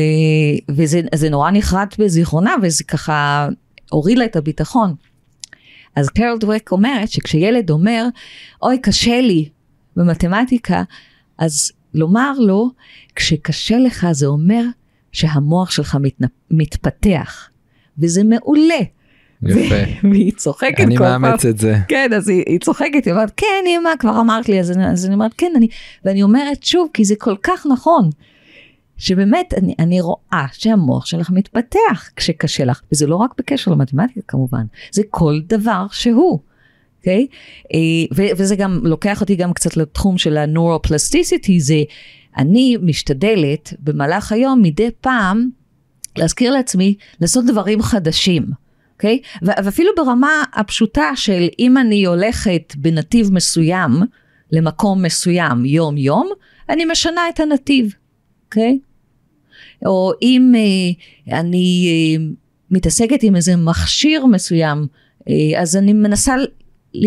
וזה 0.70 1.30
נורא 1.30 1.52
נחרט 1.52 1.96
בזיכרונה, 2.00 2.56
וזה 2.62 2.84
ככה 2.84 3.48
הוריד 3.92 4.18
לה 4.18 4.26
את 4.26 4.36
הביטחון. 4.36 4.96
אז 5.96 6.10
קרול 6.10 6.38
דווק 6.40 6.72
אומרת 6.72 7.10
שכשילד 7.10 7.70
אומר, 7.70 8.06
אוי, 8.62 8.78
קשה 8.78 9.22
לי 9.22 9.50
במתמטיקה, 9.96 10.84
אז 11.38 11.72
לומר 11.94 12.32
לו, 12.40 12.70
כשקשה 13.16 13.78
לך 13.78 14.08
זה 14.12 14.26
אומר 14.26 14.64
שהמוח 15.14 15.72
שלך 15.72 15.98
מת, 16.02 16.22
מתפתח, 16.52 17.50
וזה 17.98 18.24
מעולה. 18.24 18.80
יפה. 19.44 19.76
והיא 20.12 20.32
צוחקת 20.32 20.78
כל 20.78 20.98
פעם. 20.98 21.26
אני 21.26 21.30
מאמץ 21.30 21.46
את 21.46 21.58
זה. 21.58 21.78
כן, 21.88 22.14
אז 22.16 22.30
היא, 22.30 22.44
היא 22.48 22.60
צוחקת, 22.60 23.06
היא 23.06 23.14
אומרת, 23.14 23.32
כן, 23.38 23.64
אמא, 23.68 23.90
כבר 24.00 24.20
אמרת 24.20 24.50
לי, 24.50 24.60
אז, 24.60 24.74
אז 24.92 25.06
אני 25.06 25.14
אומרת, 25.14 25.32
כן, 25.38 25.52
אני, 25.56 25.68
ואני 26.06 26.24
אומרת 26.24 26.64
שוב, 26.64 26.90
כי 26.94 27.06
זה 27.06 27.16
כל 27.18 27.36
כך 27.44 27.66
נכון, 27.72 28.10
שבאמת, 28.98 29.54
אני, 29.58 29.76
אני 29.80 30.02
רואה 30.02 30.46
שהמוח 30.54 31.06
שלך 31.06 31.30
מתפתח 31.30 32.10
כשקשה 32.16 32.66
לך, 32.66 32.82
וזה 32.92 33.08
לא 33.08 33.16
רק 33.16 33.32
בקשר 33.38 33.72
למתמטיקה 33.72 34.22
כמובן, 34.28 34.66
זה 34.92 35.02
כל 35.10 35.40
דבר 35.48 35.86
שהוא. 35.92 36.40
אוקיי? 36.98 37.28
Okay? 37.74 38.34
וזה 38.38 38.56
גם 38.56 38.80
לוקח 38.84 39.22
אותי 39.22 39.36
גם 39.36 39.54
קצת 39.54 39.78
לתחום 39.78 40.18
של 40.18 40.38
ה-neuroplasticity, 40.38 41.54
זה 41.60 41.84
אני 42.38 42.78
משתדלת 42.82 43.74
במהלך 43.80 44.32
היום 44.32 44.62
מדי 44.62 44.90
פעם 45.02 45.50
להזכיר 46.18 46.52
לעצמי 46.52 46.96
לעשות 47.22 47.46
דברים 47.46 47.82
חדשים. 47.82 48.46
אוקיי? 48.94 49.20
Okay? 49.24 49.40
ואפילו 49.42 49.92
ברמה 49.98 50.44
הפשוטה 50.54 51.12
של 51.16 51.48
אם 51.60 51.78
אני 51.78 52.06
הולכת 52.06 52.74
בנתיב 52.78 53.34
מסוים 53.34 53.92
למקום 54.52 55.04
מסוים 55.04 55.66
יום 55.66 55.98
יום, 55.98 56.30
אני 56.70 56.86
משנה 56.86 57.22
את 57.30 57.40
הנתיב, 57.40 57.94
אוקיי? 58.46 58.80
Okay? 58.82 59.86
או 59.86 60.12
אם 60.22 60.54
אה, 60.56 61.40
אני 61.40 61.88
אה, 61.88 62.24
מתעסקת 62.72 63.24
עם 63.24 63.36
איזה 63.36 63.56
מכשיר 63.56 64.26
מסוים, 64.26 64.88
אה, 65.30 65.62
אז 65.62 65.76
אני 65.76 65.94
מנסה 65.94 66.36
אה, 66.96 67.00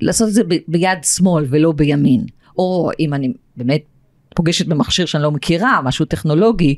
לעשות 0.00 0.28
את 0.28 0.34
זה 0.34 0.44
ב, 0.44 0.54
ביד 0.68 1.04
שמאל 1.04 1.46
ולא 1.48 1.72
בימין. 1.72 2.26
או 2.58 2.90
אם 3.00 3.14
אני 3.14 3.32
באמת 3.56 3.82
פוגשת 4.34 4.66
במכשיר 4.66 5.06
שאני 5.06 5.22
לא 5.22 5.30
מכירה, 5.30 5.80
משהו 5.84 6.04
טכנולוגי, 6.04 6.76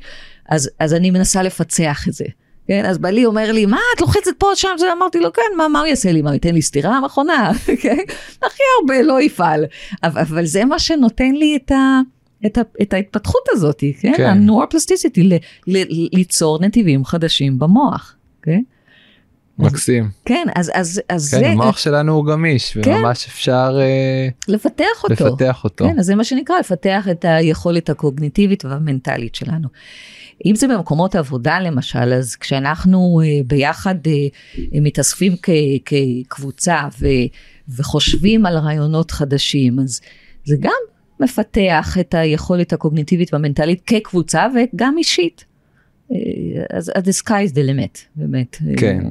אז, 0.49 0.71
אז 0.79 0.95
אני 0.95 1.11
מנסה 1.11 1.43
לפצח 1.43 2.09
את 2.09 2.13
זה. 2.13 2.25
כן, 2.69 2.85
אז 2.85 2.99
בעלי 2.99 3.25
אומר 3.25 3.53
לי, 3.53 3.67
מה, 3.67 3.79
את 3.97 4.01
לוחצת 4.01 4.31
פה, 4.39 4.51
שם, 4.55 4.69
זה, 4.79 4.93
אמרתי 4.93 5.21
לו, 5.21 5.33
כן, 5.33 5.43
מה, 5.57 5.69
מה 5.69 5.81
הוא 5.81 5.87
יעשה 5.87 6.13
לי, 6.13 6.23
מה, 6.23 6.35
ייתן 6.35 6.55
לי 6.55 6.63
סטירה 6.63 7.01
מכונה, 7.01 7.53
כן, 7.83 7.97
הכי 8.43 8.63
הרבה 8.81 9.03
לא 9.03 9.23
יפעל, 9.23 9.65
אבל, 10.03 10.21
אבל 10.21 10.45
זה 10.45 10.65
מה 10.65 10.79
שנותן 10.79 11.33
לי 11.33 11.57
את, 11.57 11.71
ה, 11.71 12.01
את, 12.47 12.59
ה, 12.59 12.61
את 12.83 12.93
ההתפתחות 12.93 13.43
הזאת, 13.51 13.85
כן, 14.01 14.13
כן. 14.17 14.25
הנורפלסטיסיטי, 14.25 15.23
ל, 15.23 15.35
ליצור 16.13 16.59
נתיבים 16.61 17.05
חדשים 17.05 17.59
במוח, 17.59 18.17
כן. 18.43 18.61
מקסים. 19.59 20.11
כן, 20.25 20.47
אז, 20.55 20.71
אז, 20.75 21.01
אז 21.09 21.35
כן, 21.35 21.41
זה... 21.41 21.47
המוח 21.49 21.79
שלנו 21.79 22.13
הוא 22.13 22.27
גמיש, 22.27 22.79
כן. 22.83 22.91
וממש 22.91 23.27
אפשר 23.27 23.79
uh, 23.79 24.35
לפתח 24.49 25.05
אותו. 25.05 25.27
לפתח 25.27 25.65
אותו. 25.65 25.89
כן, 25.89 25.99
אז 25.99 26.07
זה 26.07 26.15
מה 26.15 26.25
שנקרא, 26.25 26.59
לפתח 26.59 27.09
את 27.11 27.25
היכולת 27.25 27.91
הקוגניטיבית 27.91 28.65
והמנטלית 28.65 29.35
שלנו. 29.35 29.69
אם 30.47 30.55
זה 30.55 30.69
במקומות 30.69 31.15
עבודה 31.15 31.61
למשל, 31.61 32.13
אז 32.13 32.37
כשאנחנו 32.37 33.21
uh, 33.23 33.47
ביחד 33.47 33.95
uh, 34.07 34.59
מתאספים 34.73 35.37
כ, 35.43 35.51
כקבוצה 35.85 36.81
ו, 37.01 37.07
וחושבים 37.69 38.47
על 38.47 38.59
רעיונות 38.59 39.11
חדשים, 39.11 39.79
אז 39.79 40.01
זה 40.45 40.57
גם 40.61 40.73
מפתח 41.21 41.97
את 42.01 42.15
היכולת 42.15 42.73
הקוגניטיבית 42.73 43.33
והמנטלית 43.35 43.83
כקבוצה 43.87 44.47
וגם 44.55 44.95
אישית. 44.99 45.45
אז 46.71 46.93
the 46.97 47.23
sky 47.23 47.51
is 47.51 47.53
the 47.53 47.69
limit, 47.71 47.99
באמת. 48.17 48.57
כן. 48.77 49.07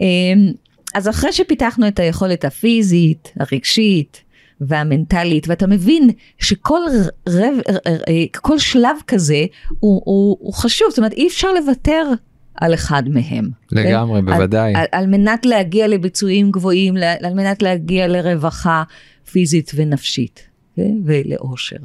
אמ, 0.00 0.52
אז 0.94 1.08
אחרי 1.08 1.32
שפיתחנו 1.32 1.88
את 1.88 1.98
היכולת 1.98 2.44
הפיזית, 2.44 3.32
הרגשית 3.40 4.22
והמנטלית, 4.60 5.48
ואתה 5.48 5.66
מבין 5.66 6.10
שכל 6.38 6.80
רב, 7.28 7.54
אה, 7.86 8.24
כל 8.36 8.58
שלב 8.58 8.96
כזה 9.06 9.44
הוא, 9.68 10.02
הוא, 10.04 10.36
הוא 10.40 10.54
חשוב, 10.54 10.88
זאת 10.90 10.98
אומרת 10.98 11.12
אי 11.12 11.28
אפשר 11.28 11.52
לוותר 11.52 12.04
על 12.54 12.74
אחד 12.74 13.08
מהם. 13.08 13.48
לגמרי, 13.72 14.20
כן? 14.20 14.26
בוודאי. 14.26 14.74
על, 14.74 14.80
על, 14.80 14.86
על 14.92 15.06
מנת 15.06 15.46
להגיע 15.46 15.88
לביצועים 15.88 16.50
גבוהים, 16.50 16.94
על 17.22 17.34
מנת 17.34 17.62
להגיע 17.62 18.08
לרווחה 18.08 18.82
פיזית 19.32 19.72
ונפשית 19.74 20.52
כן? 20.76 20.94
ולאושר. 21.04 21.76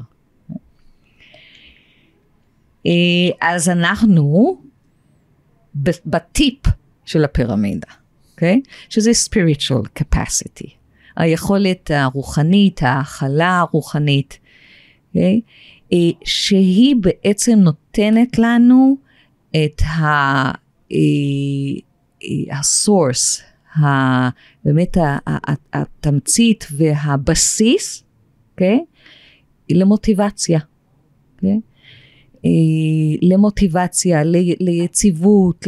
אה, 2.85 2.91
אז 3.41 3.69
אנחנו 3.69 4.57
בטיפ 6.05 6.59
של 7.07 7.23
הפירמידה, 7.23 7.87
אוקיי? 8.33 8.61
Okay? 8.65 8.69
שזה 8.89 9.11
spiritual 9.11 10.01
capacity, 10.01 10.69
היכולת 11.15 11.91
הרוחנית, 11.93 12.83
ההכלה 12.83 13.59
הרוחנית, 13.59 14.39
okay? 15.13 15.17
אה, 15.93 15.97
שהיא 16.25 16.95
בעצם 17.01 17.59
נותנת 17.59 18.39
לנו 18.39 18.97
את 19.51 19.81
ה... 19.81 20.51
הסורס, 22.51 23.41
אה, 23.83 24.29
באמת 24.65 24.97
התמצית 25.73 26.67
והבסיס, 26.71 27.99
okay? 27.99 28.03
אוקיי? 28.51 28.79
למוטיבציה. 29.69 30.59
Okay? 30.59 30.63
אוקיי? 31.35 31.59
אה, 32.45 33.17
למוטיבציה, 33.21 34.23
ליציבות, 34.59 35.67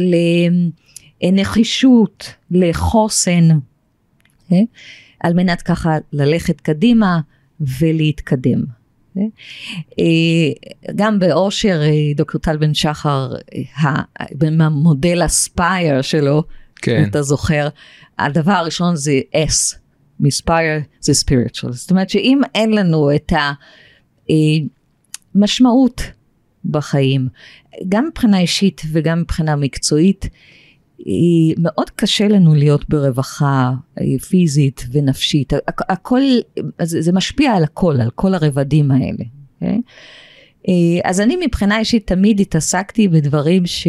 לנחישות, 1.22 2.34
לחוסן, 2.50 3.48
okay? 3.50 4.52
אה? 4.52 4.58
על 5.20 5.34
מנת 5.34 5.62
ככה 5.62 5.96
ללכת 6.12 6.60
קדימה 6.60 7.20
ולהתקדם. 7.60 8.64
Okay? 9.16 9.20
אה? 9.98 10.92
גם 10.96 11.18
באושר 11.18 11.80
דוקטור 12.16 12.40
טל 12.40 12.56
בן 12.56 12.74
שחר, 12.74 13.32
במודל 14.32 15.22
הספייר 15.22 16.02
שלו, 16.02 16.42
כן. 16.76 17.04
אתה 17.10 17.22
זוכר, 17.22 17.68
הדבר 18.18 18.52
הראשון 18.52 18.96
זה 18.96 19.20
S, 19.34 19.76
מספייר 20.20 20.80
זה 21.00 21.12
spiritual. 21.12 21.72
זאת 21.72 21.90
אומרת 21.90 22.10
שאם 22.10 22.40
אין 22.54 22.70
לנו 22.70 23.10
את 23.14 23.32
המשמעות 25.34 26.02
בחיים, 26.64 27.28
גם 27.88 28.06
מבחינה 28.10 28.38
אישית 28.38 28.82
וגם 28.92 29.20
מבחינה 29.20 29.56
מקצועית, 29.56 30.28
מאוד 31.58 31.90
קשה 31.90 32.28
לנו 32.28 32.54
להיות 32.54 32.88
ברווחה 32.88 33.72
אה, 34.00 34.18
פיזית 34.28 34.86
ונפשית, 34.92 35.52
הכל, 35.88 36.20
זה 36.82 37.12
משפיע 37.12 37.52
על 37.52 37.64
הכל, 37.64 38.00
על 38.00 38.10
כל 38.10 38.34
הרבדים 38.34 38.90
האלה. 38.90 39.12
Okay? 39.12 39.62
אה? 39.62 39.76
אה, 40.68 41.00
אז 41.04 41.20
אני 41.20 41.36
מבחינה 41.46 41.78
אישית 41.78 42.06
תמיד 42.06 42.40
התעסקתי 42.40 43.08
בדברים 43.08 43.66
ש, 43.66 43.86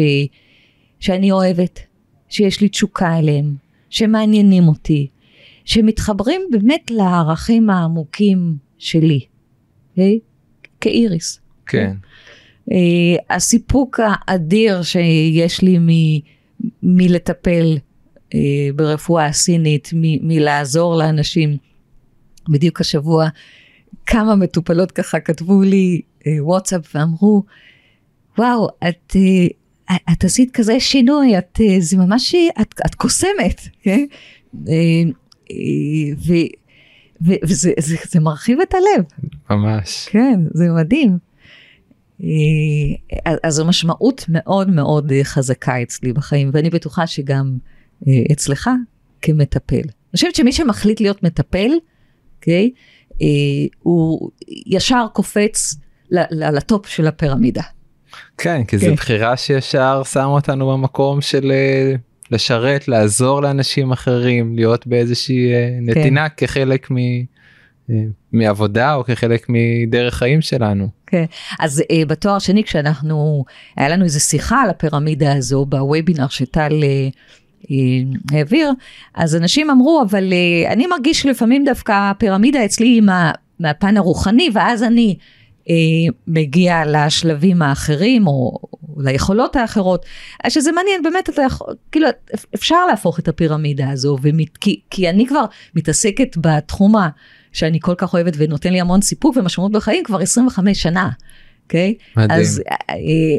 שאני 1.00 1.32
אוהבת, 1.32 1.80
שיש 2.28 2.60
לי 2.60 2.68
תשוקה 2.68 3.18
אליהם, 3.18 3.54
שמעניינים 3.90 4.68
אותי, 4.68 5.08
שמתחברים 5.64 6.40
באמת 6.50 6.90
לערכים 6.90 7.70
העמוקים 7.70 8.56
שלי, 8.78 9.20
okay? 9.96 10.00
כאיריס. 10.80 11.40
כן. 11.66 11.92
Okay? 12.00 12.72
הסיפוק 13.30 14.00
האדיר 14.02 14.82
שיש 14.82 15.62
לי 15.62 15.78
מ, 15.78 15.88
מלטפל 16.82 17.76
אה, 18.34 18.38
ברפואה 18.76 19.26
הסינית, 19.26 19.90
מ, 19.94 20.28
מלעזור 20.28 20.96
לאנשים. 20.96 21.56
בדיוק 22.48 22.80
השבוע 22.80 23.28
כמה 24.06 24.34
מטופלות 24.34 24.92
ככה 24.92 25.20
כתבו 25.20 25.62
לי 25.62 26.00
אה, 26.26 26.44
וואטסאפ 26.44 26.94
ואמרו, 26.94 27.44
וואו, 28.38 28.68
את, 28.88 29.16
את 30.12 30.24
עשית 30.24 30.50
כזה 30.50 30.80
שינוי, 30.80 31.38
את, 31.38 31.60
זה 31.78 31.96
ממש, 31.96 32.34
את, 32.60 32.74
את 32.86 32.94
קוסמת, 32.94 33.60
כן? 33.82 34.04
ו, 34.54 34.70
ו, 37.20 37.32
וזה 37.42 37.72
זה, 37.78 37.96
זה 38.10 38.20
מרחיב 38.20 38.60
את 38.60 38.74
הלב. 38.74 39.04
ממש. 39.50 40.08
כן, 40.10 40.40
זה 40.54 40.64
מדהים. 40.76 41.31
אה, 42.22 43.34
אז 43.42 43.54
זו 43.54 43.64
משמעות 43.64 44.24
מאוד 44.28 44.70
מאוד 44.70 45.12
חזקה 45.22 45.82
אצלי 45.82 46.12
בחיים, 46.12 46.50
ואני 46.52 46.70
בטוחה 46.70 47.06
שגם 47.06 47.56
אה, 48.08 48.12
אצלך 48.32 48.70
כמטפל. 49.22 49.76
אני 49.76 50.16
חושבת 50.16 50.34
שמי 50.34 50.52
שמחליט 50.52 51.00
להיות 51.00 51.22
מטפל, 51.22 51.70
אוקיי, 52.36 52.70
okay, 52.74 53.18
הוא 53.82 54.30
ישר 54.66 55.06
קופץ 55.12 55.76
לטופ 56.30 56.86
של 56.86 57.06
הפירמידה. 57.06 57.62
כן, 58.38 58.64
כי 58.64 58.78
זו 58.78 58.86
כן. 58.86 58.94
בחירה 58.94 59.36
שישר 59.36 60.02
שמה 60.04 60.24
אותנו 60.24 60.70
במקום 60.70 61.20
של 61.20 61.52
אה, 61.52 61.94
לשרת, 62.30 62.88
לעזור 62.88 63.42
לאנשים 63.42 63.92
אחרים, 63.92 64.56
להיות 64.56 64.86
באיזושהי 64.86 65.52
נתינה 65.82 66.28
כן. 66.28 66.46
כחלק 66.46 66.90
מ... 66.90 66.96
מעבודה 68.32 68.94
או 68.94 69.04
כחלק 69.04 69.46
מדרך 69.48 70.14
חיים 70.14 70.40
שלנו. 70.40 70.88
כן, 71.06 71.24
אז 71.60 71.82
uh, 71.82 72.06
בתואר 72.06 72.38
שני 72.38 72.64
כשאנחנו, 72.64 73.44
היה 73.76 73.88
לנו 73.88 74.04
איזו 74.04 74.20
שיחה 74.20 74.62
על 74.62 74.70
הפירמידה 74.70 75.32
הזו 75.32 75.64
בוובינר 75.64 76.28
שטל 76.28 76.72
uh, 76.72 77.66
העביר, 78.32 78.70
אז 79.14 79.36
אנשים 79.36 79.70
אמרו, 79.70 80.02
אבל 80.10 80.32
uh, 80.32 80.72
אני 80.72 80.86
מרגיש 80.86 81.26
לפעמים 81.26 81.64
דווקא 81.64 81.92
הפירמידה 82.10 82.64
אצלי 82.64 82.86
היא 82.86 83.02
מה, 83.02 83.32
מהפן 83.60 83.96
הרוחני, 83.96 84.48
ואז 84.52 84.82
אני 84.82 85.16
uh, 85.60 85.68
מגיע 86.26 86.82
לשלבים 86.86 87.62
האחרים, 87.62 88.26
או 88.26 88.58
ליכולות 88.96 89.56
האחרות, 89.56 90.06
שזה 90.48 90.72
מעניין, 90.72 91.02
באמת, 91.02 91.28
אתה 91.28 91.42
יכול, 91.42 91.74
כאילו, 91.92 92.08
אפשר 92.54 92.86
להפוך 92.86 93.18
את 93.18 93.28
הפירמידה 93.28 93.90
הזו, 93.90 94.18
ומת, 94.22 94.56
כי, 94.56 94.80
כי 94.90 95.10
אני 95.10 95.26
כבר 95.26 95.44
מתעסקת 95.74 96.36
בתחום 96.36 96.96
ה... 96.96 97.08
שאני 97.52 97.80
כל 97.80 97.94
כך 97.98 98.14
אוהבת 98.14 98.34
ונותן 98.36 98.72
לי 98.72 98.80
המון 98.80 99.00
סיפוק 99.00 99.36
ומשמעות 99.36 99.72
בחיים 99.72 100.04
כבר 100.04 100.18
25 100.20 100.82
שנה. 100.82 101.10
אוקיי? 101.64 101.94
Okay? 101.98 102.20
מדהים. 102.20 102.40
אז, 102.40 102.62
אה, 102.70 102.94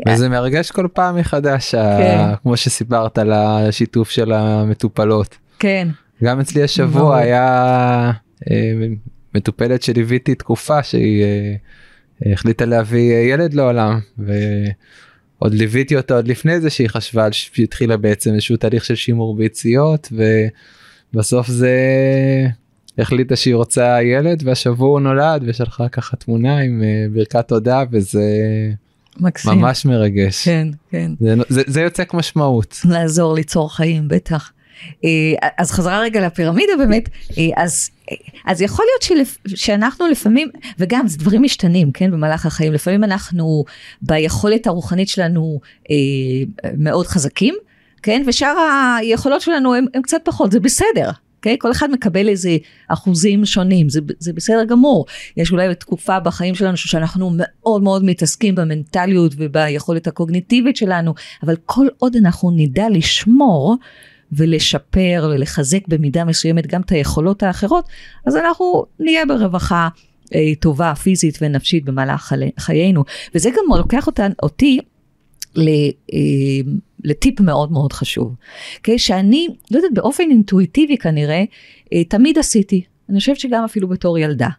אה, 0.08 0.14
וזה 0.14 0.30
מרגש 0.30 0.72
כל 0.72 0.88
פעם 0.94 1.16
מחדש, 1.16 1.76
כן. 1.76 2.20
כמו 2.44 2.58
שסיפרת 2.58 3.18
על 3.18 3.32
השיתוף 3.32 4.10
של 4.10 4.32
המטופלות. 4.32 5.38
כן. 5.60 5.88
גם 6.24 6.40
אצלי 6.40 6.64
השבוע 6.64 7.18
היה 7.18 8.12
אה, 8.52 8.74
מטופלת 9.36 9.84
שליוויתי 9.84 10.36
תקופה 10.36 10.84
שהיא 10.84 11.26
החליטה 12.26 12.66
להביא 12.66 13.14
ילד 13.14 13.54
לעולם. 13.54 14.00
ועוד 14.18 15.54
ליוויתי 15.54 15.96
אותה 15.96 16.16
עוד 16.16 16.28
לפני 16.28 16.60
זה 16.60 16.70
שהיא 16.70 16.90
חשבה 16.90 17.32
שהיא 17.32 17.64
התחילה 17.64 17.98
בעצם 17.98 18.34
איזשהו 18.34 18.58
תהליך 18.58 18.86
של 18.86 18.96
שימור 18.96 19.36
ביציות 19.36 20.14
ובסוף 21.14 21.48
זה 21.48 21.78
החליטה 22.98 23.36
שהיא 23.36 23.56
רוצה 23.56 24.02
ילד 24.02 24.44
והשבוע 24.46 24.90
הוא 24.90 25.00
נולד 25.00 25.44
ושלחה 25.46 25.90
ככה 25.90 26.16
תמונה 26.16 26.58
עם 26.58 26.82
uh, 26.82 27.14
ברכת 27.16 27.48
תודה 27.48 27.84
וזה 27.92 28.22
מקסים. 29.20 29.52
ממש 29.52 29.86
מרגש. 29.86 30.46
כן, 30.46 30.68
כן. 30.92 31.12
זה, 31.20 31.36
זה, 31.50 31.62
זה 31.68 31.82
יוצא 31.82 32.04
כמשמעות. 32.04 32.80
לעזור 32.86 33.34
ליצור 33.34 33.76
חיים, 33.76 34.08
בטח. 34.08 34.52
אה, 35.06 35.50
אז 35.58 35.72
חזרה 35.72 36.00
רגע 36.00 36.26
לפירמידה 36.26 36.74
באמת, 36.78 37.10
אה, 37.38 37.64
אז, 37.64 37.90
אז 38.46 38.62
יכול 38.62 38.86
להיות 38.86 39.02
שלפ, 39.02 39.38
שאנחנו 39.56 40.08
לפעמים, 40.08 40.48
וגם 40.80 41.08
זה 41.08 41.18
דברים 41.18 41.44
משתנים, 41.44 41.92
כן, 41.92 42.12
במהלך 42.12 42.46
החיים, 42.46 42.74
לפעמים 42.74 43.04
אנחנו 43.04 43.66
ביכולת 44.02 44.68
הרוחנית 44.68 45.08
שלנו 45.08 45.60
אה, 45.92 45.96
מאוד 46.78 47.08
חזקים, 47.08 47.56
כן, 48.04 48.24
ושאר 48.28 48.56
היכולות 49.00 49.42
שלנו 49.42 49.76
הם, 49.76 49.86
הם 49.94 50.02
קצת 50.02 50.22
פחות, 50.24 50.52
זה 50.52 50.60
בסדר? 50.60 51.10
אוקיי? 51.44 51.58
כל 51.60 51.72
אחד 51.72 51.92
מקבל 51.92 52.30
איזה 52.30 52.58
אחוזים 52.88 53.46
שונים, 53.46 53.90
זה, 53.90 54.00
זה 54.20 54.34
בסדר 54.34 54.64
גמור. 54.64 55.06
יש 55.38 55.52
אולי 55.52 55.76
תקופה 55.76 56.20
בחיים 56.20 56.56
שלנו 56.56 56.78
שאנחנו 56.78 57.32
מאוד 57.38 57.84
מאוד 57.84 58.04
מתעסקים 58.04 58.56
במנטליות 58.56 59.34
וביכולת 59.38 60.08
הקוגניטיבית 60.08 60.78
שלנו, 60.78 61.14
אבל 61.44 61.56
כל 61.66 61.88
עוד 61.98 62.16
אנחנו 62.16 62.52
נדע 62.52 62.90
לשמור 62.90 63.78
ולשפר 64.32 65.30
ולחזק 65.34 65.88
במידה 65.88 66.26
מסוימת 66.26 66.68
גם 66.68 66.82
את 66.82 66.92
היכולות 66.92 67.44
האחרות, 67.44 67.86
אז 68.26 68.36
אנחנו 68.36 68.86
נהיה 69.00 69.26
ברווחה 69.26 69.88
אה, 70.36 70.52
טובה 70.60 70.96
פיזית 70.96 71.38
ונפשית 71.42 71.86
במהלך 71.86 72.34
חיינו. 72.60 73.04
וזה 73.36 73.50
גם 73.50 73.78
לוקח 73.78 74.08
אותי 74.44 74.80
ל... 75.56 75.70
אה, 76.14 76.72
לטיפ 77.04 77.40
מאוד 77.40 77.72
מאוד 77.72 77.94
חשוב. 77.94 78.36
Okay, 78.36 78.78
אוקיי? 78.78 79.00
שאני, 79.00 79.48
לא 79.72 79.78
יודעת, 79.78 79.94
באופן 79.94 80.24
אינטואיטיבי 80.30 80.98
כנראה, 80.98 81.44
אה, 81.94 82.04
תמיד 82.04 82.38
עשיתי, 82.38 82.84
אני 83.10 83.20
חושבת 83.20 83.40
שגם 83.40 83.64
אפילו 83.64 83.88
בתור 83.88 84.18
ילדה. 84.18 84.50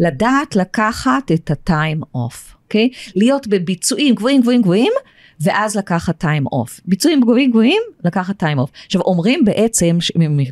לדעת 0.00 0.56
לקחת 0.56 1.32
את 1.32 1.50
ה-time 1.50 2.02
off, 2.02 2.54
אוקיי? 2.64 2.90
Okay? 2.92 3.10
להיות 3.14 3.46
בביצועים 3.46 4.14
גבוהים 4.14 4.40
גבוהים 4.40 4.62
גבוהים, 4.62 4.92
ואז 5.40 5.76
לקחת 5.76 6.24
time 6.24 6.44
off. 6.54 6.80
ביצועים 6.84 7.20
גבוהים 7.20 7.50
גבוהים, 7.50 7.82
לקחת 8.04 8.42
time 8.42 8.56
off. 8.56 8.70
עכשיו 8.86 9.00
אומרים 9.00 9.44
בעצם, 9.44 9.98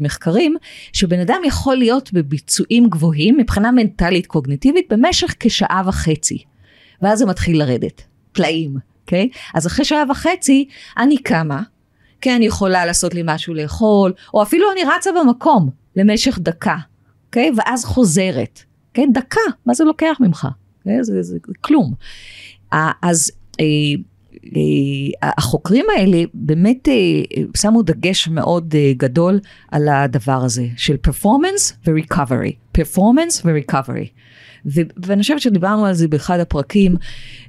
מחקרים, 0.00 0.56
שבן 0.92 1.20
אדם 1.20 1.40
יכול 1.46 1.76
להיות 1.76 2.12
בביצועים 2.12 2.88
גבוהים 2.88 3.36
מבחינה 3.36 3.70
מנטלית 3.70 4.26
קוגניטיבית 4.26 4.92
במשך 4.92 5.34
כשעה 5.40 5.82
וחצי, 5.86 6.38
ואז 7.02 7.18
זה 7.18 7.26
מתחיל 7.26 7.58
לרדת, 7.58 8.02
פלאים. 8.32 8.95
אוקיי? 9.06 9.28
אז 9.54 9.66
אחרי 9.66 9.84
שעה 9.84 10.04
וחצי 10.10 10.68
אני 10.98 11.18
קמה, 11.18 11.62
כן, 12.20 12.34
אני 12.34 12.46
יכולה 12.46 12.86
לעשות 12.86 13.14
לי 13.14 13.22
משהו 13.24 13.54
לאכול, 13.54 14.12
או 14.34 14.42
אפילו 14.42 14.72
אני 14.72 14.80
רצה 14.96 15.10
במקום 15.20 15.70
למשך 15.96 16.38
דקה, 16.42 16.76
אוקיי? 17.26 17.50
ואז 17.56 17.84
חוזרת, 17.84 18.62
כן? 18.94 19.08
דקה, 19.12 19.40
מה 19.66 19.74
זה 19.74 19.84
לוקח 19.84 20.16
ממך? 20.20 20.48
אוקיי? 20.78 21.04
זה, 21.04 21.22
זה, 21.22 21.22
זה 21.22 21.38
כלום. 21.60 21.92
אז 23.02 23.30
אה, 23.60 23.64
אה, 24.46 25.30
החוקרים 25.38 25.84
האלה 25.96 26.22
באמת 26.34 26.88
אה, 26.88 26.94
שמו 27.56 27.82
דגש 27.82 28.28
מאוד 28.28 28.74
אה, 28.74 28.92
גדול 28.96 29.40
על 29.70 29.88
הדבר 29.88 30.44
הזה 30.44 30.66
של 30.76 30.96
performance 31.08 31.72
ו-recovery, 31.86 32.78
performance 32.78 33.42
ו-recovery. 33.44 34.08
ואני 35.06 35.22
חושבת 35.22 35.40
שדיברנו 35.40 35.86
על 35.86 35.94
זה 35.94 36.08
באחד 36.08 36.40
הפרקים, 36.40 36.96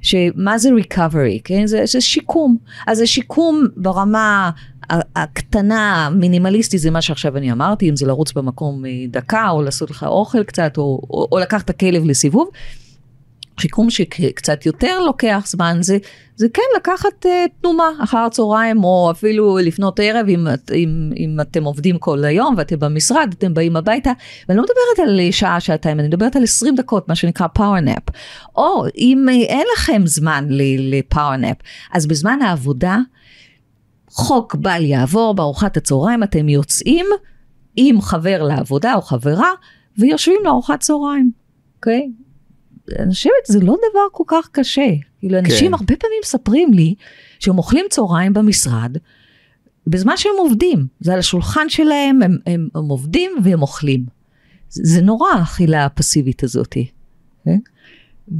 שמה 0.02 0.58
זה 0.58 0.70
recovery, 0.70 1.40
כן? 1.44 1.66
זה, 1.66 1.82
זה 1.86 2.00
שיקום. 2.00 2.56
אז 2.86 2.98
זה 2.98 3.06
שיקום 3.06 3.64
ברמה 3.76 4.50
הקטנה, 5.16 6.06
המינימליסטית, 6.06 6.80
זה 6.80 6.90
מה 6.90 7.02
שעכשיו 7.02 7.36
אני 7.36 7.52
אמרתי, 7.52 7.88
אם 7.90 7.96
זה 7.96 8.06
לרוץ 8.06 8.32
במקום 8.32 8.86
אה, 8.86 8.90
דקה, 9.08 9.48
או 9.48 9.62
לעשות 9.62 9.90
לך 9.90 10.04
אוכל 10.04 10.44
קצת, 10.44 10.78
או, 10.78 11.00
או, 11.10 11.28
או 11.32 11.38
לקחת 11.38 11.64
את 11.64 11.70
הכלב 11.70 12.04
לסיבוב. 12.04 12.48
שיקום 13.58 13.90
שקצת 13.90 14.66
יותר 14.66 15.00
לוקח 15.00 15.44
זמן 15.46 15.78
זה, 15.80 15.98
זה 16.36 16.46
כן 16.54 16.62
לקחת 16.76 17.26
uh, 17.26 17.28
תנומה 17.60 17.90
אחר 18.04 18.18
הצהריים 18.18 18.84
או 18.84 19.10
אפילו 19.10 19.58
לפנות 19.58 20.00
ערב 20.00 20.28
אם, 20.28 20.46
אם, 20.74 21.10
אם 21.16 21.36
אתם 21.40 21.64
עובדים 21.64 21.98
כל 21.98 22.24
היום 22.24 22.54
ואתם 22.58 22.78
במשרד 22.78 23.34
אתם 23.38 23.54
באים 23.54 23.76
הביתה 23.76 24.12
ואני 24.48 24.58
לא 24.58 24.64
מדברת 24.64 25.08
על 25.08 25.30
שעה 25.30 25.60
שעתיים 25.60 26.00
אני 26.00 26.08
מדברת 26.08 26.36
על 26.36 26.42
20 26.42 26.74
דקות 26.74 27.08
מה 27.08 27.14
שנקרא 27.14 27.46
nap 27.56 28.12
או 28.56 28.84
אם 28.98 29.26
אין 29.28 29.66
לכם 29.76 30.02
זמן 30.06 30.48
nap 31.42 31.64
אז 31.92 32.06
בזמן 32.06 32.42
העבודה 32.42 32.98
חוק 34.10 34.54
בל 34.54 34.84
יעבור 34.84 35.34
בארוחת 35.34 35.76
הצהריים 35.76 36.22
אתם 36.22 36.48
יוצאים 36.48 37.06
עם 37.76 38.00
חבר 38.00 38.42
לעבודה 38.42 38.94
או 38.94 39.02
חברה 39.02 39.50
ויושבים 39.98 40.40
לארוחת 40.44 40.80
צהריים. 40.80 41.30
אוקיי? 41.76 42.10
Okay? 42.10 42.27
אני 42.98 43.14
חושבת, 43.14 43.32
זה 43.46 43.60
לא 43.60 43.76
דבר 43.90 44.00
כל 44.12 44.24
כך 44.26 44.48
קשה. 44.52 44.90
כאילו, 45.18 45.38
אנשים 45.38 45.66
כן. 45.66 45.74
הרבה 45.74 45.96
פעמים 45.96 46.18
מספרים 46.22 46.72
לי 46.72 46.94
שהם 47.38 47.58
אוכלים 47.58 47.86
צהריים 47.90 48.32
במשרד, 48.32 48.96
בזמן 49.86 50.16
שהם 50.16 50.32
עובדים. 50.38 50.86
זה 51.00 51.12
על 51.12 51.18
השולחן 51.18 51.68
שלהם, 51.68 52.22
הם, 52.22 52.36
הם, 52.46 52.68
הם 52.74 52.88
עובדים 52.88 53.30
והם 53.44 53.62
אוכלים. 53.62 54.06
זה, 54.68 54.82
זה 54.84 55.00
נורא, 55.02 55.28
האכילה 55.30 55.84
הפסיבית 55.84 56.42
הזאת. 56.42 56.76
כן? 57.44 57.58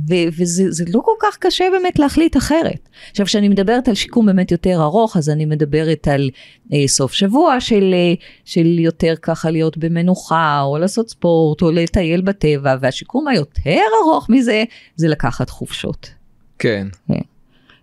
ו- 0.08 0.28
וזה 0.38 0.84
לא 0.94 1.00
כל 1.04 1.12
כך 1.20 1.36
קשה 1.40 1.64
באמת 1.72 1.98
להחליט 1.98 2.36
אחרת. 2.36 2.88
עכשיו, 3.10 3.26
כשאני 3.26 3.48
מדברת 3.48 3.88
על 3.88 3.94
שיקום 3.94 4.26
באמת 4.26 4.50
יותר 4.50 4.82
ארוך, 4.82 5.16
אז 5.16 5.30
אני 5.30 5.44
מדברת 5.44 6.08
על 6.08 6.30
אה, 6.72 6.88
סוף 6.88 7.12
שבוע 7.12 7.60
של, 7.60 7.94
אה, 7.94 8.14
של 8.44 8.78
יותר 8.78 9.14
ככה 9.22 9.50
להיות 9.50 9.78
במנוחה, 9.78 10.60
או 10.62 10.78
לעשות 10.78 11.10
ספורט, 11.10 11.62
או 11.62 11.70
לטייל 11.70 12.20
בטבע, 12.20 12.76
והשיקום 12.80 13.28
היותר 13.28 13.80
ארוך 14.04 14.30
מזה, 14.30 14.64
זה 14.96 15.08
לקחת 15.08 15.50
חופשות. 15.50 16.10
כן. 16.58 16.86
כן. 17.08 17.14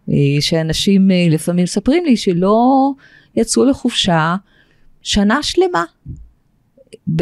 אה, 0.10 0.42
שאנשים 0.42 1.12
אה, 1.12 1.28
לפעמים 1.30 1.64
מספרים 1.64 2.06
לי 2.06 2.18
שלא 2.18 2.92
יצאו 3.36 3.66
לחופשה 3.66 4.36
שנה 5.02 5.44
שלמה. 5.44 5.84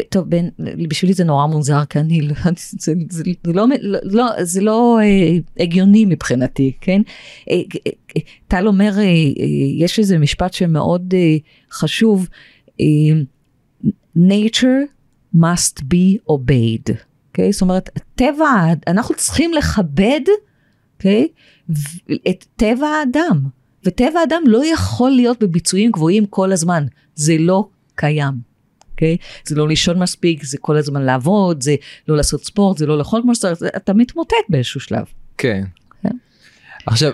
טוב, 0.09 0.29
בין, 0.29 0.49
בשבילי 0.89 1.13
זה 1.13 1.23
נורא 1.23 1.45
מוזר, 1.45 1.85
כי 1.85 1.99
אני, 1.99 2.21
לא, 2.21 2.35
זה, 2.57 2.77
זה, 2.79 2.93
זה 3.09 3.23
לא, 3.45 3.65
לא, 4.03 4.25
זה 4.43 4.61
לא 4.61 4.99
אה, 5.01 5.37
הגיוני 5.59 6.05
מבחינתי, 6.05 6.71
כן? 6.81 7.01
אה, 7.49 7.61
אה, 7.87 8.21
טל 8.47 8.67
אומר, 8.67 8.91
אה, 8.97 9.03
אה, 9.03 9.05
יש 9.77 9.99
איזה 9.99 10.17
משפט 10.17 10.53
שמאוד 10.53 11.13
אה, 11.13 11.37
חשוב, 11.71 12.27
אה, 12.81 12.85
nature 14.17 14.87
must 15.35 15.81
be 15.81 16.31
obeyed, 16.31 16.89
okay? 16.89 17.03
אוקיי? 17.27 17.51
זאת 17.51 17.61
אומרת, 17.61 17.89
טבע, 18.15 18.65
אנחנו 18.87 19.15
צריכים 19.15 19.53
לכבד, 19.53 20.21
okay? 20.27 20.97
אוקיי? 20.97 21.27
את 22.29 22.45
טבע 22.55 22.87
האדם, 22.87 23.47
וטבע 23.85 24.19
האדם 24.19 24.41
לא 24.45 24.65
יכול 24.65 25.11
להיות 25.11 25.43
בביצועים 25.43 25.91
גבוהים 25.91 26.25
כל 26.25 26.51
הזמן, 26.51 26.85
זה 27.15 27.35
לא 27.39 27.67
קיים. 27.95 28.52
אוקיי? 28.93 29.17
Okay? 29.19 29.49
זה 29.49 29.55
לא 29.55 29.67
לישון 29.67 29.99
מספיק, 29.99 30.43
זה 30.43 30.57
כל 30.61 30.77
הזמן 30.77 31.01
לעבוד, 31.01 31.63
זה 31.63 31.75
לא 32.07 32.17
לעשות 32.17 32.45
ספורט, 32.45 32.77
זה 32.77 32.85
לא 32.85 32.97
לאכול 32.97 33.21
כמו 33.21 33.35
שצריך, 33.35 33.59
אתה 33.75 33.93
מתמוטט 33.93 34.35
באיזשהו 34.49 34.79
שלב. 34.79 35.05
כן. 35.37 35.63
כן. 36.01 36.09
עכשיו, 36.85 37.11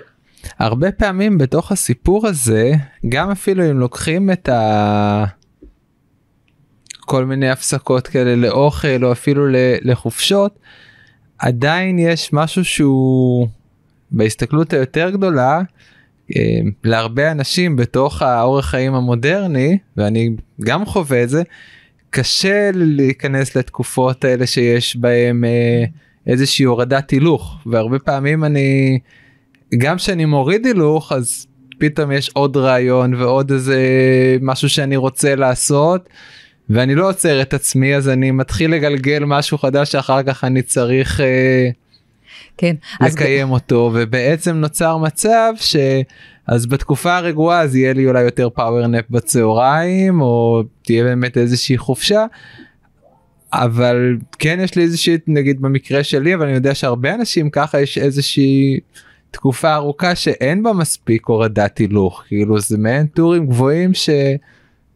הרבה 0.59 0.91
פעמים 0.91 1.37
בתוך 1.37 1.71
הסיפור 1.71 2.27
הזה, 2.27 2.73
גם 3.09 3.31
אפילו 3.31 3.71
אם 3.71 3.79
לוקחים 3.79 4.31
את 4.31 4.49
כל 6.99 7.25
מיני 7.25 7.49
הפסקות 7.49 8.07
כאלה 8.07 8.35
לאוכל 8.35 9.05
או 9.05 9.11
אפילו 9.11 9.45
לחופשות, 9.81 10.59
עדיין 11.39 11.99
יש 11.99 12.33
משהו 12.33 12.65
שהוא 12.65 13.47
בהסתכלות 14.11 14.73
היותר 14.73 15.09
גדולה, 15.09 15.61
להרבה 16.83 17.31
אנשים 17.31 17.75
בתוך 17.75 18.21
האורח 18.21 18.65
חיים 18.65 18.95
המודרני, 18.95 19.77
ואני 19.97 20.29
גם 20.61 20.85
חווה 20.85 21.23
את 21.23 21.29
זה, 21.29 21.43
קשה 22.09 22.69
להיכנס 22.73 23.55
לתקופות 23.55 24.23
האלה 24.25 24.47
שיש 24.47 24.95
בהם 24.95 25.43
אה, 25.43 25.85
איזושהי 26.27 26.65
הורדת 26.65 27.09
הילוך, 27.09 27.57
והרבה 27.65 27.99
פעמים 27.99 28.43
אני, 28.43 28.99
גם 29.77 29.97
כשאני 29.97 30.25
מוריד 30.25 30.65
הילוך, 30.65 31.11
אז 31.11 31.47
פתאום 31.79 32.11
יש 32.11 32.29
עוד 32.33 32.57
רעיון 32.57 33.13
ועוד 33.13 33.51
איזה 33.51 33.77
משהו 34.41 34.69
שאני 34.69 34.95
רוצה 34.95 35.35
לעשות. 35.35 36.09
ואני 36.69 36.95
לא 36.95 37.09
עוצר 37.09 37.41
את 37.41 37.53
עצמי 37.53 37.95
אז 37.95 38.09
אני 38.09 38.31
מתחיל 38.31 38.71
לגלגל 38.71 39.23
משהו 39.25 39.57
חדש 39.57 39.91
שאחר 39.91 40.23
כך 40.23 40.43
אני 40.43 40.61
צריך 40.61 41.21
אה, 41.21 41.69
כן, 42.59 42.75
לקיים 43.01 43.47
אז... 43.47 43.53
אותו 43.53 43.91
ובעצם 43.93 44.55
נוצר 44.55 44.97
מצב 44.97 45.53
ש... 45.55 45.75
אז 46.47 46.65
בתקופה 46.65 47.17
הרגועה 47.17 47.61
אז 47.61 47.75
יהיה 47.75 47.93
לי 47.93 48.05
אולי 48.05 48.21
יותר 48.21 48.49
פאוור 48.49 48.87
נפ 48.87 49.05
בצהריים 49.09 50.21
או 50.21 50.63
תהיה 50.83 51.03
באמת 51.03 51.37
איזושהי 51.37 51.77
חופשה. 51.77 52.25
אבל 53.53 54.17
כן 54.39 54.59
יש 54.61 54.75
לי 54.75 54.83
איזושהי 54.83 55.17
נגיד 55.27 55.61
במקרה 55.61 56.03
שלי 56.03 56.35
אבל 56.35 56.45
אני 56.45 56.53
יודע 56.53 56.75
שהרבה 56.75 57.15
אנשים 57.15 57.49
ככה 57.49 57.81
יש 57.81 57.97
איזושהי 57.97 58.79
תקופה 59.31 59.75
ארוכה 59.75 60.15
שאין 60.15 60.63
בה 60.63 60.73
מספיק 60.73 61.25
הורדת 61.25 61.77
הילוך 61.77 62.23
כאילו 62.27 62.59
זה 62.59 62.77
מעין 62.77 63.07
טורים 63.07 63.47
גבוהים 63.47 63.91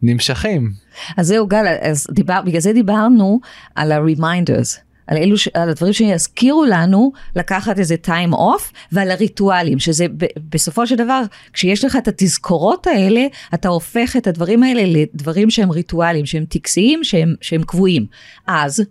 שנמשכים. 0.04 0.72
אז 1.18 1.28
זהו 1.28 1.48
גל 1.48 1.66
אז 1.82 2.08
דיבר 2.12 2.42
בגלל 2.46 2.62
זה 2.62 2.74
דיברנו 2.74 3.40
על 3.76 3.92
ה-reminders. 3.92 4.93
על, 5.08 5.18
אלו. 5.18 5.36
על 5.54 5.70
הדברים 5.70 5.94
שיזכירו 5.94 6.66
לנו 6.66 7.12
לקחת 7.36 7.80
איזה 7.80 7.96
time 8.06 8.34
off 8.34 8.74
ועל 8.92 9.12
הריטואלים, 9.12 9.80
שזה 9.80 10.06
ב, 10.18 10.26
בסופו 10.50 10.88
של 10.88 10.96
דבר, 10.96 11.22
כשיש 11.54 11.86
לך 11.86 11.96
את 11.96 12.08
התזכורות 12.08 12.88
האלה, 12.88 13.26
אתה 13.54 13.70
הופך 13.70 14.16
את 14.18 14.28
הדברים 14.28 14.64
האלה 14.64 14.84
לדברים 14.86 15.50
שהם 15.50 15.72
ריטואלים, 15.72 16.26
שהם 16.26 16.46
טקסיים, 16.46 17.04
שהם, 17.04 17.36
שהם 17.42 17.64
קבועים. 17.64 18.06
אז 18.48 18.84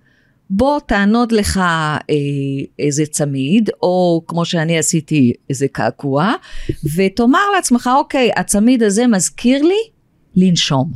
בוא 0.50 0.80
תענוד 0.80 1.32
לך 1.32 1.58
אה, 1.58 2.00
איזה 2.78 3.06
צמיד, 3.06 3.70
או 3.82 4.22
כמו 4.26 4.44
שאני 4.44 4.78
עשיתי, 4.78 5.32
איזה 5.50 5.68
קעקוע, 5.68 6.32
ותאמר 6.96 7.50
לעצמך, 7.56 7.90
אוקיי, 7.96 8.30
הצמיד 8.36 8.82
הזה 8.82 9.06
מזכיר 9.06 9.62
לי 9.62 9.80
לנשום. 10.36 10.92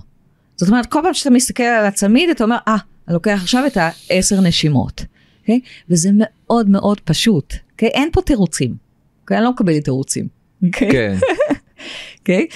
זאת 0.57 0.69
אומרת, 0.69 0.87
כל 0.87 1.01
פעם 1.03 1.15
שאתה 1.15 1.31
מסתכל 1.31 1.63
על 1.63 1.87
הצמיד, 1.87 2.31
אתה 2.31 2.45
אומר, 2.45 2.57
אה, 2.69 2.77
ah, 2.77 2.96
אני 3.09 3.15
לוקח 3.15 3.39
עכשיו 3.43 3.67
את 3.67 3.77
העשר 3.77 4.41
נשימות, 4.41 5.01
okay? 5.01 5.05
אוקיי? 5.41 5.61
וזה 5.91 6.11
מאוד 6.13 6.71
מאוד 6.71 7.01
פשוט, 7.01 7.53
okay? 7.53 7.57
אוקיי? 7.73 7.89
אין 7.89 8.09
פה 8.13 8.23
תירוצים, 8.23 8.71
okay? 8.71 9.21
אוקיי? 9.23 9.37
אני 9.37 9.45
לא 9.45 9.51
מקבלת 9.51 9.85
תירוצים. 9.85 10.29
Okay? 10.65 10.93
כן. 10.93 11.17
אוקיי? 12.19 12.47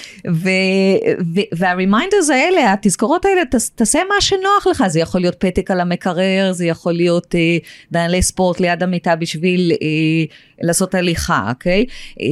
וה 1.53 1.67
reminders 1.67 2.31
האלה, 2.31 2.73
התזכורות 2.73 3.25
האלה, 3.25 3.45
ת, 3.45 3.55
תעשה 3.75 3.99
מה 4.09 4.21
שנוח 4.21 4.67
לך, 4.71 4.85
זה 4.89 5.01
יכול 5.01 5.21
להיות 5.21 5.37
פתק 5.39 5.71
על 5.71 5.81
המקרר, 5.81 6.53
זה 6.53 6.67
יכול 6.67 6.93
להיות 6.93 7.35
אה, 7.35 7.59
נעלי 7.93 8.23
ספורט 8.23 8.61
ליד 8.61 8.83
המיטה 8.83 9.17
בשביל 9.17 9.73
אה, 9.83 10.37
לעשות 10.61 10.95
הליכה, 10.95 11.51
אוקיי? 11.51 11.87
אה, 12.21 12.27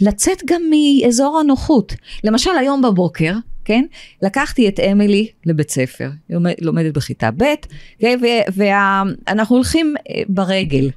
לצאת 0.00 0.42
גם 0.46 0.62
מאזור 0.70 1.38
הנוחות. 1.38 1.94
למשל 2.24 2.50
היום 2.60 2.82
בבוקר, 2.82 3.32
כן? 3.64 3.84
לקחתי 4.22 4.68
את 4.68 4.80
אמילי 4.80 5.28
לבית 5.46 5.70
ספר, 5.70 6.10
היא 6.28 6.38
לומדת 6.60 6.94
בכיתה 6.94 7.30
ב', 7.30 7.44
כן? 7.98 8.18
ואנחנו 8.56 9.56
הולכים 9.56 9.94
אה, 10.10 10.22
ברגל. 10.28 10.90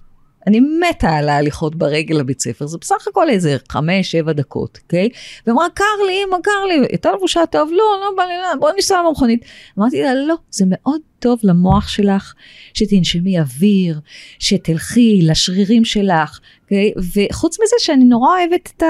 אני 0.48 0.60
מתה 0.60 1.10
על 1.10 1.30
ההליכות 1.30 1.76
ברגל 1.76 2.16
לבית 2.16 2.42
ספר, 2.42 2.68
זה 2.68 2.78
בסך 2.82 3.08
הכל 3.08 3.30
איזה 3.30 3.58
חמש, 3.70 4.12
שבע 4.12 4.34
דקות, 4.34 4.80
אוקיי? 4.84 5.10
ואמרה, 5.48 5.66
קר 5.74 5.84
לי, 6.08 6.24
אמא, 6.28 6.38
קר 6.44 6.66
לי, 6.68 6.88
הייתה 6.90 7.12
לבושה 7.12 7.46
טוב, 7.46 7.70
לא, 7.72 7.84
לא 8.02 8.12
בא 8.18 8.24
לי, 8.24 8.34
לא, 8.38 8.60
בוא 8.60 8.72
ניסע 8.72 9.02
למכונית. 9.08 9.46
אמרתי 9.80 10.02
לה, 10.04 10.16
לא, 10.16 10.36
זה 10.52 10.66
מאוד 10.68 11.02
טוב 11.20 11.40
למוח 11.44 11.88
שלך, 11.88 12.34
שתנשמי 12.74 13.40
אוויר, 13.40 14.00
שתלכי 14.40 15.20
לשרירים 15.24 15.86
שלך, 15.86 16.40
אוקיי? 16.64 16.94
וחוץ 16.98 17.58
מזה 17.64 17.76
שאני 17.80 18.06
נורא 18.06 18.30
אוהבת 18.30 18.74
את 18.78 18.84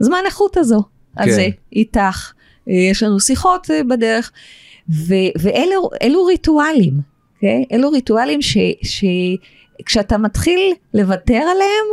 הזמן 0.00 0.18
איכות 0.24 0.56
הזו, 0.56 0.82
כן. 1.16 1.22
הזה, 1.22 1.48
איתך. 1.72 2.32
יש 2.90 3.02
לנו 3.02 3.20
שיחות 3.20 3.70
אה, 3.70 3.84
בדרך, 3.84 4.32
ו, 4.90 5.14
ואלו 5.38 6.24
ריטואלים, 6.24 6.94
okay? 6.94 7.34
אוקיי? 7.34 7.64
אלו 7.72 7.90
ריטואלים 7.90 8.40
שכשאתה 9.82 10.18
מתחיל 10.18 10.74
לוותר 10.94 11.34
עליהם, 11.34 11.86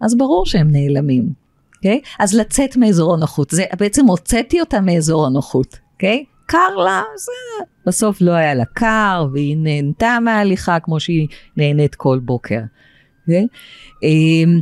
אז 0.00 0.16
ברור 0.16 0.46
שהם 0.46 0.70
נעלמים, 0.72 1.22
okay? 1.22 1.76
אוקיי? 1.76 2.00
אז 2.18 2.34
לצאת 2.34 2.76
מאזור 2.76 3.14
הנוחות, 3.14 3.50
זה 3.50 3.64
בעצם 3.78 4.06
הוצאתי 4.06 4.60
אותה 4.60 4.80
מאזור 4.80 5.26
הנוחות, 5.26 5.78
אוקיי? 5.94 6.24
Okay? 6.28 6.32
קר 6.46 6.76
לה, 6.76 7.02
זה... 7.16 7.64
בסוף 7.86 8.20
לא 8.20 8.30
היה 8.32 8.54
לה 8.54 8.64
קר, 8.64 9.26
והיא 9.32 9.56
נהנתה 9.56 10.18
מההליכה 10.20 10.80
כמו 10.80 11.00
שהיא 11.00 11.28
נהנית 11.56 11.94
כל 11.94 12.18
בוקר. 12.18 12.60
Okay? 12.60 13.22
אוקיי? 13.22 13.46
אמ, 14.02 14.60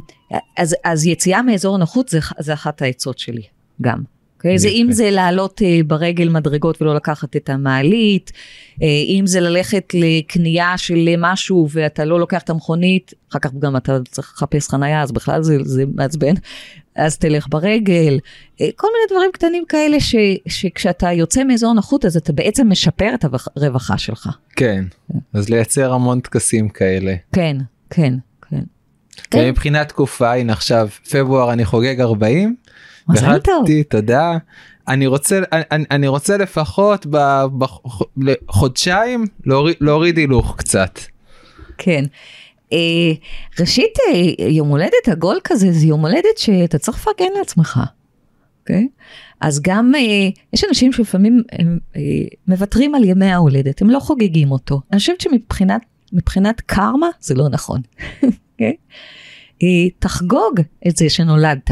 אז, 0.57 0.77
אז 0.85 1.07
יציאה 1.07 1.43
מאזור 1.43 1.75
הנוחות 1.75 2.09
זה, 2.09 2.19
זה 2.39 2.53
אחת 2.53 2.83
העצות 2.83 3.19
שלי 3.19 3.43
גם. 3.83 4.20
Okay, 4.41 4.43
אוקיי? 4.43 4.59
זה 4.59 4.69
אם 4.69 4.87
זה 4.91 5.11
לעלות 5.11 5.61
uh, 5.61 5.85
ברגל 5.87 6.29
מדרגות 6.29 6.83
ולא 6.83 6.95
לקחת 6.95 7.37
את 7.37 7.51
המעלית, 7.51 8.33
uh, 8.75 8.83
אם 9.09 9.27
זה 9.27 9.41
ללכת 9.41 9.93
לקנייה 9.95 10.79
של 10.79 11.09
משהו 11.19 11.69
ואתה 11.71 12.05
לא 12.05 12.21
לוקח 12.21 12.43
את 12.43 12.51
המכונית, 12.51 13.15
אחר 13.31 13.39
כך 13.39 13.51
גם 13.59 13.77
אתה 13.77 13.99
צריך 14.11 14.33
לחפש 14.37 14.69
חנייה, 14.69 15.03
אז 15.03 15.13
בכלל 15.13 15.43
זה, 15.43 15.57
זה 15.63 15.85
מעצבן, 15.95 16.35
אז 16.97 17.19
תלך 17.19 17.47
ברגל, 17.51 18.19
uh, 18.19 18.65
כל 18.77 18.87
מיני 18.87 19.05
דברים 19.11 19.31
קטנים 19.33 19.65
כאלה 19.69 20.01
ש, 20.01 20.15
שכשאתה 20.49 21.13
יוצא 21.13 21.45
מאזור 21.45 21.73
נוחות 21.73 22.05
אז 22.05 22.17
אתה 22.17 22.33
בעצם 22.33 22.71
משפר 22.71 23.15
את 23.15 23.25
הרווחה 23.57 23.99
שלך. 23.99 24.29
כן, 24.57 24.85
אז 25.33 25.49
לייצר 25.49 25.93
המון 25.93 26.21
טקסים 26.21 26.69
כאלה. 26.69 27.15
כן, 27.33 27.57
כן, 27.91 28.15
כן. 28.51 28.63
ומבחינת 29.35 29.89
תקופה, 29.89 30.35
הנה 30.35 30.53
עכשיו 30.53 30.89
פברואר 31.11 31.53
אני 31.53 31.65
חוגג 31.65 32.01
40. 32.01 32.57
מזל 33.13 33.39
טוב. 33.39 33.67
תודה. 33.89 34.39
אני 34.89 35.07
רוצה 35.07 35.41
אני, 35.53 35.85
אני 35.91 36.09
רוצה 36.09 36.37
לפחות 36.37 37.07
בחודשיים 38.17 39.27
להוריד, 39.47 39.77
להוריד 39.81 40.17
הילוך 40.17 40.55
קצת. 40.59 41.01
כן. 41.79 42.05
אה, 42.73 42.79
ראשית 43.61 43.99
אה, 44.09 44.47
יום 44.49 44.69
הולדת 44.69 45.09
עגול 45.11 45.39
כזה 45.45 45.73
זה 45.73 45.87
יום 45.87 46.01
הולדת 46.01 46.39
שאתה 46.39 46.79
צריך 46.79 46.99
לפרגן 46.99 47.33
לעצמך. 47.39 47.77
Okay? 47.77 48.01
אוקיי? 48.61 48.89
אז 49.41 49.61
גם 49.63 49.93
אה, 49.95 50.29
יש 50.53 50.65
אנשים 50.69 50.93
שלפעמים 50.93 51.43
הם 51.53 51.79
אה, 51.97 52.01
מוותרים 52.49 52.95
על 52.95 53.05
ימי 53.05 53.27
ההולדת 53.27 53.83
הם 53.83 53.91
לא 53.91 54.01
חוגגים 54.01 54.51
אותו 54.51 54.81
אני 54.91 54.99
חושבת 54.99 55.21
שמבחינת 55.21 55.83
מבחינת 56.13 56.61
קרמה 56.61 57.09
זה 57.21 57.35
לא 57.35 57.49
נכון. 57.49 57.81
okay? 57.81 58.25
אוקיי? 58.53 58.77
אה, 59.63 59.91
תחגוג 59.99 60.61
את 60.89 60.97
זה 60.97 61.11
שנולדת. 61.11 61.71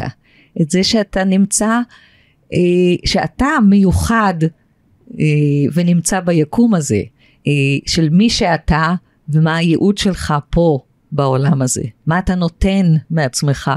את 0.61 0.71
זה 0.71 0.85
שאתה 0.85 1.25
נמצא, 1.25 1.81
אה, 2.53 2.59
שאתה 3.05 3.47
מיוחד 3.69 4.35
אה, 5.21 5.25
ונמצא 5.75 6.21
ביקום 6.21 6.75
הזה, 6.75 7.03
אה, 7.47 7.53
של 7.87 8.09
מי 8.09 8.31
שאתה 8.31 8.95
ומה 9.29 9.57
הייעוד 9.57 9.99
שלך 9.99 10.35
פה 10.51 10.79
בעולם 11.13 11.63
הזה, 11.63 11.83
מה 12.07 12.19
אתה 12.19 12.35
נותן 12.35 12.95
מעצמך. 13.11 13.71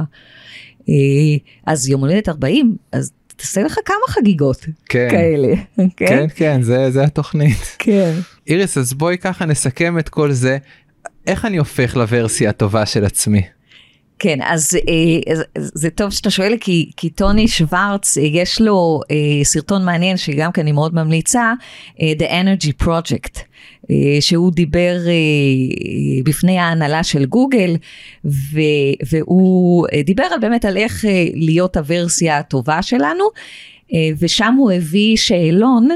אז 1.66 1.90
יום 1.90 2.02
הולדת 2.02 2.30
40, 2.30 2.76
אז 2.92 3.12
תעשה 3.36 3.64
לך 3.64 3.78
כמה 3.86 3.96
חגיגות 4.08 4.66
כן, 4.90 5.08
כאלה. 5.12 5.56
כן, 5.78 5.88
כן, 5.98 6.28
כן 6.36 6.62
זה, 6.62 6.92
זה 6.92 7.04
התוכנית. 7.04 7.76
כן. 7.80 8.14
איריס, 8.48 8.78
אז 8.78 8.94
בואי 8.94 9.18
ככה 9.18 9.46
נסכם 9.46 10.00
את 10.00 10.10
כל 10.10 10.32
זה. 10.32 10.58
איך 11.28 11.46
אני 11.46 11.58
הופך 11.58 11.96
לוורסיה 11.96 12.50
הטובה 12.50 12.86
של 12.86 13.06
עצמי? 13.06 13.42
כן, 14.24 14.40
אז 14.44 14.78
אה, 14.90 15.34
זה 15.56 15.90
טוב 15.90 16.12
שאתה 16.12 16.30
שואל, 16.30 16.58
כי, 16.60 16.92
כי 16.98 17.10
טוני 17.10 17.48
שוורץ, 17.48 18.18
אה, 18.18 18.24
יש 18.24 18.62
לו 18.62 19.02
אה, 19.12 19.44
סרטון 19.44 19.86
מעניין 19.86 20.18
שגם 20.18 20.52
כן 20.52 20.62
אני 20.62 20.72
מאוד 20.72 20.96
ממליצה, 20.96 21.54
אה, 22.02 22.14
The 22.20 22.32
Energy 22.32 22.84
Project, 22.84 23.40
אה, 23.92 23.96
שהוא 24.20 24.52
דיבר 24.52 24.98
אה, 25.08 26.22
בפני 26.24 26.60
ההנהלה 26.60 27.04
של 27.04 27.26
גוגל, 27.26 27.76
ו, 28.26 28.60
והוא 29.10 29.88
אה, 29.94 30.02
דיבר 30.04 30.24
באמת 30.42 30.66
על 30.66 30.78
איך 30.78 31.06
אה, 31.06 31.26
להיות 31.34 31.78
הוורסיה 31.78 32.38
הטובה 32.38 32.82
שלנו, 32.82 33.24
אה, 33.94 34.10
ושם 34.20 34.56
הוא 34.58 34.72
הביא 34.72 35.18
שאלון, 35.18 35.90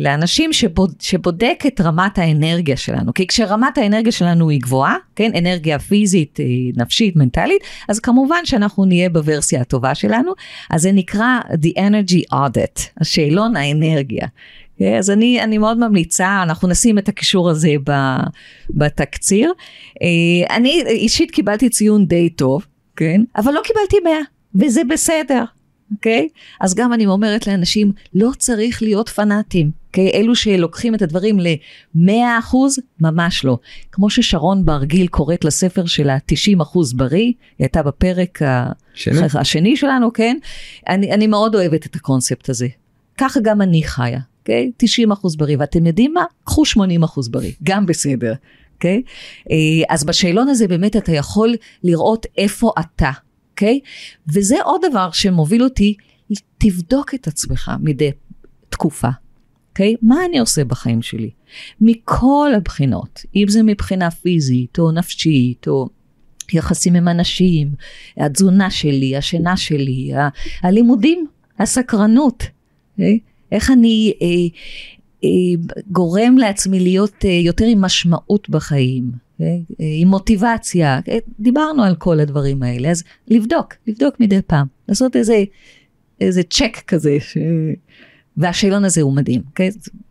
לאנשים 0.00 0.52
שבוד, 0.52 0.94
שבודק 1.00 1.64
את 1.66 1.80
רמת 1.80 2.18
האנרגיה 2.18 2.76
שלנו. 2.76 3.14
כי 3.14 3.26
כשרמת 3.26 3.78
האנרגיה 3.78 4.12
שלנו 4.12 4.50
היא 4.50 4.60
גבוהה, 4.60 4.96
כן, 5.16 5.30
אנרגיה 5.38 5.78
פיזית, 5.78 6.40
אה, 6.40 6.44
נפשית, 6.76 7.16
מנטלית, 7.16 7.62
אז 7.88 8.00
כמובן 8.00 8.44
שאנחנו 8.44 8.84
נהיה 8.84 9.08
בוורסיה 9.10 9.60
הטובה 9.60 9.94
שלנו, 9.94 10.32
אז 10.70 10.82
זה 10.82 10.92
נקרא 10.92 11.40
The 11.50 11.78
Energy 11.78 12.34
Audit, 12.34 12.80
השאלון 13.00 13.56
האנרגיה. 13.56 14.26
Okay, 14.26 14.84
אז 14.98 15.10
אני, 15.10 15.42
אני 15.42 15.58
מאוד 15.58 15.78
ממליצה, 15.78 16.42
אנחנו 16.42 16.68
נשים 16.68 16.98
את 16.98 17.08
הקישור 17.08 17.50
הזה 17.50 17.74
ב, 17.86 17.92
בתקציר. 18.70 19.52
אה, 20.02 20.56
אני 20.56 20.82
אישית 20.86 21.30
קיבלתי 21.30 21.68
ציון 21.68 22.06
די 22.06 22.30
טוב, 22.30 22.66
כן? 22.96 23.20
אבל 23.36 23.52
לא 23.52 23.60
קיבלתי 23.64 23.96
100, 24.04 24.12
וזה 24.54 24.82
בסדר, 24.84 25.44
אוקיי? 25.92 26.28
Okay? 26.30 26.38
אז 26.60 26.74
גם 26.74 26.92
אני 26.92 27.06
אומרת 27.06 27.46
לאנשים, 27.46 27.92
לא 28.14 28.30
צריך 28.38 28.82
להיות 28.82 29.08
פנאטים. 29.08 29.70
אוקיי? 29.86 30.10
Okay? 30.10 30.14
אלו 30.14 30.34
שלוקחים 30.34 30.94
את 30.94 31.02
הדברים 31.02 31.40
ל-100 31.40 32.38
אחוז, 32.38 32.78
ממש 33.00 33.44
לא. 33.44 33.58
כמו 33.92 34.10
ששרון 34.10 34.64
ברגיל 34.64 35.06
קוראת 35.06 35.44
לספר 35.44 35.86
שלה 35.86 36.18
90 36.26 36.60
אחוז 36.60 36.92
בריא, 36.92 37.20
היא 37.20 37.34
הייתה 37.58 37.82
בפרק 37.82 38.38
שני. 38.94 39.20
השני 39.34 39.76
שלנו, 39.76 40.12
כן? 40.12 40.36
אני, 40.88 41.12
אני 41.12 41.26
מאוד 41.26 41.54
אוהבת 41.54 41.86
את 41.86 41.96
הקונספט 41.96 42.48
הזה. 42.48 42.68
ככה 43.18 43.40
גם 43.42 43.62
אני 43.62 43.82
חיה, 43.82 44.20
אוקיי? 44.40 44.70
Okay? 44.70 44.76
90 44.76 45.12
אחוז 45.12 45.36
בריא, 45.36 45.56
ואתם 45.60 45.86
יודעים 45.86 46.14
מה? 46.14 46.24
קחו 46.44 46.64
80 46.64 47.02
אחוז 47.02 47.28
בריא, 47.28 47.52
גם 47.62 47.86
בסדר, 47.86 48.34
אוקיי? 48.74 49.02
Okay? 49.48 49.50
אז 49.88 50.04
בשאלון 50.04 50.48
הזה 50.48 50.68
באמת 50.68 50.96
אתה 50.96 51.12
יכול 51.12 51.54
לראות 51.84 52.26
איפה 52.38 52.72
אתה, 52.80 53.10
אוקיי? 53.54 53.80
וזה 54.34 54.56
עוד 54.64 54.80
דבר 54.90 55.10
שמוביל 55.12 55.64
אותי, 55.64 55.94
תבדוק 56.58 57.14
את 57.14 57.26
עצמך 57.26 57.72
מדי 57.80 58.10
תקופה. 58.68 59.08
אוקיי? 59.70 59.94
Okay? 59.94 59.98
מה 60.02 60.16
אני 60.28 60.38
עושה 60.38 60.64
בחיים 60.64 61.02
שלי? 61.02 61.30
מכל 61.80 62.50
הבחינות, 62.56 63.22
אם 63.36 63.44
זה 63.48 63.62
מבחינה 63.62 64.10
פיזית 64.10 64.78
או 64.78 64.92
נפשית 64.92 65.68
או 65.68 65.88
יחסים 66.52 66.94
עם 66.94 67.08
אנשים, 67.08 67.74
התזונה 68.16 68.70
שלי, 68.70 69.16
השינה 69.16 69.56
שלי, 69.56 70.14
ה- 70.14 70.28
הלימודים, 70.62 71.26
הסקרנות, 71.58 72.42
okay? 72.42 72.46
אוקיי? 72.92 73.18
איך 73.52 73.70
אני 73.70 74.12
אה, 74.22 74.26
אה, 75.24 75.78
גורם 75.86 76.38
לעצמי 76.38 76.80
להיות 76.80 77.24
אה, 77.24 77.30
יותר 77.30 77.64
עם 77.64 77.80
משמעות 77.80 78.50
בחיים, 78.50 79.23
עם 79.78 80.08
מוטיבציה? 80.08 81.00
דיברנו 81.40 81.82
על 81.82 81.94
כל 81.94 82.20
הדברים 82.20 82.62
האלה, 82.62 82.90
אז 82.90 83.02
לבדוק, 83.28 83.74
לבדוק 83.86 84.20
מדי 84.20 84.42
פעם, 84.46 84.66
לעשות 84.88 85.16
איזה, 85.16 85.44
איזה 86.20 86.42
צ'ק 86.42 86.82
כזה. 86.86 87.16
ש... 87.20 87.36
והשאלון 88.36 88.84
הזה 88.84 89.02
הוא 89.02 89.16
מדהים, 89.16 89.42
כן? 89.54 89.68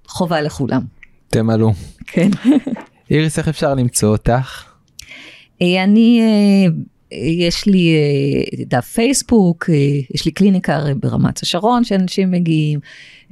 חובה 0.08 0.42
לכולם. 0.42 0.82
תמלאו. 1.28 1.72
כן. 2.08 2.30
איריס, 3.12 3.40
איך 3.40 3.48
אפשר 3.48 3.74
למצוא 3.74 4.10
אותך? 4.10 4.64
אני, 5.62 6.22
יש 7.12 7.66
לי 7.66 7.96
דף 8.68 8.86
פייסבוק, 8.86 9.70
יש 10.14 10.26
לי 10.26 10.32
קליניקה 10.32 10.80
ברמת 11.00 11.40
השרון 11.40 11.84
שאנשים 11.84 12.32
מגיעים, 12.32 12.80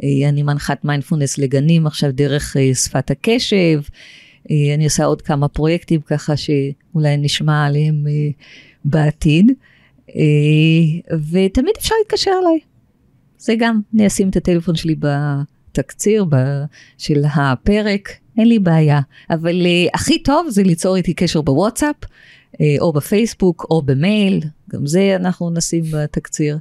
אני 0.03 0.43
מנחת 0.43 0.85
מיינדפולנס 0.85 1.37
לגנים 1.37 1.87
עכשיו 1.87 2.11
דרך 2.13 2.55
שפת 2.73 3.11
הקשב, 3.11 3.81
אני 4.49 4.83
עושה 4.83 5.05
עוד 5.05 5.21
כמה 5.21 5.47
פרויקטים 5.47 6.01
ככה 6.01 6.33
שאולי 6.37 7.17
נשמע 7.17 7.65
עליהם 7.65 8.05
בעתיד, 8.85 9.51
ותמיד 11.31 11.73
אפשר 11.79 11.95
להתקשר 12.01 12.31
אליי. 12.41 12.59
זה 13.37 13.53
גם, 13.59 13.81
אני 13.95 14.07
אשים 14.07 14.29
את 14.29 14.35
הטלפון 14.35 14.75
שלי 14.75 14.95
בתקציר 14.99 16.25
של 16.97 17.23
הפרק, 17.35 18.09
אין 18.37 18.47
לי 18.47 18.59
בעיה. 18.59 18.99
אבל 19.29 19.65
הכי 19.93 20.23
טוב 20.23 20.47
זה 20.49 20.63
ליצור 20.63 20.95
איתי 20.95 21.13
קשר 21.13 21.41
בוואטסאפ, 21.41 21.95
או 22.79 22.93
בפייסבוק, 22.93 23.65
או 23.69 23.81
במייל, 23.81 24.39
גם 24.69 24.87
זה 24.87 25.15
אנחנו 25.15 25.49
נשים 25.49 25.83
בתקציר. 25.91 26.57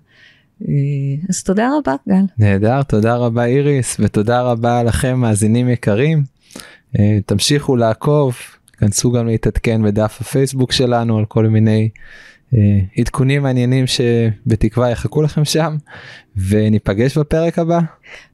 אז 1.28 1.42
תודה 1.44 1.70
רבה, 1.78 1.94
גל. 2.08 2.24
נהדר, 2.38 2.82
תודה 2.82 3.16
רבה 3.16 3.44
איריס, 3.44 3.96
ותודה 4.00 4.42
רבה 4.42 4.82
לכם 4.82 5.18
מאזינים 5.18 5.68
יקרים. 5.68 6.39
Uh, 6.96 7.00
תמשיכו 7.26 7.76
לעקוב, 7.76 8.36
כנסו 8.78 9.12
גם 9.12 9.26
להתעדכן 9.26 9.82
בדף 9.82 10.18
הפייסבוק 10.20 10.72
שלנו 10.72 11.18
על 11.18 11.24
כל 11.24 11.46
מיני 11.46 11.88
עדכונים 12.98 13.42
מעניינים 13.42 13.84
שבתקווה 13.86 14.90
יחכו 14.90 15.22
לכם 15.22 15.44
שם 15.44 15.76
וניפגש 16.48 17.18
בפרק 17.18 17.58
הבא. 17.58 17.80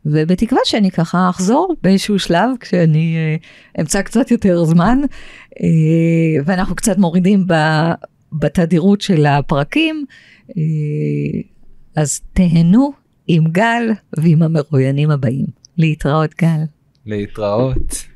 ובתקווה 0.06 0.60
שאני 0.64 0.90
ככה 0.90 1.30
אחזור 1.30 1.74
באיזשהו 1.82 2.18
שלב 2.18 2.50
כשאני 2.60 3.16
אמצא 3.80 4.02
קצת 4.02 4.30
יותר 4.30 4.64
זמן 4.64 4.98
ואנחנו 6.44 6.74
קצת 6.74 6.98
מורידים 6.98 7.46
בתדירות 8.32 9.00
של 9.00 9.26
הפרקים 9.26 10.04
אז 11.96 12.20
תהנו 12.32 12.92
עם 13.26 13.44
גל 13.46 13.90
ועם 14.18 14.42
המרואיינים 14.42 15.10
הבאים. 15.10 15.46
להתראות 15.78 16.34
גל. 16.42 16.60
להתראות. 17.06 18.15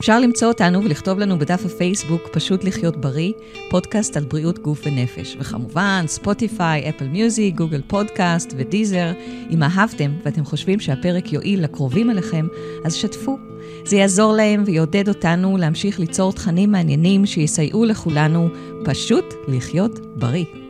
אפשר 0.00 0.20
למצוא 0.20 0.48
אותנו 0.48 0.84
ולכתוב 0.84 1.18
לנו 1.18 1.38
בדף 1.38 1.66
הפייסבוק 1.66 2.28
פשוט 2.32 2.64
לחיות 2.64 2.96
בריא, 2.96 3.32
פודקאסט 3.70 4.16
על 4.16 4.24
בריאות 4.24 4.58
גוף 4.58 4.82
ונפש. 4.86 5.36
וכמובן, 5.40 6.04
ספוטיפיי, 6.06 6.88
אפל 6.88 7.08
מיוזיק, 7.08 7.54
גוגל 7.54 7.82
פודקאסט 7.86 8.54
ודיזר. 8.56 9.12
אם 9.50 9.62
אהבתם 9.62 10.12
ואתם 10.24 10.44
חושבים 10.44 10.80
שהפרק 10.80 11.32
יועיל 11.32 11.64
לקרובים 11.64 12.10
אליכם, 12.10 12.46
אז 12.84 12.94
שתפו. 12.94 13.38
זה 13.84 13.96
יעזור 13.96 14.32
להם 14.32 14.62
ויעודד 14.66 15.08
אותנו 15.08 15.56
להמשיך 15.56 16.00
ליצור 16.00 16.32
תכנים 16.32 16.72
מעניינים 16.72 17.26
שיסייעו 17.26 17.84
לכולנו 17.84 18.48
פשוט 18.84 19.34
לחיות 19.48 19.98
בריא. 20.16 20.63